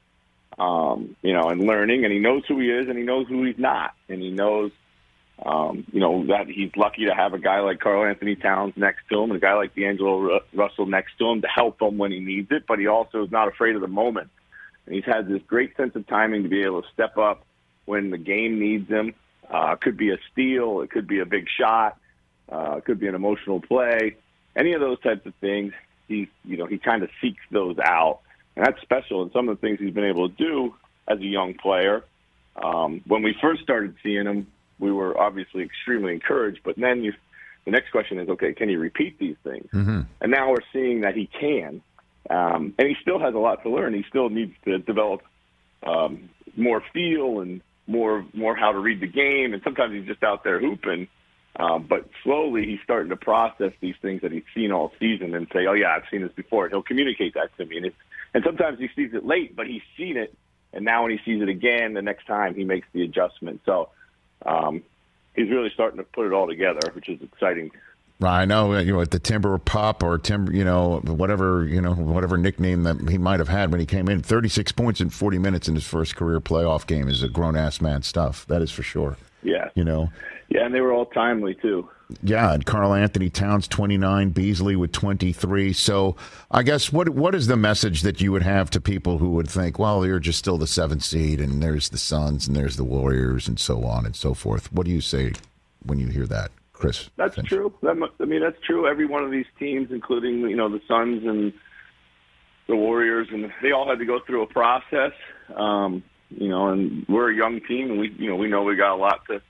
um, 0.58 1.16
you 1.22 1.32
know, 1.32 1.48
and 1.48 1.62
learning. 1.62 2.04
And 2.04 2.12
he 2.12 2.18
knows 2.18 2.42
who 2.46 2.60
he 2.60 2.68
is, 2.68 2.88
and 2.88 2.98
he 2.98 3.04
knows 3.04 3.26
who 3.28 3.44
he's 3.44 3.58
not, 3.58 3.94
and 4.08 4.20
he 4.20 4.30
knows, 4.30 4.72
um, 5.44 5.86
you 5.90 6.00
know, 6.00 6.26
that 6.26 6.48
he's 6.48 6.72
lucky 6.76 7.06
to 7.06 7.14
have 7.14 7.32
a 7.32 7.38
guy 7.38 7.60
like 7.60 7.80
Karl-Anthony 7.80 8.36
Towns 8.36 8.74
next 8.76 9.08
to 9.08 9.22
him, 9.22 9.30
and 9.30 9.38
a 9.38 9.40
guy 9.40 9.54
like 9.54 9.74
D'Angelo 9.74 10.40
Russell 10.52 10.84
next 10.84 11.16
to 11.18 11.30
him 11.30 11.40
to 11.40 11.48
help 11.48 11.80
him 11.80 11.96
when 11.96 12.12
he 12.12 12.20
needs 12.20 12.48
it. 12.50 12.64
But 12.68 12.78
he 12.78 12.86
also 12.86 13.24
is 13.24 13.30
not 13.30 13.48
afraid 13.48 13.76
of 13.76 13.80
the 13.80 13.88
moment 13.88 14.28
and 14.86 14.94
he's 14.94 15.04
had 15.04 15.28
this 15.28 15.42
great 15.46 15.76
sense 15.76 15.94
of 15.96 16.06
timing 16.06 16.42
to 16.44 16.48
be 16.48 16.62
able 16.62 16.82
to 16.82 16.88
step 16.92 17.18
up 17.18 17.44
when 17.84 18.10
the 18.10 18.18
game 18.18 18.58
needs 18.58 18.88
him. 18.88 19.14
Uh, 19.52 19.72
it 19.72 19.80
could 19.80 19.96
be 19.96 20.10
a 20.10 20.18
steal, 20.32 20.80
it 20.80 20.90
could 20.90 21.06
be 21.06 21.20
a 21.20 21.26
big 21.26 21.46
shot, 21.48 21.98
uh, 22.50 22.76
it 22.78 22.84
could 22.84 22.98
be 22.98 23.06
an 23.06 23.14
emotional 23.14 23.60
play. 23.60 24.16
Any 24.56 24.72
of 24.72 24.80
those 24.80 25.00
types 25.00 25.26
of 25.26 25.34
things, 25.40 25.72
he 26.08 26.28
you 26.44 26.56
know 26.56 26.66
he 26.66 26.78
kind 26.78 27.02
of 27.02 27.10
seeks 27.20 27.42
those 27.50 27.76
out, 27.78 28.20
and 28.54 28.64
that's 28.64 28.80
special. 28.82 29.22
And 29.22 29.32
some 29.32 29.48
of 29.48 29.60
the 29.60 29.66
things 29.66 29.78
he's 29.78 29.94
been 29.94 30.04
able 30.04 30.28
to 30.28 30.34
do 30.34 30.74
as 31.08 31.18
a 31.18 31.24
young 31.24 31.54
player. 31.54 32.04
Um, 32.62 33.02
when 33.06 33.22
we 33.22 33.36
first 33.40 33.62
started 33.62 33.94
seeing 34.02 34.26
him, 34.26 34.46
we 34.78 34.90
were 34.90 35.18
obviously 35.18 35.62
extremely 35.62 36.12
encouraged. 36.12 36.60
But 36.64 36.76
then 36.76 37.02
you, 37.02 37.12
the 37.64 37.70
next 37.70 37.90
question 37.90 38.18
is, 38.18 38.28
okay, 38.28 38.52
can 38.54 38.68
he 38.68 38.76
repeat 38.76 39.18
these 39.18 39.36
things? 39.44 39.68
Mm-hmm. 39.72 40.00
And 40.20 40.32
now 40.32 40.50
we're 40.50 40.56
seeing 40.72 41.02
that 41.02 41.14
he 41.14 41.26
can. 41.26 41.82
Um, 42.28 42.74
and 42.78 42.88
he 42.88 42.96
still 43.00 43.18
has 43.18 43.34
a 43.34 43.38
lot 43.38 43.62
to 43.62 43.70
learn. 43.70 43.94
He 43.94 44.04
still 44.08 44.28
needs 44.28 44.54
to 44.64 44.78
develop 44.78 45.22
um, 45.82 46.28
more 46.56 46.82
feel 46.92 47.40
and 47.40 47.60
more 47.86 48.24
more 48.34 48.56
how 48.56 48.72
to 48.72 48.78
read 48.78 49.00
the 49.00 49.06
game. 49.06 49.54
And 49.54 49.62
sometimes 49.62 49.94
he's 49.94 50.06
just 50.06 50.22
out 50.22 50.44
there 50.44 50.58
hooping. 50.60 51.08
Um, 51.58 51.86
but 51.88 52.08
slowly 52.22 52.66
he's 52.66 52.80
starting 52.84 53.08
to 53.10 53.16
process 53.16 53.72
these 53.80 53.94
things 54.02 54.20
that 54.22 54.30
he's 54.30 54.44
seen 54.54 54.72
all 54.72 54.92
season 55.00 55.34
and 55.34 55.46
say, 55.52 55.66
"Oh 55.66 55.72
yeah, 55.72 55.94
I've 55.96 56.08
seen 56.10 56.22
this 56.22 56.32
before." 56.32 56.68
He'll 56.68 56.82
communicate 56.82 57.34
that 57.34 57.56
to 57.56 57.64
me. 57.64 57.78
And, 57.78 57.86
it's, 57.86 57.96
and 58.34 58.44
sometimes 58.44 58.78
he 58.78 58.88
sees 58.94 59.14
it 59.14 59.24
late, 59.24 59.56
but 59.56 59.66
he's 59.66 59.82
seen 59.96 60.16
it. 60.16 60.36
And 60.72 60.84
now 60.84 61.04
when 61.04 61.12
he 61.12 61.18
sees 61.24 61.40
it 61.40 61.48
again, 61.48 61.94
the 61.94 62.02
next 62.02 62.26
time 62.26 62.54
he 62.54 62.64
makes 62.64 62.86
the 62.92 63.02
adjustment. 63.02 63.62
So 63.64 63.88
um, 64.44 64.82
he's 65.34 65.48
really 65.48 65.70
starting 65.72 65.96
to 65.98 66.04
put 66.04 66.26
it 66.26 66.32
all 66.34 66.46
together, 66.46 66.80
which 66.92 67.08
is 67.08 67.22
exciting 67.22 67.70
I 68.22 68.46
know, 68.46 68.72
uh, 68.72 68.80
you 68.80 68.92
know, 68.92 69.04
the 69.04 69.18
Timber 69.18 69.58
Pop 69.58 70.02
or 70.02 70.16
Timber, 70.16 70.52
you 70.52 70.64
know, 70.64 71.00
whatever, 71.04 71.66
you 71.66 71.80
know, 71.80 71.94
whatever 71.94 72.38
nickname 72.38 72.84
that 72.84 73.08
he 73.10 73.18
might 73.18 73.40
have 73.40 73.48
had 73.48 73.70
when 73.70 73.80
he 73.80 73.86
came 73.86 74.08
in. 74.08 74.22
36 74.22 74.72
points 74.72 75.00
in 75.00 75.10
40 75.10 75.38
minutes 75.38 75.68
in 75.68 75.74
his 75.74 75.86
first 75.86 76.16
career 76.16 76.40
playoff 76.40 76.86
game 76.86 77.08
is 77.08 77.22
a 77.22 77.28
grown 77.28 77.56
ass 77.56 77.80
man 77.80 78.02
stuff. 78.02 78.46
That 78.46 78.62
is 78.62 78.70
for 78.70 78.82
sure. 78.82 79.18
Yeah. 79.42 79.68
You 79.74 79.84
know? 79.84 80.10
Yeah, 80.48 80.64
and 80.64 80.74
they 80.74 80.80
were 80.80 80.92
all 80.92 81.06
timely, 81.06 81.54
too. 81.54 81.88
Yeah, 82.22 82.54
and 82.54 82.64
Karl-Anthony 82.64 83.30
Towns 83.30 83.66
29, 83.66 84.30
Beasley 84.30 84.76
with 84.76 84.92
23. 84.92 85.72
So 85.72 86.16
I 86.50 86.62
guess 86.62 86.92
what 86.92 87.08
what 87.10 87.34
is 87.34 87.48
the 87.48 87.56
message 87.56 88.02
that 88.02 88.20
you 88.20 88.30
would 88.30 88.44
have 88.44 88.70
to 88.70 88.80
people 88.80 89.18
who 89.18 89.30
would 89.30 89.50
think, 89.50 89.78
well, 89.78 90.06
you're 90.06 90.20
just 90.20 90.38
still 90.38 90.56
the 90.56 90.68
seventh 90.68 91.02
seed 91.02 91.40
and 91.40 91.60
there's 91.60 91.88
the 91.88 91.98
Suns 91.98 92.46
and 92.46 92.56
there's 92.56 92.76
the 92.76 92.84
Warriors 92.84 93.48
and 93.48 93.58
so 93.58 93.84
on 93.84 94.06
and 94.06 94.14
so 94.14 94.34
forth? 94.34 94.72
What 94.72 94.86
do 94.86 94.92
you 94.92 95.00
say 95.00 95.32
when 95.82 95.98
you 95.98 96.06
hear 96.06 96.26
that? 96.26 96.52
Chris. 96.76 97.10
That's 97.16 97.36
true. 97.44 97.72
That, 97.82 97.96
I 98.20 98.24
mean, 98.24 98.40
that's 98.40 98.60
true. 98.64 98.86
Every 98.86 99.06
one 99.06 99.24
of 99.24 99.30
these 99.30 99.46
teams, 99.58 99.88
including 99.90 100.40
you 100.40 100.56
know 100.56 100.68
the 100.68 100.80
Suns 100.86 101.24
and 101.24 101.52
the 102.68 102.76
Warriors, 102.76 103.28
and 103.32 103.50
they 103.62 103.72
all 103.72 103.88
had 103.88 103.98
to 103.98 104.04
go 104.04 104.20
through 104.26 104.42
a 104.42 104.46
process. 104.46 105.12
Um, 105.54 106.02
you 106.30 106.48
know, 106.48 106.68
and 106.68 107.06
we're 107.08 107.32
a 107.32 107.36
young 107.36 107.60
team, 107.66 107.90
and 107.90 108.00
we 108.00 108.14
you 108.18 108.28
know 108.28 108.36
we 108.36 108.48
know 108.48 108.62
we 108.62 108.76
got 108.76 108.94
a 108.94 108.96
lot 108.96 109.20
to 109.28 109.40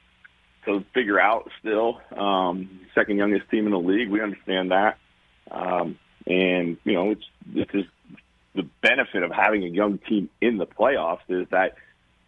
to 0.66 0.84
figure 0.94 1.20
out 1.20 1.50
still. 1.60 2.00
Um, 2.16 2.80
second 2.94 3.16
youngest 3.16 3.50
team 3.50 3.66
in 3.66 3.72
the 3.72 3.78
league, 3.78 4.10
we 4.10 4.20
understand 4.20 4.70
that, 4.70 4.98
um, 5.50 5.98
and 6.26 6.76
you 6.84 6.94
know 6.94 7.10
it's 7.10 7.24
this 7.46 7.66
is 7.74 7.84
the 8.54 8.68
benefit 8.82 9.22
of 9.22 9.30
having 9.30 9.64
a 9.64 9.68
young 9.68 9.98
team 9.98 10.30
in 10.40 10.58
the 10.58 10.66
playoffs 10.66 11.20
is 11.28 11.46
that 11.50 11.74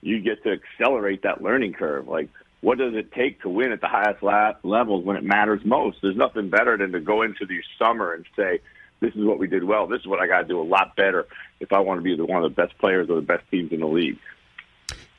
you 0.00 0.20
get 0.20 0.42
to 0.44 0.52
accelerate 0.52 1.22
that 1.22 1.42
learning 1.42 1.72
curve. 1.72 2.06
Like 2.06 2.28
what 2.60 2.78
does 2.78 2.94
it 2.94 3.12
take 3.12 3.40
to 3.42 3.48
win 3.48 3.72
at 3.72 3.80
the 3.80 3.86
highest 3.86 4.22
la- 4.22 4.54
levels 4.62 5.04
when 5.04 5.16
it 5.16 5.24
matters 5.24 5.60
most? 5.64 5.98
There's 6.02 6.16
nothing 6.16 6.50
better 6.50 6.76
than 6.76 6.92
to 6.92 7.00
go 7.00 7.22
into 7.22 7.46
the 7.46 7.60
summer 7.78 8.12
and 8.12 8.24
say, 8.36 8.60
this 9.00 9.14
is 9.14 9.24
what 9.24 9.38
we 9.38 9.46
did 9.46 9.64
well. 9.64 9.86
This 9.86 10.00
is 10.00 10.06
what 10.06 10.20
I 10.20 10.26
got 10.26 10.40
to 10.40 10.48
do 10.48 10.60
a 10.60 10.62
lot 10.62 10.96
better 10.96 11.26
if 11.60 11.72
I 11.72 11.78
want 11.78 11.98
to 11.98 12.02
be 12.02 12.16
the, 12.16 12.24
one 12.24 12.42
of 12.42 12.54
the 12.54 12.62
best 12.62 12.76
players 12.78 13.08
or 13.08 13.16
the 13.16 13.26
best 13.26 13.44
teams 13.50 13.72
in 13.72 13.80
the 13.80 13.86
league. 13.86 14.18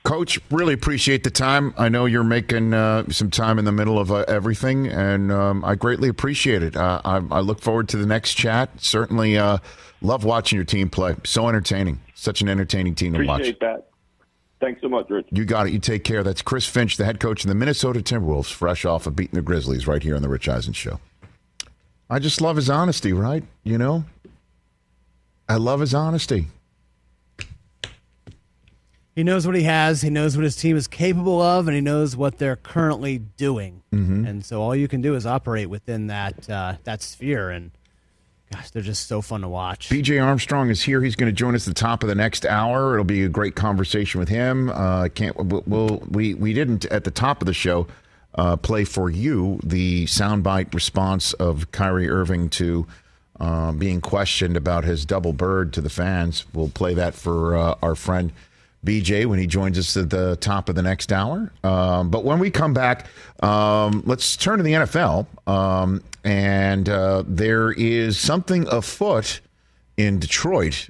Coach, 0.04 0.40
really 0.50 0.74
appreciate 0.74 1.24
the 1.24 1.30
time. 1.30 1.74
I 1.78 1.90
know 1.90 2.06
you're 2.06 2.24
making 2.24 2.74
uh, 2.74 3.10
some 3.10 3.30
time 3.30 3.60
in 3.60 3.66
the 3.66 3.72
middle 3.72 4.00
of 4.00 4.12
uh, 4.12 4.26
everything, 4.28 4.88
and 4.88 5.32
um, 5.32 5.64
I 5.64 5.76
greatly 5.76 6.10
appreciate 6.10 6.64
it. 6.64 6.76
Uh, 6.76 7.02
I, 7.04 7.18
I, 7.32 7.40
look 7.42 7.62
forward 7.62 7.90
to 7.90 7.98
the 7.98 8.06
next 8.06 8.34
chat. 8.36 8.70
Certainly 8.82 9.38
uh, 9.38 9.58
love 10.02 10.24
watching 10.24 10.56
your 10.56 10.66
team 10.66 10.90
play. 10.90 11.16
So 11.26 11.48
entertaining. 11.50 12.00
Such 12.16 12.42
an 12.42 12.50
entertaining 12.50 12.96
team 12.96 13.14
appreciate 13.14 13.26
to 13.26 13.30
watch. 13.30 13.42
Appreciate 13.42 13.60
that. 13.60 13.89
Thanks 14.60 14.82
so 14.82 14.90
much, 14.90 15.10
Rich. 15.10 15.28
You 15.32 15.46
got 15.46 15.68
it. 15.68 15.74
You 15.74 15.80
take 15.80 16.04
care. 16.04 16.22
That's 16.22 16.42
Chris 16.42 16.66
Finch, 16.66 16.98
the 16.98 17.06
head 17.06 17.20
coach 17.20 17.44
of 17.44 17.48
the 17.48 17.56
Minnesota 17.56 18.02
Timberwolves, 18.02 18.52
fresh 18.52 18.84
off 18.84 19.08
of 19.08 19.16
beating 19.16 19.36
the 19.36 19.42
Grizzlies 19.42 19.88
right 19.88 20.04
here 20.04 20.16
on 20.16 20.22
the 20.22 20.30
Rich 20.30 20.50
Eisen 20.50 20.74
Show. 20.74 21.00
I 22.10 22.20
just 22.20 22.42
love 22.42 22.56
his 22.56 22.70
honesty, 22.70 23.14
right? 23.14 23.44
You 23.64 23.78
know? 23.78 24.04
I 25.48 25.56
love 25.56 25.80
his 25.80 25.94
honesty. 25.94 26.48
He 29.16 29.24
knows 29.24 29.46
what 29.46 29.56
he 29.56 29.64
has. 29.64 30.02
He 30.02 30.10
knows 30.10 30.38
what 30.38 30.44
his 30.44 30.56
team 30.56 30.78
is 30.78 30.88
capable 30.88 31.42
of, 31.42 31.68
and 31.68 31.76
he 31.76 31.82
knows 31.82 32.16
what 32.16 32.38
they're 32.38 32.56
currently 32.56 33.18
doing. 33.18 33.82
Mm-hmm. 33.94 34.26
And 34.26 34.46
so 34.46 34.62
all 34.62 34.76
you 34.76 34.88
can 34.88 35.02
do 35.02 35.16
is 35.16 35.26
operate 35.26 35.70
within 35.70 36.08
that 36.08 36.50
uh, 36.50 36.76
that 36.84 37.02
sphere. 37.02 37.50
And 37.50 37.72
gosh, 38.52 38.70
they're 38.72 38.82
just 38.82 39.08
so 39.08 39.22
fun 39.22 39.42
to 39.42 39.50
watch. 39.50 39.90
BJ 39.90 40.24
Armstrong 40.24 40.70
is 40.70 40.82
here. 40.82 41.02
He's 41.02 41.16
going 41.16 41.32
to 41.32 41.36
join 41.36 41.56
us 41.56 41.68
at 41.68 41.76
the 41.76 41.80
top 41.80 42.04
of 42.04 42.10
the 42.10 42.16
next 42.16 42.46
hour. 42.46 42.94
It'll 42.94 43.04
be 43.04 43.24
a 43.24 43.30
great 43.30 43.56
conversation 43.56 44.20
with 44.20 44.30
him. 44.30 44.70
Uh, 44.70 45.10
can't 45.14 45.36
we'll, 45.38 46.04
we 46.10 46.34
we 46.34 46.54
didn't 46.54 46.86
at 46.86 47.04
the 47.04 47.12
top 47.12 47.42
of 47.42 47.46
the 47.46 47.54
show 47.54 47.88
uh, 48.36 48.56
play 48.58 48.86
for 48.86 49.10
you 49.10 49.60
the 49.64 50.06
soundbite 50.06 50.74
response 50.74 51.34
of 51.34 51.72
Kyrie 51.72 52.10
Irving 52.10 52.50
to. 52.52 52.88
Uh, 53.40 53.72
being 53.72 54.02
questioned 54.02 54.58
about 54.58 54.84
his 54.84 55.06
double 55.06 55.32
bird 55.32 55.72
to 55.72 55.80
the 55.80 55.90
fans. 55.90 56.46
We'll 56.54 56.68
play 56.68 56.94
that 56.96 57.14
for 57.14 57.56
uh, 57.56 57.76
our 57.82 57.96
friend 57.96 58.34
BJ 58.86 59.26
when 59.26 59.40
he 59.40 59.48
joins 59.48 59.78
us 59.78 59.98
at 59.98 60.10
the 60.10 60.38
top 60.38 60.70
of 60.70 60.76
the 60.76 60.82
next 60.82 61.12
hour. 61.12 61.52
Um, 61.64 62.10
but 62.10 62.24
when 62.24 62.40
we 62.40 62.50
come 62.50 62.74
back, 62.74 63.08
um, 63.44 64.04
let's 64.06 64.38
turn 64.38 64.58
to 64.58 64.64
the 64.64 64.74
NFL. 64.74 65.28
Um, 65.48 66.04
and 66.24 66.88
uh, 66.88 67.24
there 67.28 67.72
is 67.72 68.18
something 68.18 68.68
afoot 68.68 69.42
in 69.98 70.20
Detroit 70.20 70.90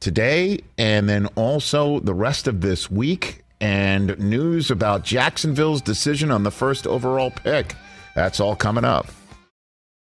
today, 0.00 0.60
and 0.78 1.08
then 1.08 1.26
also 1.36 2.00
the 2.00 2.14
rest 2.14 2.46
of 2.46 2.60
this 2.60 2.90
week, 2.90 3.42
and 3.60 4.18
news 4.18 4.70
about 4.70 5.04
Jacksonville's 5.04 5.80
decision 5.82 6.30
on 6.30 6.42
the 6.42 6.50
first 6.50 6.86
overall 6.86 7.30
pick. 7.30 7.74
That's 8.14 8.40
all 8.40 8.56
coming 8.56 8.84
up. 8.84 9.06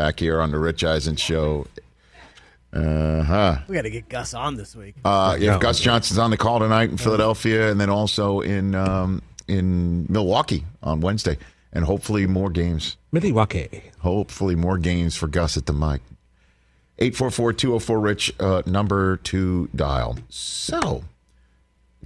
back 0.00 0.18
here 0.18 0.40
on 0.40 0.50
the 0.50 0.58
Rich 0.58 0.82
Eisen 0.82 1.14
show. 1.14 1.66
Uh 2.72 3.22
huh. 3.22 3.58
We 3.68 3.74
got 3.74 3.82
to 3.82 3.90
get 3.90 4.08
Gus 4.08 4.32
on 4.32 4.56
this 4.56 4.74
week. 4.74 4.94
Uh, 5.04 5.36
yeah, 5.38 5.58
Gus 5.58 5.78
Johnson's 5.78 6.16
on 6.16 6.30
the 6.30 6.38
call 6.38 6.58
tonight 6.58 6.88
in 6.88 6.96
Philadelphia, 6.96 7.70
and 7.70 7.78
then 7.78 7.90
also 7.90 8.40
in 8.40 8.74
um, 8.74 9.20
in 9.46 10.06
Milwaukee 10.08 10.64
on 10.82 11.02
Wednesday, 11.02 11.36
and 11.74 11.84
hopefully 11.84 12.26
more 12.26 12.48
games. 12.48 12.96
Milwaukee. 13.12 13.82
Hopefully 13.98 14.54
more 14.54 14.78
games 14.78 15.16
for 15.16 15.26
Gus 15.26 15.58
at 15.58 15.66
the 15.66 15.74
mic. 15.74 16.00
844-204-RICH, 16.98 18.32
uh, 18.40 18.62
number 18.66 19.16
to 19.18 19.68
dial. 19.74 20.18
So, 20.28 21.04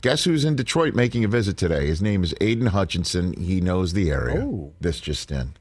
guess 0.01 0.25
who's 0.25 0.45
in 0.45 0.57
Detroit 0.57 0.95
making 0.95 1.25
a 1.25 1.29
visit 1.29 1.57
today? 1.57 1.87
His 1.87 2.01
name 2.03 2.25
is 2.25 2.35
Aidan 2.41 2.67
Hutchinson. 2.67 3.35
He 3.35 3.61
knows 3.61 3.93
the 3.93 4.11
area. 4.11 4.45
Oh. 4.45 4.73
This 4.81 5.01
just 5.01 5.31
in. 5.31 5.55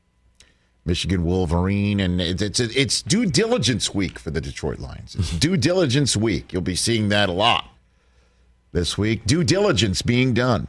Michigan 0.85 1.23
Wolverine, 1.23 1.99
and 1.99 2.19
it's 2.19 2.41
it's, 2.41 2.59
it's 2.59 3.01
due 3.01 3.25
diligence 3.25 3.93
week 3.93 4.19
for 4.19 4.31
the 4.31 4.41
Detroit 4.41 4.79
Lions. 4.79 5.15
It's 5.15 5.31
due 5.39 5.57
diligence 5.57 6.17
week. 6.17 6.51
You'll 6.51 6.61
be 6.61 6.75
seeing 6.75 7.09
that 7.09 7.29
a 7.29 7.33
lot 7.33 7.65
this 8.73 8.97
week. 8.97 9.25
Due 9.25 9.43
diligence 9.43 10.01
being 10.01 10.33
done. 10.33 10.67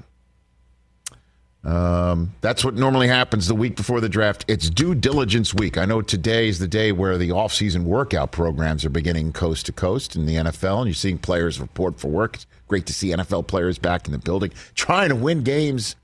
Um, 1.64 2.34
that's 2.42 2.62
what 2.62 2.74
normally 2.74 3.08
happens 3.08 3.48
the 3.48 3.54
week 3.54 3.74
before 3.74 4.00
the 4.00 4.08
draft. 4.08 4.44
It's 4.48 4.68
due 4.68 4.94
diligence 4.94 5.54
week. 5.54 5.78
I 5.78 5.86
know 5.86 6.02
today 6.02 6.48
is 6.48 6.58
the 6.58 6.68
day 6.68 6.92
where 6.92 7.16
the 7.16 7.30
offseason 7.30 7.84
workout 7.84 8.32
programs 8.32 8.84
are 8.84 8.90
beginning 8.90 9.32
coast 9.32 9.64
to 9.66 9.72
coast 9.72 10.14
in 10.14 10.26
the 10.26 10.36
NFL, 10.36 10.78
and 10.80 10.86
you're 10.88 10.94
seeing 10.94 11.16
players 11.16 11.58
report 11.58 11.98
for 11.98 12.08
work. 12.08 12.34
It's 12.34 12.46
great 12.68 12.84
to 12.86 12.92
see 12.92 13.08
NFL 13.08 13.46
players 13.46 13.78
back 13.78 14.06
in 14.06 14.12
the 14.12 14.18
building, 14.18 14.52
trying 14.74 15.08
to 15.08 15.14
win 15.14 15.42
games 15.42 15.96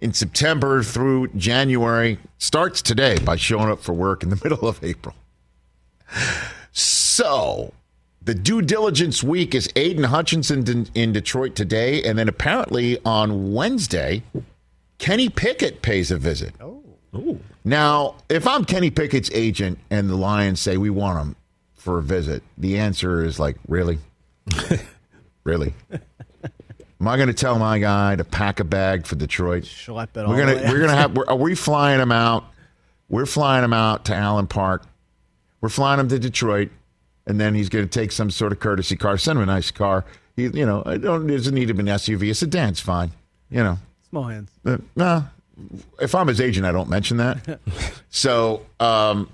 in 0.00 0.12
September 0.12 0.82
through 0.82 1.28
January 1.28 2.18
starts 2.38 2.82
today 2.82 3.18
by 3.18 3.36
showing 3.36 3.70
up 3.70 3.80
for 3.80 3.92
work 3.92 4.22
in 4.22 4.30
the 4.30 4.40
middle 4.44 4.68
of 4.68 4.82
April. 4.82 5.14
So, 6.72 7.72
the 8.22 8.34
due 8.34 8.62
diligence 8.62 9.22
week 9.22 9.54
is 9.54 9.68
Aidan 9.76 10.04
Hutchinson 10.04 10.86
in, 10.94 11.12
Detroit 11.12 11.54
today, 11.54 12.02
and 12.02 12.18
then 12.18 12.28
apparently 12.28 12.98
on 13.04 13.52
Wednesday, 13.52 14.22
Kenny 14.98 15.28
Pickett 15.28 15.82
pays 15.82 16.10
a 16.10 16.18
visit. 16.18 16.54
Oh. 16.60 16.82
Ooh. 17.14 17.40
Now, 17.64 18.16
if 18.28 18.46
I'm 18.46 18.64
Kenny 18.64 18.90
Pickett's 18.90 19.30
agent 19.32 19.78
and 19.90 20.10
the 20.10 20.14
Lions 20.14 20.60
say 20.60 20.76
we 20.76 20.90
want 20.90 21.18
him 21.18 21.36
for 21.74 21.98
a 21.98 22.02
visit, 22.02 22.42
the 22.56 22.78
answer 22.78 23.24
is 23.24 23.38
like, 23.38 23.56
really? 23.66 23.98
really? 25.44 25.74
Am 27.00 27.06
I 27.06 27.16
going 27.16 27.28
to 27.28 27.34
tell 27.34 27.58
my 27.58 27.78
guy 27.78 28.16
to 28.16 28.24
pack 28.24 28.58
a 28.58 28.64
bag 28.64 29.06
for 29.06 29.14
Detroit? 29.14 29.64
Schlep 29.64 30.16
it 30.16 30.28
we're 30.28 30.36
gonna 30.36 30.72
we're 30.72 30.80
gonna 30.80 30.96
have. 30.96 31.16
are 31.28 31.36
we 31.36 31.54
flying 31.54 32.00
him 32.00 32.10
out? 32.10 32.44
We're 33.08 33.26
flying 33.26 33.64
him 33.64 33.72
out 33.72 34.04
to 34.06 34.14
Allen 34.14 34.48
Park. 34.48 34.84
We're 35.60 35.68
flying 35.68 36.00
him 36.00 36.08
to 36.08 36.18
Detroit, 36.18 36.70
and 37.26 37.40
then 37.40 37.54
he's 37.54 37.68
going 37.68 37.88
to 37.88 37.90
take 37.90 38.12
some 38.12 38.30
sort 38.30 38.52
of 38.52 38.60
courtesy 38.60 38.96
car. 38.96 39.16
Send 39.16 39.38
him 39.38 39.44
a 39.44 39.46
nice 39.46 39.70
car. 39.70 40.04
He, 40.36 40.44
you 40.44 40.66
know, 40.66 40.82
I 40.84 40.96
don't. 40.98 41.28
It 41.30 41.36
doesn't 41.36 41.54
need 41.54 41.68
to 41.68 41.74
be 41.74 41.80
an 41.80 41.86
SUV. 41.86 42.30
It's 42.30 42.42
a 42.42 42.46
dance, 42.46 42.80
fine. 42.80 43.12
You 43.50 43.62
know, 43.62 43.78
small 44.10 44.24
hands. 44.24 44.50
Uh, 44.64 44.78
nah. 44.96 45.22
If 46.00 46.14
I'm 46.14 46.28
his 46.28 46.40
agent, 46.40 46.66
I 46.66 46.72
don't 46.72 46.88
mention 46.88 47.16
that. 47.16 47.60
so, 48.10 48.66
um, 48.78 49.28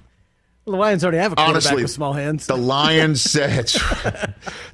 the 0.64 0.72
Lions 0.72 1.04
already 1.04 1.18
have 1.18 1.32
a 1.32 1.36
quarterback 1.36 1.64
Honestly, 1.66 1.82
with 1.82 1.90
small 1.90 2.12
hands. 2.12 2.46
The 2.46 2.56
Lions 2.56 3.20
said 3.30 3.66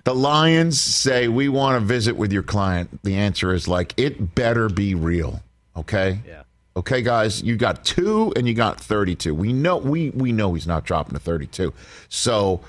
the 0.04 0.14
Lions 0.14 0.80
say 0.80 1.28
we 1.28 1.48
want 1.48 1.80
to 1.80 1.84
visit 1.84 2.16
with 2.16 2.32
your 2.32 2.42
client. 2.42 3.02
The 3.02 3.16
answer 3.16 3.52
is 3.52 3.66
like 3.66 3.94
it 3.96 4.34
better 4.34 4.68
be 4.68 4.94
real. 4.94 5.42
Okay. 5.76 6.20
Yeah. 6.26 6.42
Okay, 6.76 7.02
guys, 7.02 7.42
you 7.42 7.56
got 7.56 7.84
two 7.84 8.32
and 8.36 8.46
you 8.46 8.54
got 8.54 8.80
thirty-two. 8.80 9.34
We 9.34 9.52
know 9.52 9.78
we 9.78 10.10
we 10.10 10.30
know 10.30 10.54
he's 10.54 10.68
not 10.68 10.84
dropping 10.84 11.14
to 11.14 11.20
thirty-two. 11.20 11.72
So 12.08 12.60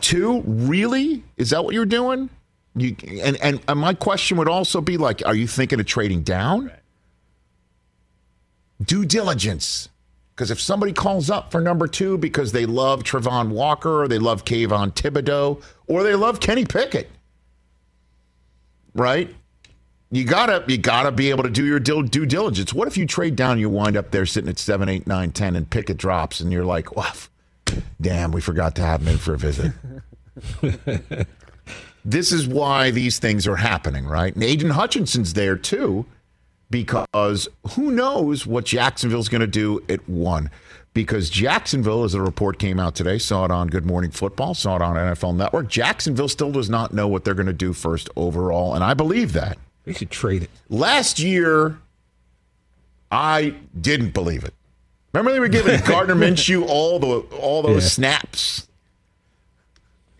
two 0.00 0.42
really 0.42 1.22
is 1.36 1.50
that 1.50 1.64
what 1.64 1.74
you're 1.74 1.86
doing? 1.86 2.30
You 2.74 2.96
and 3.22 3.36
and, 3.40 3.60
and 3.68 3.78
my 3.78 3.94
question 3.94 4.36
would 4.38 4.48
also 4.48 4.80
be 4.80 4.96
like, 4.96 5.22
are 5.24 5.34
you 5.34 5.46
thinking 5.46 5.78
of 5.78 5.86
trading 5.86 6.22
down? 6.22 6.66
Right. 6.66 6.76
Due 8.82 9.04
diligence. 9.04 9.89
Because 10.40 10.50
if 10.50 10.58
somebody 10.58 10.94
calls 10.94 11.28
up 11.28 11.52
for 11.52 11.60
number 11.60 11.86
two 11.86 12.16
because 12.16 12.52
they 12.52 12.64
love 12.64 13.02
Travon 13.02 13.50
Walker 13.50 14.02
or 14.02 14.08
they 14.08 14.16
love 14.16 14.46
Kayvon 14.46 14.94
Thibodeaux 14.94 15.62
or 15.86 16.02
they 16.02 16.14
love 16.14 16.40
Kenny 16.40 16.64
Pickett, 16.64 17.10
right? 18.94 19.28
You 20.10 20.24
gotta 20.24 20.64
you 20.66 20.78
gotta 20.78 21.12
be 21.12 21.28
able 21.28 21.42
to 21.42 21.50
do 21.50 21.66
your 21.66 21.78
due 21.78 22.24
diligence. 22.24 22.72
What 22.72 22.88
if 22.88 22.96
you 22.96 23.04
trade 23.04 23.36
down, 23.36 23.58
you 23.58 23.68
wind 23.68 23.98
up 23.98 24.12
there 24.12 24.24
sitting 24.24 24.48
at 24.48 24.58
seven, 24.58 24.88
eight, 24.88 25.06
nine, 25.06 25.30
ten, 25.30 25.56
and 25.56 25.68
Pickett 25.68 25.98
drops, 25.98 26.40
and 26.40 26.50
you're 26.50 26.64
like, 26.64 26.96
well, 26.96 27.12
Damn, 28.00 28.32
we 28.32 28.40
forgot 28.40 28.74
to 28.76 28.82
have 28.82 29.02
him 29.02 29.08
in 29.08 29.18
for 29.18 29.34
a 29.34 29.38
visit. 29.38 29.72
this 32.02 32.32
is 32.32 32.48
why 32.48 32.90
these 32.90 33.18
things 33.18 33.46
are 33.46 33.56
happening, 33.56 34.06
right? 34.06 34.34
And 34.34 34.42
Aidan 34.42 34.70
Hutchinson's 34.70 35.34
there 35.34 35.56
too, 35.56 36.06
because 36.70 37.48
who 37.74 37.90
knows 37.90 38.46
what 38.46 38.64
Jacksonville's 38.64 39.28
going 39.28 39.40
to 39.40 39.46
do 39.46 39.82
at 39.88 40.08
one. 40.08 40.50
Because 40.92 41.30
Jacksonville, 41.30 42.02
as 42.02 42.14
a 42.14 42.20
report 42.20 42.58
came 42.58 42.80
out 42.80 42.96
today, 42.96 43.16
saw 43.18 43.44
it 43.44 43.52
on 43.52 43.68
Good 43.68 43.86
Morning 43.86 44.10
Football, 44.10 44.54
saw 44.54 44.74
it 44.76 44.82
on 44.82 44.96
NFL 44.96 45.36
Network. 45.36 45.68
Jacksonville 45.68 46.26
still 46.28 46.50
does 46.50 46.68
not 46.68 46.92
know 46.92 47.06
what 47.06 47.24
they're 47.24 47.34
going 47.34 47.46
to 47.46 47.52
do 47.52 47.72
first 47.72 48.10
overall, 48.16 48.74
and 48.74 48.82
I 48.82 48.94
believe 48.94 49.32
that. 49.34 49.56
They 49.84 49.92
should 49.92 50.10
trade 50.10 50.42
it. 50.42 50.50
Last 50.68 51.20
year, 51.20 51.78
I 53.10 53.54
didn't 53.80 54.10
believe 54.14 54.44
it. 54.44 54.54
Remember 55.12 55.32
they 55.32 55.40
were 55.40 55.48
giving 55.48 55.80
Gardner 55.86 56.14
Minshew 56.14 56.66
all 56.68 56.98
the 56.98 57.20
all 57.36 57.62
those 57.62 57.84
Yeah. 57.84 57.88
snaps 57.88 58.68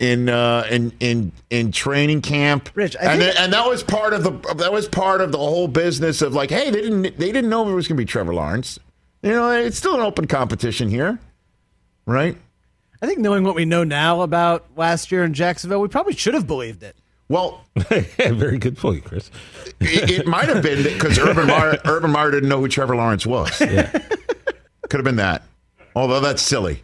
in 0.00 0.28
uh, 0.28 0.66
in 0.68 0.92
in 0.98 1.30
in 1.50 1.70
training 1.70 2.22
camp. 2.22 2.70
Rich, 2.74 2.96
I 2.96 3.04
and 3.12 3.20
think- 3.22 3.34
then- 3.34 3.44
and 3.44 3.52
that 3.52 3.68
was 3.68 3.84
part 3.84 4.12
of 4.12 4.24
the 4.24 4.32
that 4.54 4.72
was 4.72 4.88
part 4.88 5.20
of 5.20 5.30
the 5.30 5.38
whole 5.38 5.68
business 5.68 6.20
of 6.22 6.34
like, 6.34 6.50
hey, 6.50 6.70
they 6.70 6.80
didn't 6.82 7.02
they 7.18 7.30
didn't 7.30 7.48
know 7.50 7.68
it 7.70 7.74
was 7.74 7.86
going 7.86 7.96
to 7.96 8.00
be 8.00 8.04
Trevor 8.06 8.34
Lawrence. 8.34 8.78
You 9.22 9.30
know, 9.32 9.50
it's 9.52 9.76
still 9.76 9.94
an 9.94 10.00
open 10.00 10.26
competition 10.26 10.88
here, 10.88 11.18
right? 12.06 12.36
I 13.02 13.06
think 13.06 13.18
knowing 13.18 13.44
what 13.44 13.54
we 13.54 13.64
know 13.64 13.84
now 13.84 14.22
about 14.22 14.66
last 14.76 15.12
year 15.12 15.24
in 15.24 15.32
Jacksonville, 15.34 15.80
we 15.80 15.88
probably 15.88 16.14
should 16.14 16.34
have 16.34 16.46
believed 16.46 16.82
it. 16.82 16.96
Well, 17.28 17.64
Very 18.18 18.58
good 18.58 18.76
point, 18.76 19.04
Chris. 19.04 19.30
it, 19.80 20.10
it 20.10 20.26
might 20.26 20.48
have 20.48 20.62
been 20.62 20.82
because 20.82 21.18
Urban 21.18 21.46
Meyer 21.46 21.78
Urban 21.84 22.10
Meyer 22.10 22.30
didn't 22.30 22.48
know 22.48 22.58
who 22.60 22.68
Trevor 22.68 22.96
Lawrence 22.96 23.24
was. 23.26 23.58
Yeah. 23.60 23.90
Could 24.88 24.98
have 24.98 25.04
been 25.04 25.16
that. 25.16 25.42
Although 25.94 26.20
that's 26.20 26.42
silly. 26.42 26.82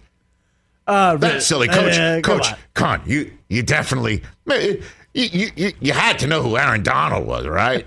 Uh, 0.86 1.16
That's 1.16 1.46
silly, 1.46 1.68
Coach. 1.68 1.98
uh, 1.98 2.20
Coach, 2.20 2.52
on. 2.52 2.58
Con, 2.74 3.02
you 3.06 3.32
you 3.48 3.62
definitely 3.62 4.22
you, 4.46 4.82
you 5.14 5.50
you 5.56 5.72
you 5.80 5.92
had 5.92 6.18
to 6.20 6.26
know 6.26 6.42
who 6.42 6.56
Aaron 6.56 6.82
Donald 6.82 7.26
was, 7.26 7.46
right? 7.46 7.86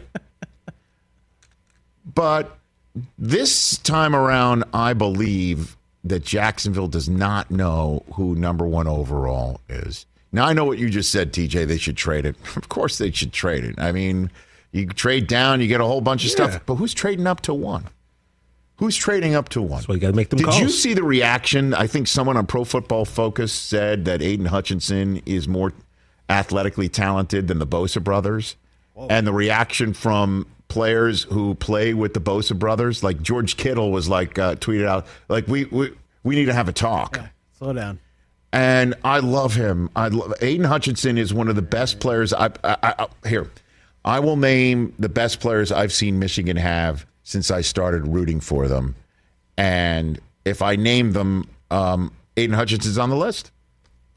but 2.13 2.57
this 3.17 3.77
time 3.77 4.15
around, 4.15 4.65
I 4.73 4.93
believe 4.93 5.77
that 6.03 6.23
Jacksonville 6.23 6.87
does 6.87 7.09
not 7.09 7.51
know 7.51 8.03
who 8.13 8.35
number 8.35 8.65
one 8.67 8.87
overall 8.87 9.61
is. 9.69 10.05
Now 10.31 10.45
I 10.45 10.53
know 10.53 10.65
what 10.65 10.77
you 10.77 10.89
just 10.89 11.11
said, 11.11 11.33
TJ. 11.33 11.67
They 11.67 11.77
should 11.77 11.97
trade 11.97 12.25
it. 12.25 12.35
Of 12.55 12.69
course, 12.69 12.97
they 12.97 13.11
should 13.11 13.31
trade 13.33 13.63
it. 13.63 13.75
I 13.79 13.91
mean, 13.91 14.29
you 14.71 14.87
trade 14.87 15.27
down, 15.27 15.61
you 15.61 15.67
get 15.67 15.81
a 15.81 15.85
whole 15.85 16.01
bunch 16.01 16.25
of 16.25 16.31
stuff. 16.31 16.59
But 16.65 16.75
who's 16.75 16.93
trading 16.93 17.27
up 17.27 17.41
to 17.41 17.53
one? 17.53 17.85
Who's 18.79 18.95
trading 18.95 19.35
up 19.35 19.49
to 19.49 19.61
one? 19.61 19.79
That's 19.79 19.87
why 19.89 19.95
you 19.95 20.01
got 20.01 20.07
to 20.07 20.15
make 20.15 20.29
them 20.29 20.37
Did 20.37 20.45
calls. 20.45 20.59
you 20.59 20.69
see 20.69 20.93
the 20.93 21.03
reaction? 21.03 21.73
I 21.73 21.85
think 21.85 22.07
someone 22.07 22.37
on 22.37 22.45
Pro 22.45 22.63
Football 22.63 23.03
Focus 23.03 23.51
said 23.51 24.05
that 24.05 24.21
Aidan 24.21 24.45
Hutchinson 24.45 25.21
is 25.25 25.49
more 25.49 25.73
athletically 26.29 26.87
talented 26.87 27.49
than 27.49 27.59
the 27.59 27.67
Bosa 27.67 28.01
brothers. 28.01 28.55
And 29.09 29.27
the 29.27 29.33
reaction 29.33 29.93
from 29.93 30.45
players 30.69 31.23
who 31.23 31.55
play 31.55 31.93
with 31.93 32.13
the 32.13 32.21
Bosa 32.21 32.57
brothers, 32.57 33.03
like 33.03 33.21
George 33.21 33.57
Kittle 33.57 33.91
was 33.91 34.07
like 34.07 34.39
uh, 34.39 34.55
tweeted 34.55 34.85
out, 34.85 35.07
like 35.27 35.47
we 35.47 35.65
we, 35.65 35.91
we 36.23 36.35
need 36.35 36.45
to 36.45 36.53
have 36.53 36.69
a 36.69 36.73
talk. 36.73 37.19
Slow 37.57 37.73
down. 37.73 37.99
And 38.51 38.95
I 39.03 39.19
love 39.19 39.55
him. 39.55 39.89
I 39.95 40.07
love 40.07 40.33
Aidan 40.41 40.65
Hutchinson 40.65 41.17
is 41.17 41.33
one 41.33 41.49
of 41.49 41.55
the 41.55 41.61
best 41.61 41.99
players. 41.99 42.33
I, 42.33 42.47
I, 42.63 42.77
I 42.81 43.07
here, 43.27 43.49
I 44.03 44.19
will 44.19 44.37
name 44.37 44.93
the 44.99 45.09
best 45.09 45.39
players 45.39 45.71
I've 45.71 45.93
seen 45.93 46.19
Michigan 46.19 46.57
have 46.57 47.05
since 47.29 47.51
I 47.51 47.61
started 47.61 48.07
rooting 48.07 48.39
for 48.39 48.67
them. 48.67 48.95
And 49.55 50.19
if 50.45 50.63
I 50.63 50.75
name 50.75 51.11
them, 51.11 51.47
um, 51.69 52.11
Aidan 52.35 52.55
Hutchinson's 52.55 52.97
on 52.97 53.11
the 53.11 53.15
list, 53.15 53.51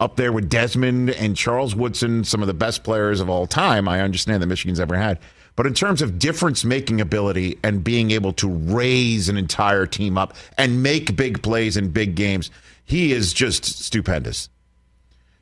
up 0.00 0.16
there 0.16 0.32
with 0.32 0.48
Desmond 0.48 1.10
and 1.10 1.36
Charles 1.36 1.74
Woodson, 1.74 2.24
some 2.24 2.40
of 2.40 2.46
the 2.46 2.54
best 2.54 2.84
players 2.84 3.20
of 3.20 3.28
all 3.28 3.46
time. 3.46 3.86
I 3.86 4.00
understand 4.00 4.42
that 4.42 4.46
Michigan's 4.46 4.80
ever 4.80 4.96
had. 4.96 5.18
But 5.56 5.66
in 5.66 5.74
terms 5.74 6.00
of 6.00 6.18
difference 6.18 6.64
making 6.64 7.02
ability 7.02 7.58
and 7.62 7.84
being 7.84 8.12
able 8.12 8.32
to 8.32 8.48
raise 8.48 9.28
an 9.28 9.36
entire 9.36 9.84
team 9.84 10.16
up 10.16 10.34
and 10.56 10.82
make 10.82 11.14
big 11.14 11.42
plays 11.42 11.76
in 11.76 11.90
big 11.90 12.14
games, 12.14 12.50
he 12.82 13.12
is 13.12 13.34
just 13.34 13.66
stupendous. 13.66 14.48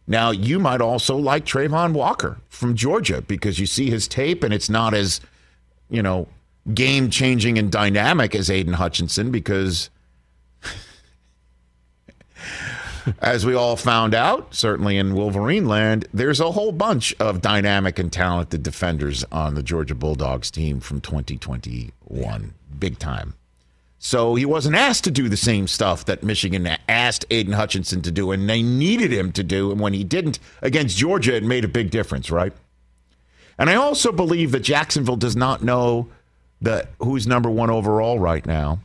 Now, 0.09 0.33
you 0.33 0.59
might 0.59 0.81
also 0.81 1.17
like 1.17 1.45
Travon 1.45 1.93
Walker 1.93 2.39
from 2.49 2.75
Georgia 2.75 3.23
because 3.23 3.61
you 3.61 3.67
see 3.67 3.91
his 3.91 4.09
tape 4.09 4.43
and 4.43 4.53
it's 4.53 4.69
not 4.69 4.93
as, 4.93 5.21
you 5.89 6.03
know, 6.03 6.27
game 6.75 7.11
changing 7.11 7.59
and 7.59 7.71
dynamic 7.71 8.35
as 8.35 8.51
Aidan 8.51 8.75
Hutchinson 8.75 9.31
because, 9.31 9.91
as 13.21 13.47
we 13.47 13.55
all 13.55 13.77
found 13.77 14.15
out, 14.15 14.55
certainly 14.55 14.97
in 14.97 15.15
Wolverine 15.15 15.67
land, 15.67 16.07
there's 16.13 16.41
a 16.41 16.53
whole 16.53 16.73
bunch 16.73 17.15
of 17.19 17.41
dynamic 17.41 17.99
and 17.99 18.13
talented 18.13 18.63
defenders 18.63 19.25
on 19.33 19.55
the 19.55 19.63
Georgia 19.63 19.95
Bulldogs 19.95 20.51
team 20.51 20.81
from 20.81 21.01
2021. 21.01 22.55
Big 22.79 22.99
time. 22.99 23.35
So 24.03 24.35
he 24.35 24.47
wasn't 24.47 24.77
asked 24.77 25.05
to 25.05 25.11
do 25.11 25.29
the 25.29 25.37
same 25.37 25.69
stuff 25.69 26.07
that 26.07 26.23
Michigan 26.23 26.67
asked 26.89 27.27
Aidan 27.31 27.53
Hutchinson 27.53 28.01
to 28.01 28.11
do, 28.11 28.31
and 28.31 28.49
they 28.49 28.63
needed 28.63 29.13
him 29.13 29.31
to 29.33 29.45
do. 29.45 29.71
And 29.71 29.79
when 29.79 29.93
he 29.93 30.05
didn't 30.05 30.39
against 30.63 30.97
Georgia, 30.97 31.37
it 31.37 31.45
made 31.45 31.67
a 31.67 31.69
big 31.69 31.91
difference, 31.91 32.31
right? 32.31 32.55
And 33.59 33.69
I 33.69 33.75
also 33.75 34.11
believe 34.11 34.53
that 34.53 34.61
Jacksonville 34.61 35.17
does 35.17 35.37
not 35.37 35.63
know 35.63 36.09
that 36.61 36.91
who's 36.99 37.27
number 37.27 37.51
one 37.51 37.71
overall 37.71 38.19
right 38.19 38.45
now 38.45 38.81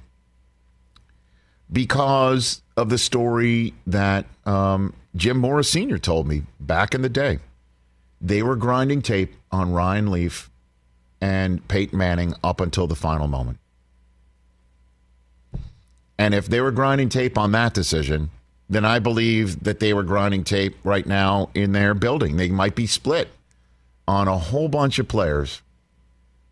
because 1.71 2.61
of 2.77 2.89
the 2.89 2.97
story 2.97 3.73
that 3.87 4.25
um, 4.45 4.93
Jim 5.15 5.37
Mora 5.37 5.63
Sr. 5.63 5.97
told 5.97 6.27
me 6.27 6.43
back 6.59 6.93
in 6.93 7.01
the 7.01 7.09
day. 7.09 7.39
They 8.21 8.43
were 8.43 8.55
grinding 8.55 9.01
tape 9.01 9.35
on 9.51 9.71
Ryan 9.71 10.11
Leaf 10.11 10.49
and 11.21 11.65
Peyton 11.67 11.97
Manning 11.97 12.33
up 12.43 12.61
until 12.61 12.87
the 12.87 12.95
final 12.95 13.27
moment. 13.27 13.59
And 16.17 16.33
if 16.33 16.47
they 16.47 16.61
were 16.61 16.71
grinding 16.71 17.09
tape 17.09 17.37
on 17.37 17.51
that 17.51 17.73
decision, 17.73 18.29
then 18.69 18.85
I 18.85 18.99
believe 18.99 19.63
that 19.63 19.79
they 19.79 19.93
were 19.93 20.03
grinding 20.03 20.43
tape 20.43 20.75
right 20.83 21.05
now 21.05 21.49
in 21.53 21.73
their 21.73 21.93
building. 21.93 22.37
They 22.37 22.49
might 22.49 22.75
be 22.75 22.87
split 22.87 23.29
on 24.07 24.27
a 24.27 24.37
whole 24.37 24.69
bunch 24.69 24.97
of 24.97 25.07
players 25.07 25.61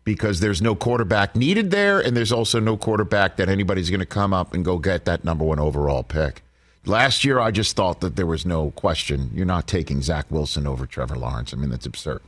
because 0.04 0.40
there's 0.40 0.60
no 0.60 0.74
quarterback 0.74 1.34
needed 1.34 1.70
there, 1.70 1.98
and 1.98 2.16
there's 2.16 2.32
also 2.32 2.60
no 2.60 2.76
quarterback 2.76 3.36
that 3.36 3.48
anybody's 3.48 3.90
going 3.90 4.00
to 4.00 4.06
come 4.06 4.32
up 4.32 4.54
and 4.54 4.64
go 4.64 4.78
get 4.78 5.06
that 5.06 5.24
number 5.24 5.44
one 5.44 5.58
overall 5.58 6.02
pick. 6.02 6.42
Last 6.86 7.24
year, 7.24 7.38
I 7.38 7.50
just 7.50 7.74
thought 7.74 8.00
that 8.00 8.16
there 8.16 8.26
was 8.26 8.44
no 8.44 8.70
question. 8.72 9.30
You're 9.32 9.46
not 9.46 9.66
taking 9.66 10.02
Zach 10.02 10.30
Wilson 10.30 10.66
over 10.66 10.84
Trevor 10.84 11.16
Lawrence. 11.16 11.54
I 11.54 11.56
mean, 11.56 11.70
that's 11.70 11.86
absurd. 11.86 12.20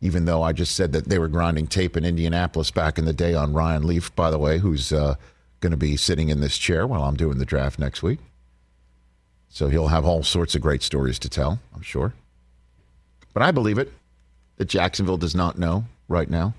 Even 0.00 0.24
though 0.24 0.42
I 0.42 0.52
just 0.52 0.76
said 0.76 0.92
that 0.92 1.08
they 1.08 1.18
were 1.18 1.28
grinding 1.28 1.66
tape 1.66 1.96
in 1.96 2.04
Indianapolis 2.04 2.70
back 2.70 2.98
in 2.98 3.04
the 3.04 3.12
day 3.12 3.34
on 3.34 3.52
Ryan 3.52 3.84
Leaf, 3.86 4.14
by 4.14 4.30
the 4.30 4.38
way, 4.38 4.58
who's 4.58 4.92
uh, 4.92 5.16
going 5.60 5.72
to 5.72 5.76
be 5.76 5.96
sitting 5.96 6.28
in 6.28 6.40
this 6.40 6.56
chair 6.56 6.86
while 6.86 7.02
I'm 7.02 7.16
doing 7.16 7.38
the 7.38 7.44
draft 7.44 7.78
next 7.78 8.02
week. 8.02 8.20
So 9.48 9.68
he'll 9.68 9.88
have 9.88 10.06
all 10.06 10.22
sorts 10.22 10.54
of 10.54 10.62
great 10.62 10.82
stories 10.82 11.18
to 11.20 11.28
tell, 11.28 11.60
I'm 11.74 11.82
sure. 11.82 12.14
But 13.34 13.42
I 13.42 13.50
believe 13.50 13.78
it 13.78 13.92
that 14.56 14.68
Jacksonville 14.68 15.16
does 15.16 15.34
not 15.34 15.58
know 15.58 15.84
right 16.12 16.30
now 16.30 16.54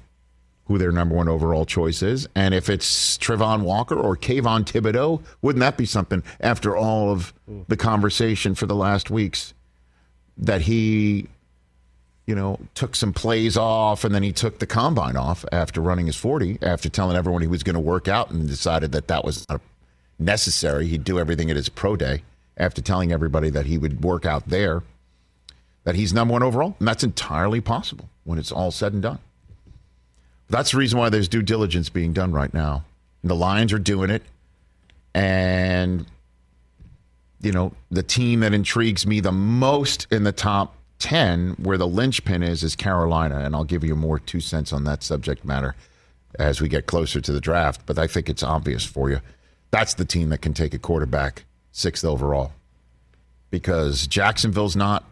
who 0.66 0.78
their 0.78 0.92
number 0.92 1.16
one 1.16 1.28
overall 1.28 1.66
choice 1.66 2.02
is. 2.02 2.28
And 2.36 2.54
if 2.54 2.70
it's 2.70 3.18
Travon 3.18 3.64
Walker 3.64 3.96
or 3.96 4.16
Kayvon 4.16 4.64
Thibodeaux, 4.64 5.22
wouldn't 5.42 5.60
that 5.60 5.78
be 5.78 5.86
something 5.86 6.24
after 6.40 6.76
all 6.76 7.12
of 7.12 7.34
the 7.68 7.76
conversation 7.76 8.56
for 8.56 8.66
the 8.66 8.76
last 8.76 9.10
weeks 9.12 9.54
that 10.38 10.62
he, 10.62 11.28
you 12.26 12.34
know, 12.34 12.60
took 12.76 12.96
some 12.96 13.12
plays 13.12 13.58
off 13.58 14.06
and 14.06 14.16
then 14.16 14.24
he 14.24 14.32
took 14.32 14.60
the 14.60 14.66
combine 14.66 15.18
off 15.18 15.44
after 15.52 15.82
running 15.82 16.06
his 16.06 16.16
40, 16.16 16.60
after 16.62 16.88
telling 16.88 17.18
everyone 17.18 17.42
he 17.42 17.48
was 17.48 17.64
going 17.64 17.76
to 17.76 17.80
work 17.80 18.08
out 18.08 18.32
and 18.32 18.48
decided 18.48 18.94
that 18.94 19.10
that 19.10 19.26
was 19.26 19.46
not 19.50 19.60
necessary. 20.18 20.88
He'd 20.88 21.04
do 21.04 21.20
everything 21.20 21.50
at 21.50 21.58
his 21.58 21.68
pro 21.68 21.98
day 21.98 22.24
after 22.56 22.82
telling 22.82 23.12
everybody 23.12 23.50
that 23.50 23.66
he 23.66 23.78
would 23.78 24.04
work 24.04 24.26
out 24.26 24.48
there, 24.48 24.84
that 25.84 25.96
he's 25.96 26.14
number 26.14 26.32
one 26.32 26.44
overall. 26.44 26.78
And 26.80 26.88
that's 26.88 27.04
entirely 27.04 27.60
possible 27.60 28.10
when 28.24 28.40
it's 28.40 28.52
all 28.52 28.72
said 28.72 28.94
and 28.94 29.02
done. 29.02 29.20
That's 30.54 30.70
the 30.70 30.78
reason 30.78 31.00
why 31.00 31.10
there's 31.10 31.28
due 31.28 31.42
diligence 31.42 31.90
being 31.90 32.14
done 32.14 32.32
right 32.32 32.54
now. 32.54 32.86
The 33.24 33.36
Lions 33.36 33.74
are 33.74 33.80
doing 33.80 34.12
it. 34.12 34.22
And, 35.16 36.06
you 37.42 37.52
know, 37.52 37.74
the 37.90 38.04
team 38.04 38.42
that 38.42 38.54
intrigues 38.54 39.08
me 39.08 39.20
the 39.20 39.32
most 39.32 40.06
in 40.12 40.26
the 40.26 40.32
top 40.32 40.76
10, 41.00 41.56
where 41.58 41.80
the 41.80 41.88
linchpin 41.88 42.44
is, 42.44 42.62
is 42.62 42.76
Carolina. 42.76 43.40
And 43.40 43.56
I'll 43.56 43.64
give 43.64 43.84
you 43.84 43.96
more 43.96 44.20
two 44.20 44.40
cents 44.40 44.72
on 44.72 44.84
that 44.84 45.02
subject 45.02 45.44
matter 45.44 45.76
as 46.38 46.62
we 46.62 46.68
get 46.68 46.86
closer 46.86 47.20
to 47.20 47.32
the 47.32 47.42
draft. 47.42 47.82
But 47.88 47.98
I 47.98 48.06
think 48.06 48.30
it's 48.30 48.44
obvious 48.44 48.86
for 48.86 49.10
you. 49.10 49.22
That's 49.72 49.96
the 49.96 50.06
team 50.06 50.30
that 50.30 50.44
can 50.44 50.54
take 50.54 50.76
a 50.76 50.80
quarterback 50.80 51.46
sixth 51.72 52.06
overall 52.06 52.52
because 53.50 54.06
Jacksonville's 54.06 54.76
not 54.76 55.04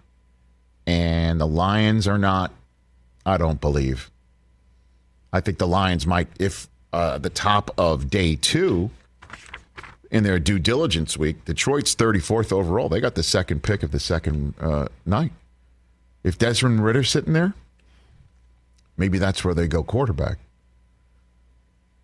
and 0.86 1.42
the 1.42 1.48
Lions 1.48 2.08
are 2.08 2.20
not. 2.20 2.54
I 3.26 3.38
don't 3.38 3.60
believe. 3.60 4.12
I 5.34 5.40
think 5.40 5.58
the 5.58 5.68
Lions 5.68 6.06
might, 6.06 6.28
if 6.40 6.68
uh, 6.94 7.18
the 7.18 7.30
top 7.30 7.72
of 7.78 8.10
day 8.10 8.36
two, 8.36 8.92
in 10.12 10.24
their 10.24 10.38
due 10.38 10.60
diligence 10.60 11.18
week. 11.18 11.46
Detroit's 11.46 11.96
34th 11.96 12.52
overall. 12.52 12.90
They 12.90 13.00
got 13.00 13.16
the 13.16 13.24
second 13.24 13.64
pick 13.64 13.82
of 13.82 13.92
the 13.92 14.00
second 14.00 14.54
uh, 14.60 14.88
night. 15.06 15.32
If 16.24 16.38
Desmond 16.38 16.84
Ridder's 16.84 17.10
sitting 17.10 17.34
there, 17.34 17.54
maybe 18.98 19.18
that's 19.18 19.44
where 19.44 19.56
they 19.56 19.68
go 19.68 19.84
quarterback. 19.84 20.38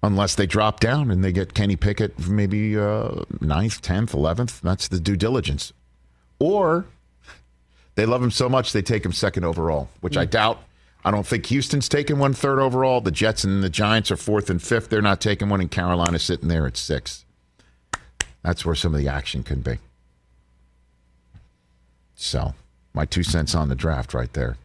Unless 0.01 0.35
they 0.35 0.45
drop 0.45 0.79
down 0.79 1.11
and 1.11 1.23
they 1.23 1.33
get 1.33 1.53
Kenny 1.53 1.75
Pickett 1.75 2.27
maybe 2.27 2.77
uh, 2.77 3.25
9th, 3.39 3.81
10th, 3.81 4.11
11th. 4.11 4.61
That's 4.61 4.87
the 4.87 4.99
due 4.99 5.17
diligence. 5.17 5.73
Or 6.39 6.85
they 7.95 8.05
love 8.05 8.23
him 8.23 8.31
so 8.31 8.47
much 8.47 8.71
they 8.71 8.81
take 8.81 9.03
him 9.03 9.11
second 9.11 9.43
overall, 9.43 9.89
which 9.99 10.15
I 10.15 10.25
doubt. 10.25 10.61
I 11.07 11.11
don't 11.11 11.25
think 11.25 11.45
Houston's 11.45 11.87
taking 11.87 12.19
one 12.19 12.33
third 12.33 12.59
overall. 12.59 12.99
The 12.99 13.11
Jets 13.11 13.45
and 13.45 13.63
the 13.63 13.69
Giants 13.69 14.11
are 14.11 14.17
fourth 14.17 14.49
and 14.49 14.61
fifth. 14.61 14.89
They're 14.89 15.01
not 15.01 15.21
taking 15.21 15.47
one, 15.47 15.61
and 15.61 15.71
Carolina's 15.71 16.21
sitting 16.21 16.49
there 16.49 16.67
at 16.67 16.75
sixth. 16.75 17.23
That's 18.43 18.65
where 18.65 18.75
some 18.75 18.93
of 18.93 18.99
the 18.99 19.07
action 19.07 19.41
can 19.41 19.61
be. 19.61 19.77
So, 22.13 22.55
my 22.93 23.05
two 23.05 23.23
cents 23.23 23.55
on 23.55 23.69
the 23.69 23.75
draft 23.75 24.13
right 24.13 24.33
there. 24.33 24.57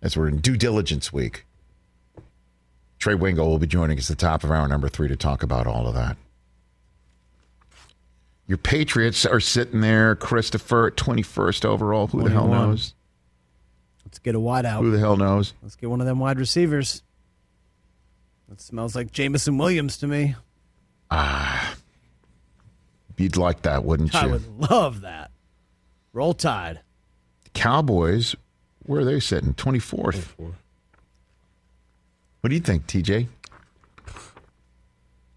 As 0.00 0.16
we're 0.16 0.28
in 0.28 0.38
due 0.38 0.56
diligence 0.56 1.12
week. 1.12 1.44
Trey 3.00 3.16
Wingo 3.16 3.44
will 3.44 3.58
be 3.58 3.66
joining 3.66 3.98
us 3.98 4.08
at 4.08 4.18
the 4.18 4.24
top 4.24 4.44
of 4.44 4.52
hour 4.52 4.68
number 4.68 4.88
three 4.88 5.08
to 5.08 5.16
talk 5.16 5.42
about 5.42 5.66
all 5.66 5.88
of 5.88 5.94
that. 5.94 6.16
Your 8.46 8.58
Patriots 8.58 9.26
are 9.26 9.40
sitting 9.40 9.80
there, 9.80 10.14
Christopher, 10.14 10.86
at 10.86 10.96
21st 10.96 11.64
overall. 11.64 12.06
Who 12.06 12.22
the 12.22 12.30
hell 12.30 12.46
21. 12.46 12.68
knows? 12.70 12.94
Let's 14.10 14.18
get 14.18 14.34
a 14.34 14.40
wide 14.40 14.66
out. 14.66 14.82
Who 14.82 14.90
the 14.90 14.98
hell 14.98 15.16
knows? 15.16 15.54
Let's 15.62 15.76
get 15.76 15.88
one 15.88 16.00
of 16.00 16.06
them 16.06 16.18
wide 16.18 16.40
receivers. 16.40 17.04
That 18.48 18.60
smells 18.60 18.96
like 18.96 19.12
Jameson 19.12 19.56
Williams 19.56 19.98
to 19.98 20.08
me. 20.08 20.34
Ah. 21.12 21.76
You'd 23.16 23.36
like 23.36 23.62
that, 23.62 23.84
wouldn't 23.84 24.12
I 24.14 24.22
you? 24.22 24.28
I 24.28 24.32
would 24.32 24.70
love 24.70 25.02
that. 25.02 25.30
Roll 26.12 26.34
Tide. 26.34 26.80
Cowboys, 27.54 28.34
where 28.84 29.02
are 29.02 29.04
they 29.04 29.20
sitting? 29.20 29.54
24th. 29.54 30.34
What 32.40 32.48
do 32.48 32.54
you 32.54 32.60
think, 32.60 32.88
TJ? 32.88 33.28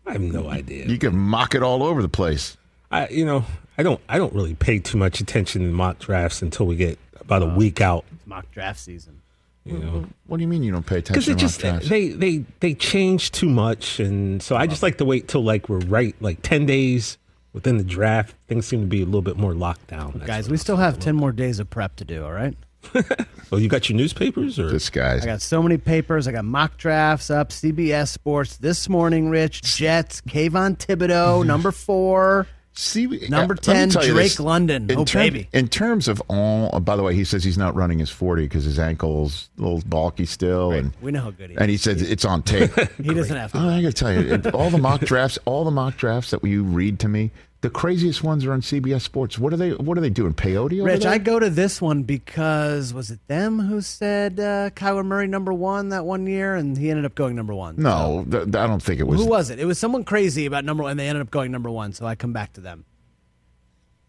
I 0.07 0.13
have 0.13 0.21
no 0.21 0.49
idea. 0.49 0.87
You 0.87 0.97
can 0.97 1.15
mock 1.15 1.53
it 1.53 1.61
all 1.61 1.83
over 1.83 2.01
the 2.01 2.09
place. 2.09 2.57
I, 2.89 3.07
you 3.09 3.25
know, 3.25 3.45
I 3.77 3.83
don't, 3.83 4.01
I 4.09 4.17
don't 4.17 4.33
really 4.33 4.55
pay 4.55 4.79
too 4.79 4.97
much 4.97 5.19
attention 5.19 5.61
in 5.61 5.73
mock 5.73 5.99
drafts 5.99 6.41
until 6.41 6.65
we 6.65 6.75
get 6.75 6.97
about 7.25 7.41
uh, 7.43 7.47
a 7.47 7.55
week 7.55 7.81
out. 7.81 8.05
It's 8.15 8.27
mock 8.27 8.49
draft 8.51 8.79
season. 8.79 9.21
You 9.65 9.77
know, 9.77 10.05
What 10.27 10.37
do 10.37 10.41
you 10.41 10.47
mean 10.49 10.61
you 10.63 10.73
don't 10.73 10.85
pay 10.85 10.97
attention? 10.97 11.13
because 11.13 11.27
attention 11.29 11.57
it 11.57 11.59
to 11.59 11.67
mock 11.71 11.81
just 11.81 11.87
drafts? 11.87 11.89
they 11.89 12.09
they 12.09 12.45
they 12.59 12.73
change 12.73 13.31
too 13.31 13.47
much, 13.49 13.99
and 14.01 14.41
so 14.43 14.55
I 14.57 14.67
just 14.67 14.83
like 14.83 14.97
to 14.97 15.05
wait 15.05 15.27
till 15.29 15.43
like 15.43 15.69
we're 15.69 15.79
right, 15.79 16.15
like 16.19 16.39
ten 16.41 16.65
days 16.65 17.17
within 17.53 17.77
the 17.77 17.83
draft. 17.83 18.35
Things 18.47 18.65
seem 18.67 18.81
to 18.81 18.87
be 18.87 19.01
a 19.01 19.05
little 19.05 19.21
bit 19.21 19.37
more 19.37 19.53
locked 19.53 19.87
down. 19.87 20.11
That's 20.15 20.25
Guys, 20.27 20.43
what 20.45 20.51
we 20.51 20.55
I'm 20.55 20.57
still 20.57 20.75
saying. 20.75 20.85
have 20.85 20.99
10 20.99 21.15
more 21.15 21.31
days 21.31 21.59
of 21.59 21.69
prep 21.69 21.95
to 21.97 22.03
do, 22.05 22.25
all 22.25 22.31
right? 22.33 22.55
Oh, 23.51 23.57
you 23.57 23.67
got 23.69 23.87
your 23.87 23.95
newspapers 23.97 24.57
or 24.57 24.71
This 24.71 24.89
guy's 24.89 25.21
I 25.21 25.25
got 25.27 25.41
so 25.43 25.61
many 25.61 25.77
papers. 25.77 26.27
I 26.27 26.31
got 26.31 26.43
mock 26.43 26.75
drafts 26.77 27.29
up, 27.29 27.49
CBS 27.49 28.07
Sports 28.07 28.57
this 28.57 28.89
morning, 28.89 29.29
Rich. 29.29 29.61
Jets, 29.61 30.21
Kayvon 30.21 30.75
Thibodeaux, 30.77 31.45
number 31.45 31.69
four. 31.71 32.47
See, 32.75 33.05
Number 33.29 33.53
uh, 33.53 33.57
10, 33.57 33.89
Drake 33.89 34.13
this. 34.13 34.39
London. 34.39 34.89
In 34.89 34.97
Oh, 34.99 35.05
term- 35.05 35.21
baby. 35.21 35.47
In 35.53 35.67
terms 35.67 36.07
of 36.07 36.21
all, 36.27 36.71
uh, 36.73 36.79
by 36.79 36.95
the 36.95 37.03
way, 37.03 37.13
he 37.13 37.23
says 37.23 37.43
he's 37.43 37.57
not 37.57 37.75
running 37.75 37.99
his 37.99 38.09
40 38.09 38.43
because 38.43 38.63
his 38.63 38.79
ankle's 38.79 39.49
a 39.59 39.61
little 39.61 39.81
bulky 39.85 40.25
still. 40.25 40.71
And, 40.71 40.91
We 41.01 41.11
know 41.11 41.21
how 41.21 41.31
good 41.31 41.51
he 41.51 41.55
is. 41.55 41.61
and 41.61 41.69
he 41.69 41.77
says 41.77 42.01
it's 42.01 42.25
on 42.25 42.41
tape. 42.41 42.71
He 43.03 43.13
doesn't 43.13 43.35
have 43.37 43.51
to. 43.51 43.59
Oh, 43.59 43.69
I 43.69 43.81
got 43.83 43.89
to 43.89 43.93
tell 43.93 44.11
you, 44.13 44.49
all 44.55 44.69
the 44.71 44.77
mock 44.79 45.01
drafts, 45.05 45.37
all 45.45 45.63
the 45.65 45.71
mock 45.71 45.97
drafts 45.97 46.31
that 46.31 46.43
you 46.43 46.63
read 46.63 46.97
to 46.99 47.07
me, 47.07 47.31
the 47.63 47.69
craziest 47.69 48.25
ones 48.25 48.45
are 48.45 48.51
on 48.51 48.59
CBS 48.59 49.03
Sports. 49.03 49.39
What 49.39 49.53
are 49.53 49.57
they? 49.57 49.71
What 49.71 49.97
are 49.97 50.01
they 50.01 50.09
doing? 50.09 50.33
Peyote 50.33 50.83
Rich, 50.83 51.03
there? 51.03 51.11
I 51.13 51.17
go 51.17 51.39
to 51.39 51.49
this 51.49 51.81
one 51.81 52.03
because 52.03 52.93
was 52.93 53.09
it 53.09 53.25
them 53.29 53.57
who 53.57 53.79
said 53.79 54.37
uh, 54.37 54.69
Kyler 54.71 55.05
Murray 55.05 55.27
number 55.27 55.53
one 55.53 55.87
that 55.89 56.05
one 56.05 56.27
year, 56.27 56.55
and 56.55 56.77
he 56.77 56.89
ended 56.89 57.05
up 57.05 57.15
going 57.15 57.37
number 57.37 57.53
one. 57.53 57.75
no, 57.77 58.25
th- 58.29 58.43
th- 58.43 58.55
I 58.55 58.67
don't 58.67 58.83
think 58.83 58.99
it 58.99 59.07
was. 59.07 59.21
Who 59.21 59.29
was 59.29 59.49
it? 59.49 59.59
It 59.59 59.65
was 59.65 59.79
someone 59.79 60.03
crazy 60.03 60.45
about 60.45 60.65
number 60.65 60.83
one, 60.83 60.91
and 60.91 60.99
they 60.99 61.07
ended 61.07 61.21
up 61.21 61.31
going 61.31 61.53
number 61.53 61.69
one. 61.69 61.93
So 61.93 62.05
I 62.05 62.15
come 62.15 62.33
back 62.33 62.51
to 62.53 62.61
them. 62.61 62.83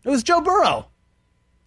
It 0.02 0.11
was 0.11 0.24
Joe 0.24 0.40
Burrow 0.40 0.88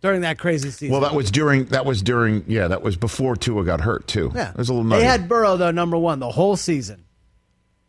during 0.02 0.22
that 0.22 0.38
crazy 0.38 0.72
season. 0.72 0.92
Well, 0.92 1.02
that 1.02 1.16
was 1.16 1.32
during. 1.32 1.68
That 1.68 1.86
was 1.86 2.02
during. 2.02 2.44
Yeah, 2.48 2.68
that 2.68 2.82
was 2.82 2.98
before 2.98 3.38
Tua 3.38 3.64
got 3.64 3.80
hurt 3.80 4.08
too. 4.08 4.34
yeah. 4.36 4.50
it 4.50 4.58
was 4.58 4.68
a 4.68 4.74
little. 4.74 4.90
They 4.90 5.06
had 5.06 5.30
Burrow 5.30 5.56
though 5.56 5.72
number 5.72 5.98
one 5.98 6.20
the 6.20 6.32
whole 6.32 6.58
season, 6.58 7.06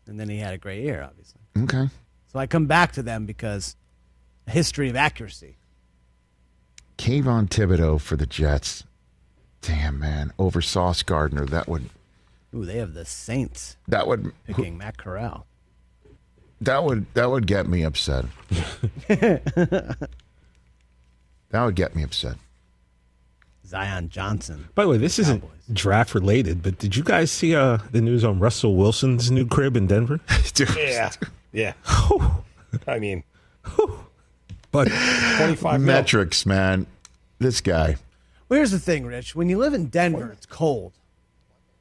and 0.07 0.17
then 0.17 0.29
he 0.29 0.37
had 0.37 0.53
a 0.53 0.57
great 0.57 0.83
year, 0.83 1.03
obviously. 1.03 1.41
okay. 1.63 1.89
So 2.31 2.39
I 2.39 2.47
come 2.47 2.67
back 2.67 2.93
to 2.93 3.03
them 3.03 3.25
because 3.25 3.75
history 4.49 4.89
of 4.89 4.95
accuracy. 4.95 5.57
Kayvon 6.97 7.47
Thibodeaux 7.47 7.99
for 8.01 8.15
the 8.17 8.25
Jets. 8.25 8.83
Damn 9.61 9.99
man, 9.99 10.31
over 10.39 10.61
Sauce 10.61 11.03
Gardner. 11.03 11.45
That 11.45 11.67
would. 11.67 11.89
Ooh, 12.53 12.65
they 12.65 12.77
have 12.77 12.93
the 12.93 13.05
Saints 13.05 13.77
That 13.87 14.07
would. 14.07 14.31
picking 14.45 14.77
Matt 14.77 14.97
Corral. 14.97 15.45
That 16.61 16.83
would. 16.83 17.05
That 17.13 17.29
would 17.29 17.47
get 17.47 17.67
me 17.67 17.83
upset. 17.83 18.25
that 19.07 19.97
would 21.53 21.75
get 21.75 21.95
me 21.95 22.03
upset. 22.03 22.35
Zion 23.65 24.09
Johnson. 24.09 24.67
By 24.75 24.83
the 24.83 24.89
way, 24.89 24.97
this 24.97 25.19
isn't 25.19 25.43
draft 25.73 26.15
related, 26.15 26.63
but 26.63 26.79
did 26.79 26.95
you 26.95 27.03
guys 27.03 27.29
see 27.31 27.55
uh, 27.55 27.77
the 27.91 28.01
news 28.01 28.23
on 28.23 28.39
Russell 28.39 28.75
Wilson's 28.75 29.29
new 29.29 29.45
crib 29.45 29.77
in 29.77 29.85
Denver? 29.87 30.19
Dude, 30.53 30.75
Yeah, 30.75 31.11
yeah. 31.53 31.73
I 32.87 32.97
mean, 32.99 33.23
But 34.71 34.87
twenty-five 35.37 35.81
mil. 35.81 35.87
metrics, 35.95 36.45
man. 36.45 36.85
This 37.39 37.61
guy. 37.61 37.95
Well, 38.47 38.57
here's 38.57 38.71
the 38.71 38.79
thing, 38.79 39.05
Rich. 39.05 39.35
When 39.35 39.49
you 39.49 39.57
live 39.57 39.73
in 39.73 39.87
Denver, 39.87 40.31
it's 40.31 40.45
cold. 40.45 40.93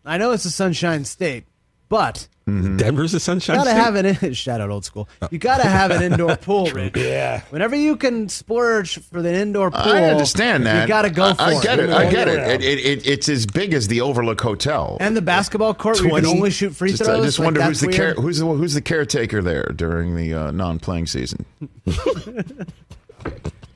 I 0.05 0.17
know 0.19 0.33
it's 0.33 0.45
a 0.45 0.51
sunshine 0.51 1.05
state, 1.05 1.45
but 1.89 2.29
Denver's 2.47 3.13
a 3.13 3.21
sunshine 3.21 3.57
you 3.57 3.65
gotta 3.65 3.71
state. 3.71 3.83
have 3.83 3.95
an 4.23 4.27
in- 4.29 4.33
shout 4.35 4.61
out 4.63 4.71
old 4.71 4.85
school. 4.85 5.07
You 5.31 5.39
gotta 5.39 5.69
have 5.69 5.91
an 5.91 6.03
indoor 6.03 6.37
pool, 6.41 6.67
Rich. 6.71 6.97
Yeah. 6.97 7.43
Whenever 7.51 7.77
you 7.77 7.97
can 7.97 8.31
splurge 8.31 8.99
for 9.01 9.21
the 9.21 9.35
indoor 9.35 9.71
pool, 9.71 9.81
I 9.93 10.05
understand 10.05 10.65
that. 10.65 10.83
You 10.83 10.89
gotta 10.89 11.11
go 11.11 11.25
I, 11.27 11.35
for 11.35 11.43
I 11.43 11.53
it. 11.57 11.63
get 11.63 11.79
it. 11.79 11.91
All 11.91 11.99
I 11.99 12.11
get 12.11 12.27
it. 12.27 12.39
It, 12.39 12.65
it, 12.65 12.79
it. 12.79 13.07
It's 13.07 13.29
as 13.29 13.45
big 13.45 13.75
as 13.75 13.89
the 13.89 14.01
Overlook 14.01 14.41
Hotel. 14.41 14.97
And 14.99 15.15
the 15.17 15.21
basketball 15.23 15.75
court 15.75 16.01
where 16.01 16.09
you 16.09 16.15
can 16.17 16.27
only 16.27 16.51
shoot 16.51 16.75
free 16.75 16.91
just, 16.91 17.05
throws. 17.05 17.21
I 17.21 17.23
just 17.23 17.39
like, 17.39 17.45
wonder 17.47 17.63
who's 17.63 17.81
the 17.81 17.89
care, 17.93 18.15
who's 18.15 18.39
the 18.39 18.47
who's 18.47 18.75
the 18.75 18.83
caretaker 18.83 19.43
there 19.43 19.71
during 19.77 20.17
the 20.17 20.33
uh, 20.33 20.51
non-playing 20.51 21.07
season. 21.07 21.45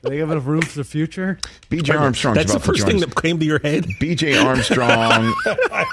Do 0.03 0.09
they 0.09 0.17
have 0.17 0.31
enough 0.31 0.45
room 0.45 0.61
for 0.61 0.77
the 0.77 0.83
future? 0.83 1.39
BJ 1.69 1.97
Armstrong. 1.97 2.35
That's 2.35 2.51
the 2.51 2.57
about 2.57 2.65
to 2.65 2.67
first 2.67 2.79
join 2.79 2.87
thing 2.87 3.03
us. 3.03 3.05
that 3.05 3.21
came 3.21 3.39
to 3.39 3.45
your 3.45 3.59
head. 3.59 3.85
BJ 4.01 4.43
Armstrong 4.43 5.33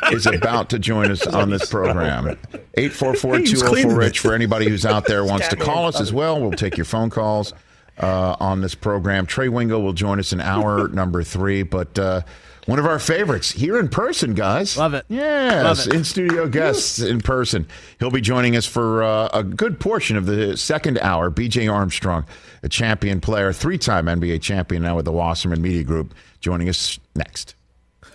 is 0.12 0.26
about 0.26 0.68
to 0.70 0.80
join 0.80 1.12
us 1.12 1.24
on 1.28 1.50
this 1.50 1.70
program. 1.70 2.36
844-204-RICH 2.76 4.18
for 4.18 4.34
anybody 4.34 4.68
who's 4.68 4.84
out 4.84 5.06
there 5.06 5.24
wants 5.24 5.46
to 5.48 5.56
call 5.56 5.86
us 5.86 6.00
as 6.00 6.12
well. 6.12 6.40
We'll 6.40 6.50
take 6.50 6.76
your 6.76 6.86
phone 6.86 7.08
calls 7.08 7.54
uh, 7.98 8.34
on 8.40 8.62
this 8.62 8.74
program. 8.74 9.26
Trey 9.26 9.48
Wingo 9.48 9.78
will 9.78 9.92
join 9.92 10.18
us 10.18 10.32
in 10.32 10.40
hour 10.40 10.88
number 10.88 11.22
three, 11.22 11.62
but 11.62 11.96
uh, 11.96 12.22
one 12.66 12.78
of 12.78 12.86
our 12.86 12.98
favorites 12.98 13.50
here 13.50 13.78
in 13.78 13.88
person, 13.88 14.34
guys. 14.34 14.76
Love 14.76 14.94
it. 14.94 15.04
Yes, 15.08 15.64
Love 15.64 15.86
it. 15.88 15.94
in 15.94 16.04
studio 16.04 16.46
guests 16.48 16.98
in 17.00 17.20
person. 17.20 17.66
He'll 17.98 18.10
be 18.10 18.20
joining 18.20 18.56
us 18.56 18.66
for 18.66 19.02
uh, 19.02 19.28
a 19.32 19.42
good 19.42 19.80
portion 19.80 20.16
of 20.16 20.26
the 20.26 20.56
second 20.56 20.98
hour. 20.98 21.30
BJ 21.30 21.72
Armstrong, 21.72 22.26
a 22.62 22.68
champion 22.68 23.20
player, 23.20 23.52
three-time 23.52 24.06
NBA 24.06 24.42
champion 24.42 24.82
now 24.82 24.96
with 24.96 25.04
the 25.06 25.12
Wasserman 25.12 25.60
Media 25.62 25.82
Group, 25.82 26.14
joining 26.40 26.68
us 26.68 26.98
next. 27.14 27.54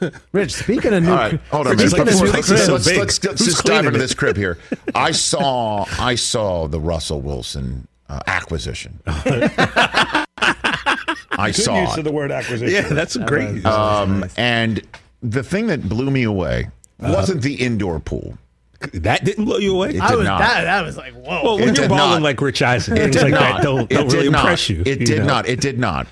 Rich, 0.33 0.53
speaking 0.53 0.93
of 0.93 1.03
new, 1.03 1.09
All 1.11 1.15
right, 1.15 1.39
hold 1.51 1.67
on 1.67 1.73
a 1.73 1.75
minute. 1.77 1.89
speaking 1.91 2.05
But 2.05 2.13
of 2.13 2.19
before- 2.19 2.27
new 2.27 2.33
let's, 2.33 2.49
let's, 2.49 2.69
let's, 2.97 3.23
let's 3.23 3.45
just 3.45 3.63
dive 3.63 3.85
into 3.85 3.97
it? 3.97 4.01
this 4.01 4.13
crib 4.13 4.35
here. 4.35 4.57
I 4.95 5.11
saw 5.11 5.85
I 5.97 6.15
saw 6.15 6.67
the 6.67 6.79
Russell 6.81 7.21
Wilson 7.21 7.87
uh, 8.09 8.19
acquisition. 8.27 8.99
I 11.37 11.47
Good 11.51 11.55
saw 11.63 11.81
use 11.81 11.93
it. 11.93 11.99
of 11.99 12.03
the 12.05 12.11
word 12.11 12.31
acquisition. 12.31 12.73
Yeah, 12.73 12.93
that's 12.93 13.15
a 13.15 13.25
great. 13.25 13.65
Um, 13.65 14.25
and 14.37 14.81
the 15.21 15.43
thing 15.43 15.67
that 15.67 15.87
blew 15.87 16.09
me 16.11 16.23
away 16.23 16.69
Uh-huh. 17.01 17.13
wasn't 17.13 17.41
the 17.41 17.55
indoor 17.55 17.99
pool. 17.99 18.37
that 18.93 19.23
didn't 19.25 19.45
blow 19.45 19.57
you 19.57 19.73
away. 19.75 19.89
It 19.95 20.01
I 20.01 20.15
was 20.15 20.25
not. 20.25 20.39
that, 20.39 20.63
that 20.65 20.85
was 20.85 20.97
like 20.97 21.13
whoa. 21.13 21.43
well, 21.43 21.57
when 21.59 21.69
it 21.69 21.77
you're 21.77 21.87
balling 21.89 22.15
not. 22.15 22.21
like 22.21 22.39
Rich 22.41 22.61
Eisen, 22.61 22.95
It 22.97 23.01
things 23.03 23.15
did 23.15 23.23
like 23.23 23.31
not. 23.31 23.39
that 23.57 23.63
don't, 23.63 23.91
it 23.91 23.95
don't 23.95 24.07
did 24.09 24.13
really 24.17 24.29
not. 24.29 24.39
impress 24.41 24.69
you. 24.69 24.81
It 24.85 24.99
you 24.99 25.05
did 25.05 25.19
know? 25.19 25.25
not. 25.25 25.47
It 25.47 25.61
did 25.61 25.79
not. 25.79 26.07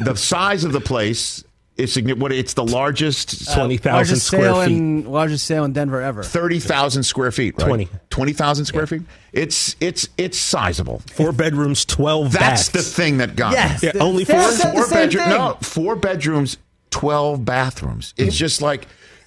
The 0.00 0.14
size 0.14 0.64
of 0.64 0.72
the 0.72 0.80
place 0.80 1.42
is 1.76 1.92
significant. 1.92 2.22
What 2.22 2.32
it's 2.32 2.54
the 2.54 2.64
largest 2.64 3.48
uh, 3.48 3.54
Twenty 3.56 3.76
thousand 3.76 3.94
largest 3.94 4.26
square 4.26 4.42
sale 4.54 4.64
feet. 4.64 4.76
in 4.76 5.04
largest 5.10 5.46
sale 5.46 5.64
in 5.64 5.72
Denver 5.72 6.00
ever. 6.00 6.22
thirty 6.22 6.60
thousand 6.60 7.02
square 7.02 7.32
feet. 7.32 7.56
Right? 7.58 7.66
20. 7.66 7.88
Twenty 8.10 8.32
thousand 8.32 8.66
square 8.66 8.86
feet. 8.86 9.02
It's 9.32 9.74
it's 9.80 10.08
it's 10.16 10.38
sizable. 10.38 11.02
Four 11.10 11.32
bedrooms, 11.32 11.84
twelve 11.84 12.32
That's 12.32 12.68
baths. 12.68 12.68
the 12.70 12.82
thing 12.82 13.18
that 13.18 13.34
got 13.36 13.52
Yes, 13.52 13.82
me. 13.82 13.86
Yeah, 13.88 13.92
the- 13.92 13.98
only 14.00 14.24
Sarah 14.24 14.42
four? 14.42 14.52
said 14.52 14.72
Four 14.72 14.86
same 14.86 15.08
bedroom, 15.08 15.28
no, 15.28 15.58
four 15.62 15.96
bedrooms, 15.96 16.58
twelve 16.90 17.44
bathrooms. 17.44 18.14
It's 18.16 18.36
mm. 18.36 18.38
just 18.38 18.62
like 18.62 18.86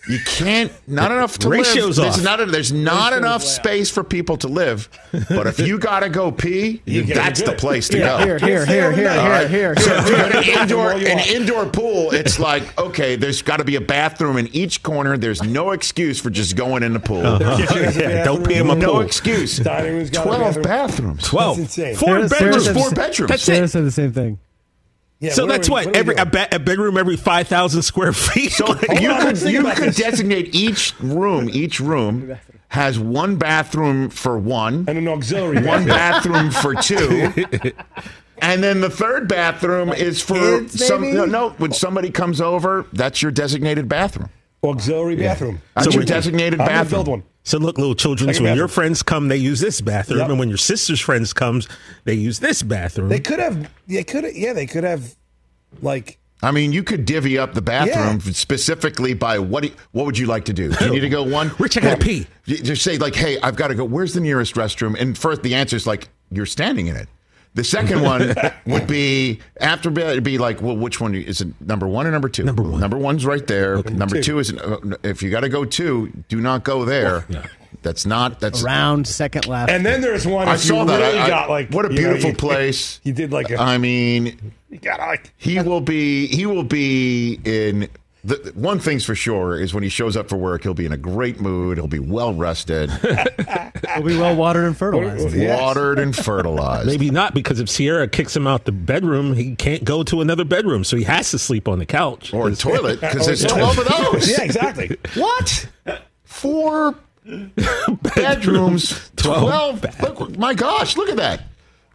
You 0.09 0.19
can't. 0.25 0.71
Not 0.87 1.11
enough 1.11 1.37
to 1.39 1.49
Ratios 1.49 1.97
live. 1.99 2.13
There's 2.13 2.25
off. 2.25 2.39
not. 2.39 2.47
There's 2.51 2.71
not 2.71 3.13
enough 3.13 3.43
space 3.43 3.89
for 3.89 4.03
people 4.03 4.37
to 4.37 4.47
live. 4.47 4.87
But 5.29 5.47
if 5.47 5.59
you 5.59 5.77
gotta 5.79 6.09
go 6.09 6.31
pee, 6.31 6.81
You 6.85 7.03
that's 7.03 7.41
the 7.41 7.53
place 7.53 7.89
to 7.89 7.97
Here, 7.97 8.05
go. 8.05 8.17
here, 8.17 8.39
here, 8.39 8.65
here, 8.65 8.91
here, 8.93 9.09
All 9.09 9.29
right? 9.29 9.49
here, 9.49 9.73
here, 9.73 9.83
So 9.83 9.95
if 9.97 10.05
you 10.09 10.15
got 10.15 10.35
an 10.45 10.61
indoor, 10.61 10.91
an 10.93 11.19
indoor 11.27 11.65
pool, 11.65 12.11
it's 12.11 12.39
like 12.49 12.77
okay. 12.79 13.15
There's 13.17 13.41
got 13.41 13.57
to 13.57 13.63
be 13.65 13.75
a 13.75 13.81
bathroom 13.81 14.37
in 14.37 14.47
each 14.55 14.81
corner. 14.83 15.17
There's 15.17 15.43
no 15.43 15.71
excuse 15.71 16.19
for 16.21 16.29
just 16.29 16.55
going 16.55 16.83
in 16.83 16.93
the 16.93 16.99
pool. 16.99 17.25
Uh-huh. 17.25 17.57
Kitchen 17.57 17.83
has 17.83 17.97
a 17.97 18.01
Yeah, 18.01 18.23
don't 18.23 18.47
pee 18.47 18.55
in 18.55 18.67
my 18.67 18.75
No 18.75 18.85
pool. 18.85 18.93
No 18.95 18.99
excuse. 19.01 19.57
Dining 19.57 19.93
room's 19.93 20.09
got 20.09 20.23
Twelve 20.23 20.41
bathroom. 20.41 20.63
bathrooms. 20.63 21.23
Twelve. 21.23 21.57
That's 21.57 21.77
insane. 21.77 21.95
Four 21.95 22.07
Sarah- 22.07 22.29
Sarah 22.29 22.51
bedrooms. 22.53 22.67
Four 22.81 22.91
bedrooms. 22.91 23.29
That's 23.29 23.43
Sarah 23.43 23.65
it. 23.65 23.67
said 23.69 23.83
the 23.85 23.91
same 23.91 24.13
thing. 24.13 24.39
Yeah, 25.19 25.31
So 25.33 25.45
what 25.45 25.51
that's 25.53 25.67
we- 25.69 25.73
what, 25.73 25.85
what 25.87 25.95
every 25.95 26.15
a, 26.15 26.25
doing? 26.25 26.45
be- 26.49 26.55
a 26.55 26.59
bedroom 26.59 26.97
every 26.97 27.17
five 27.17 27.47
thousand 27.47 27.81
square 27.81 28.13
feet. 28.13 28.51
So 28.51 28.65
Like, 28.67 29.01
you 29.01 29.09
on, 29.11 29.21
could 29.21 29.41
you 29.51 29.63
could 29.63 29.89
this. 29.89 29.97
designate 29.97 30.53
each 30.53 30.93
room. 30.99 31.49
Each 31.51 31.79
room 31.79 32.37
has 32.69 32.99
one 32.99 33.37
bathroom 33.37 34.09
for 34.09 34.37
one, 34.37 34.85
and 34.87 34.97
an 34.97 35.07
auxiliary 35.07 35.65
one 35.65 35.85
bathroom. 35.87 36.51
bathroom 36.51 36.51
for 36.51 36.75
two, 36.81 37.71
and 38.39 38.61
then 38.63 38.81
the 38.81 38.89
third 38.89 39.27
bathroom 39.27 39.91
is 39.93 40.21
for 40.21 40.35
kids, 40.35 40.85
some. 40.85 41.01
maybe? 41.01 41.15
No, 41.17 41.25
no, 41.25 41.49
when 41.51 41.71
somebody 41.71 42.11
comes 42.11 42.39
over, 42.41 42.85
that's 42.93 43.21
your 43.21 43.31
designated 43.31 43.87
bathroom. 43.89 44.29
auxiliary 44.63 45.15
bathroom. 45.15 45.61
That's 45.75 45.85
So 45.85 45.91
your 45.91 46.01
we- 46.01 46.05
designated 46.05 46.59
I'm 46.61 46.67
bathroom. 46.67 46.89
build 47.03 47.07
one. 47.07 47.23
So 47.47 47.57
look, 47.57 47.77
little 47.77 47.95
children. 47.95 48.27
Second 48.33 48.43
when 48.45 48.57
your 48.57 48.67
friends 48.67 49.01
come, 49.03 49.27
they 49.27 49.37
use 49.37 49.59
this 49.59 49.81
bathroom, 49.81 50.19
Yep. 50.19 50.29
and 50.29 50.39
when 50.39 50.49
your 50.49 50.57
sister's 50.57 50.99
friends 50.99 51.33
comes, 51.33 51.67
they 52.03 52.13
use 52.13 52.39
this 52.39 52.61
bathroom. 52.63 53.09
They 53.09 53.19
could 53.19 53.39
have. 53.39 53.69
They 53.87 54.03
could. 54.03 54.23
have 54.25 54.35
Yeah, 54.35 54.53
they 54.53 54.65
could 54.65 54.83
have. 54.83 55.15
Like 55.81 56.17
I 56.43 56.51
mean, 56.51 56.71
you 56.71 56.83
could 56.83 57.05
divvy 57.05 57.37
up 57.39 57.55
the 57.55 57.61
bathroom 57.63 58.21
Yeah. 58.23 58.31
specifically 58.33 59.13
by 59.15 59.39
what 59.39 59.63
you- 59.63 59.71
what 59.91 60.05
would 60.05 60.17
you 60.19 60.27
like 60.27 60.45
to 60.45 60.53
do? 60.53 60.69
Do 60.71 60.85
you 60.85 60.91
need 60.91 60.99
to 60.99 61.09
go 61.09 61.23
one? 61.23 61.51
Rich, 61.57 61.77
I 61.77 61.81
gotta 61.81 61.97
pee. 61.97 62.27
Just 62.45 62.83
say 62.83 62.97
like, 62.99 63.15
"Hey, 63.15 63.37
I've 63.41 63.55
got 63.55 63.69
to 63.69 63.75
go. 63.75 63.83
Where's 63.83 64.13
the 64.13 64.19
nearest 64.21 64.53
restroom?" 64.55 64.95
And 64.99 65.17
first, 65.17 65.41
the 65.41 65.55
answer 65.55 65.75
is 65.75 65.87
like, 65.87 66.09
"You're 66.31 66.45
standing 66.45 66.87
in 66.87 66.95
it." 66.95 67.07
The 67.57 67.63
second 67.63 68.01
one 68.03 68.33
would 68.67 68.87
be 68.87 69.39
after 69.59 69.89
bed. 69.89 70.11
It'd 70.11 70.23
be 70.23 70.37
like, 70.37 70.61
well, 70.61 70.77
which 70.77 71.01
one 71.01 71.15
is 71.15 71.41
it? 71.41 71.47
Number 71.59 71.87
one 71.87 72.05
or 72.07 72.11
number 72.11 72.29
two? 72.29 72.43
Number 72.43 72.61
one. 72.63 72.79
Number 72.79 72.97
one's 72.97 73.25
right 73.25 73.45
there. 73.47 73.81
Number 73.83 74.17
two. 74.17 74.21
two 74.23 74.39
is 74.39 74.53
uh, 74.53 74.77
if 75.03 75.23
you 75.23 75.29
got 75.31 75.39
to 75.41 75.49
go 75.49 75.65
two, 75.65 76.11
do 76.29 76.39
not 76.39 76.63
go 76.63 76.85
there. 76.85 77.25
That's 77.81 78.05
not. 78.05 78.39
That's. 78.39 78.63
Around 78.63 79.07
second 79.07 79.47
left. 79.47 79.71
And 79.71 79.85
then 79.85 80.01
there's 80.01 80.25
one. 80.27 80.47
I 80.47 80.55
saw 80.55 80.85
that. 80.85 80.99
Really 80.99 81.19
I- 81.19 81.25
I- 81.25 81.29
got 81.29 81.49
like 81.49 81.71
what 81.73 81.85
a 81.85 81.93
you 81.93 81.95
know, 82.01 82.07
beautiful 82.09 82.29
you- 82.31 82.35
place. 82.37 82.99
You 83.07 83.13
did 83.13 83.31
like 83.31 83.49
a. 83.49 83.59
I 83.59 83.77
mean, 83.77 84.53
you 84.69 84.77
got 84.77 84.99
like. 84.99 85.33
he 85.37 85.59
will 85.59 85.81
be 85.81 86.27
he 86.27 86.45
will 86.45 86.63
be 86.63 87.39
in 87.43 87.89
the 88.27 88.51
one 88.55 88.79
thing's 88.79 89.05
for 89.05 89.15
sure 89.15 89.59
is 89.59 89.73
when 89.73 89.83
he 89.83 89.89
shows 89.89 90.17
up 90.17 90.27
for 90.29 90.35
work 90.37 90.63
he'll 90.63 90.73
be 90.73 90.85
in 90.85 90.91
a 90.91 90.97
great 90.97 91.39
mood. 91.39 91.77
He'll 91.77 91.87
be 91.87 91.99
well 91.99 92.33
rested. 92.33 92.91
We'll 93.97 94.05
be 94.07 94.17
well 94.17 94.35
watered 94.35 94.65
and 94.65 94.77
fertilized. 94.77 95.33
Yes. 95.35 95.59
watered 95.59 95.97
and 95.97 96.15
fertilized. 96.15 96.87
Maybe 96.87 97.09
not 97.09 97.33
because 97.33 97.59
if 97.59 97.67
Ciara 97.67 98.07
kicks 98.07 98.35
him 98.35 98.45
out 98.45 98.65
the 98.65 98.71
bedroom, 98.71 99.33
he 99.33 99.55
can't 99.55 99.83
go 99.83 100.03
to 100.03 100.21
another 100.21 100.43
bedroom, 100.45 100.83
so 100.83 100.97
he 100.97 101.03
has 101.03 101.31
to 101.31 101.39
sleep 101.39 101.67
on 101.67 101.79
the 101.79 101.85
couch. 101.85 102.31
or 102.33 102.47
a 102.49 102.55
toilet 102.55 102.99
because 103.01 103.25
there's 103.25 103.43
12 103.45 103.77
of 103.79 103.87
those. 103.87 104.29
Yeah, 104.37 104.43
exactly. 104.43 104.97
what? 105.15 105.67
Four 106.25 106.95
bedrooms 108.15 109.09
12 109.15 109.85
look 110.01 110.37
my 110.37 110.53
gosh 110.53 110.95
look 110.97 111.09
at 111.09 111.17
that. 111.17 111.43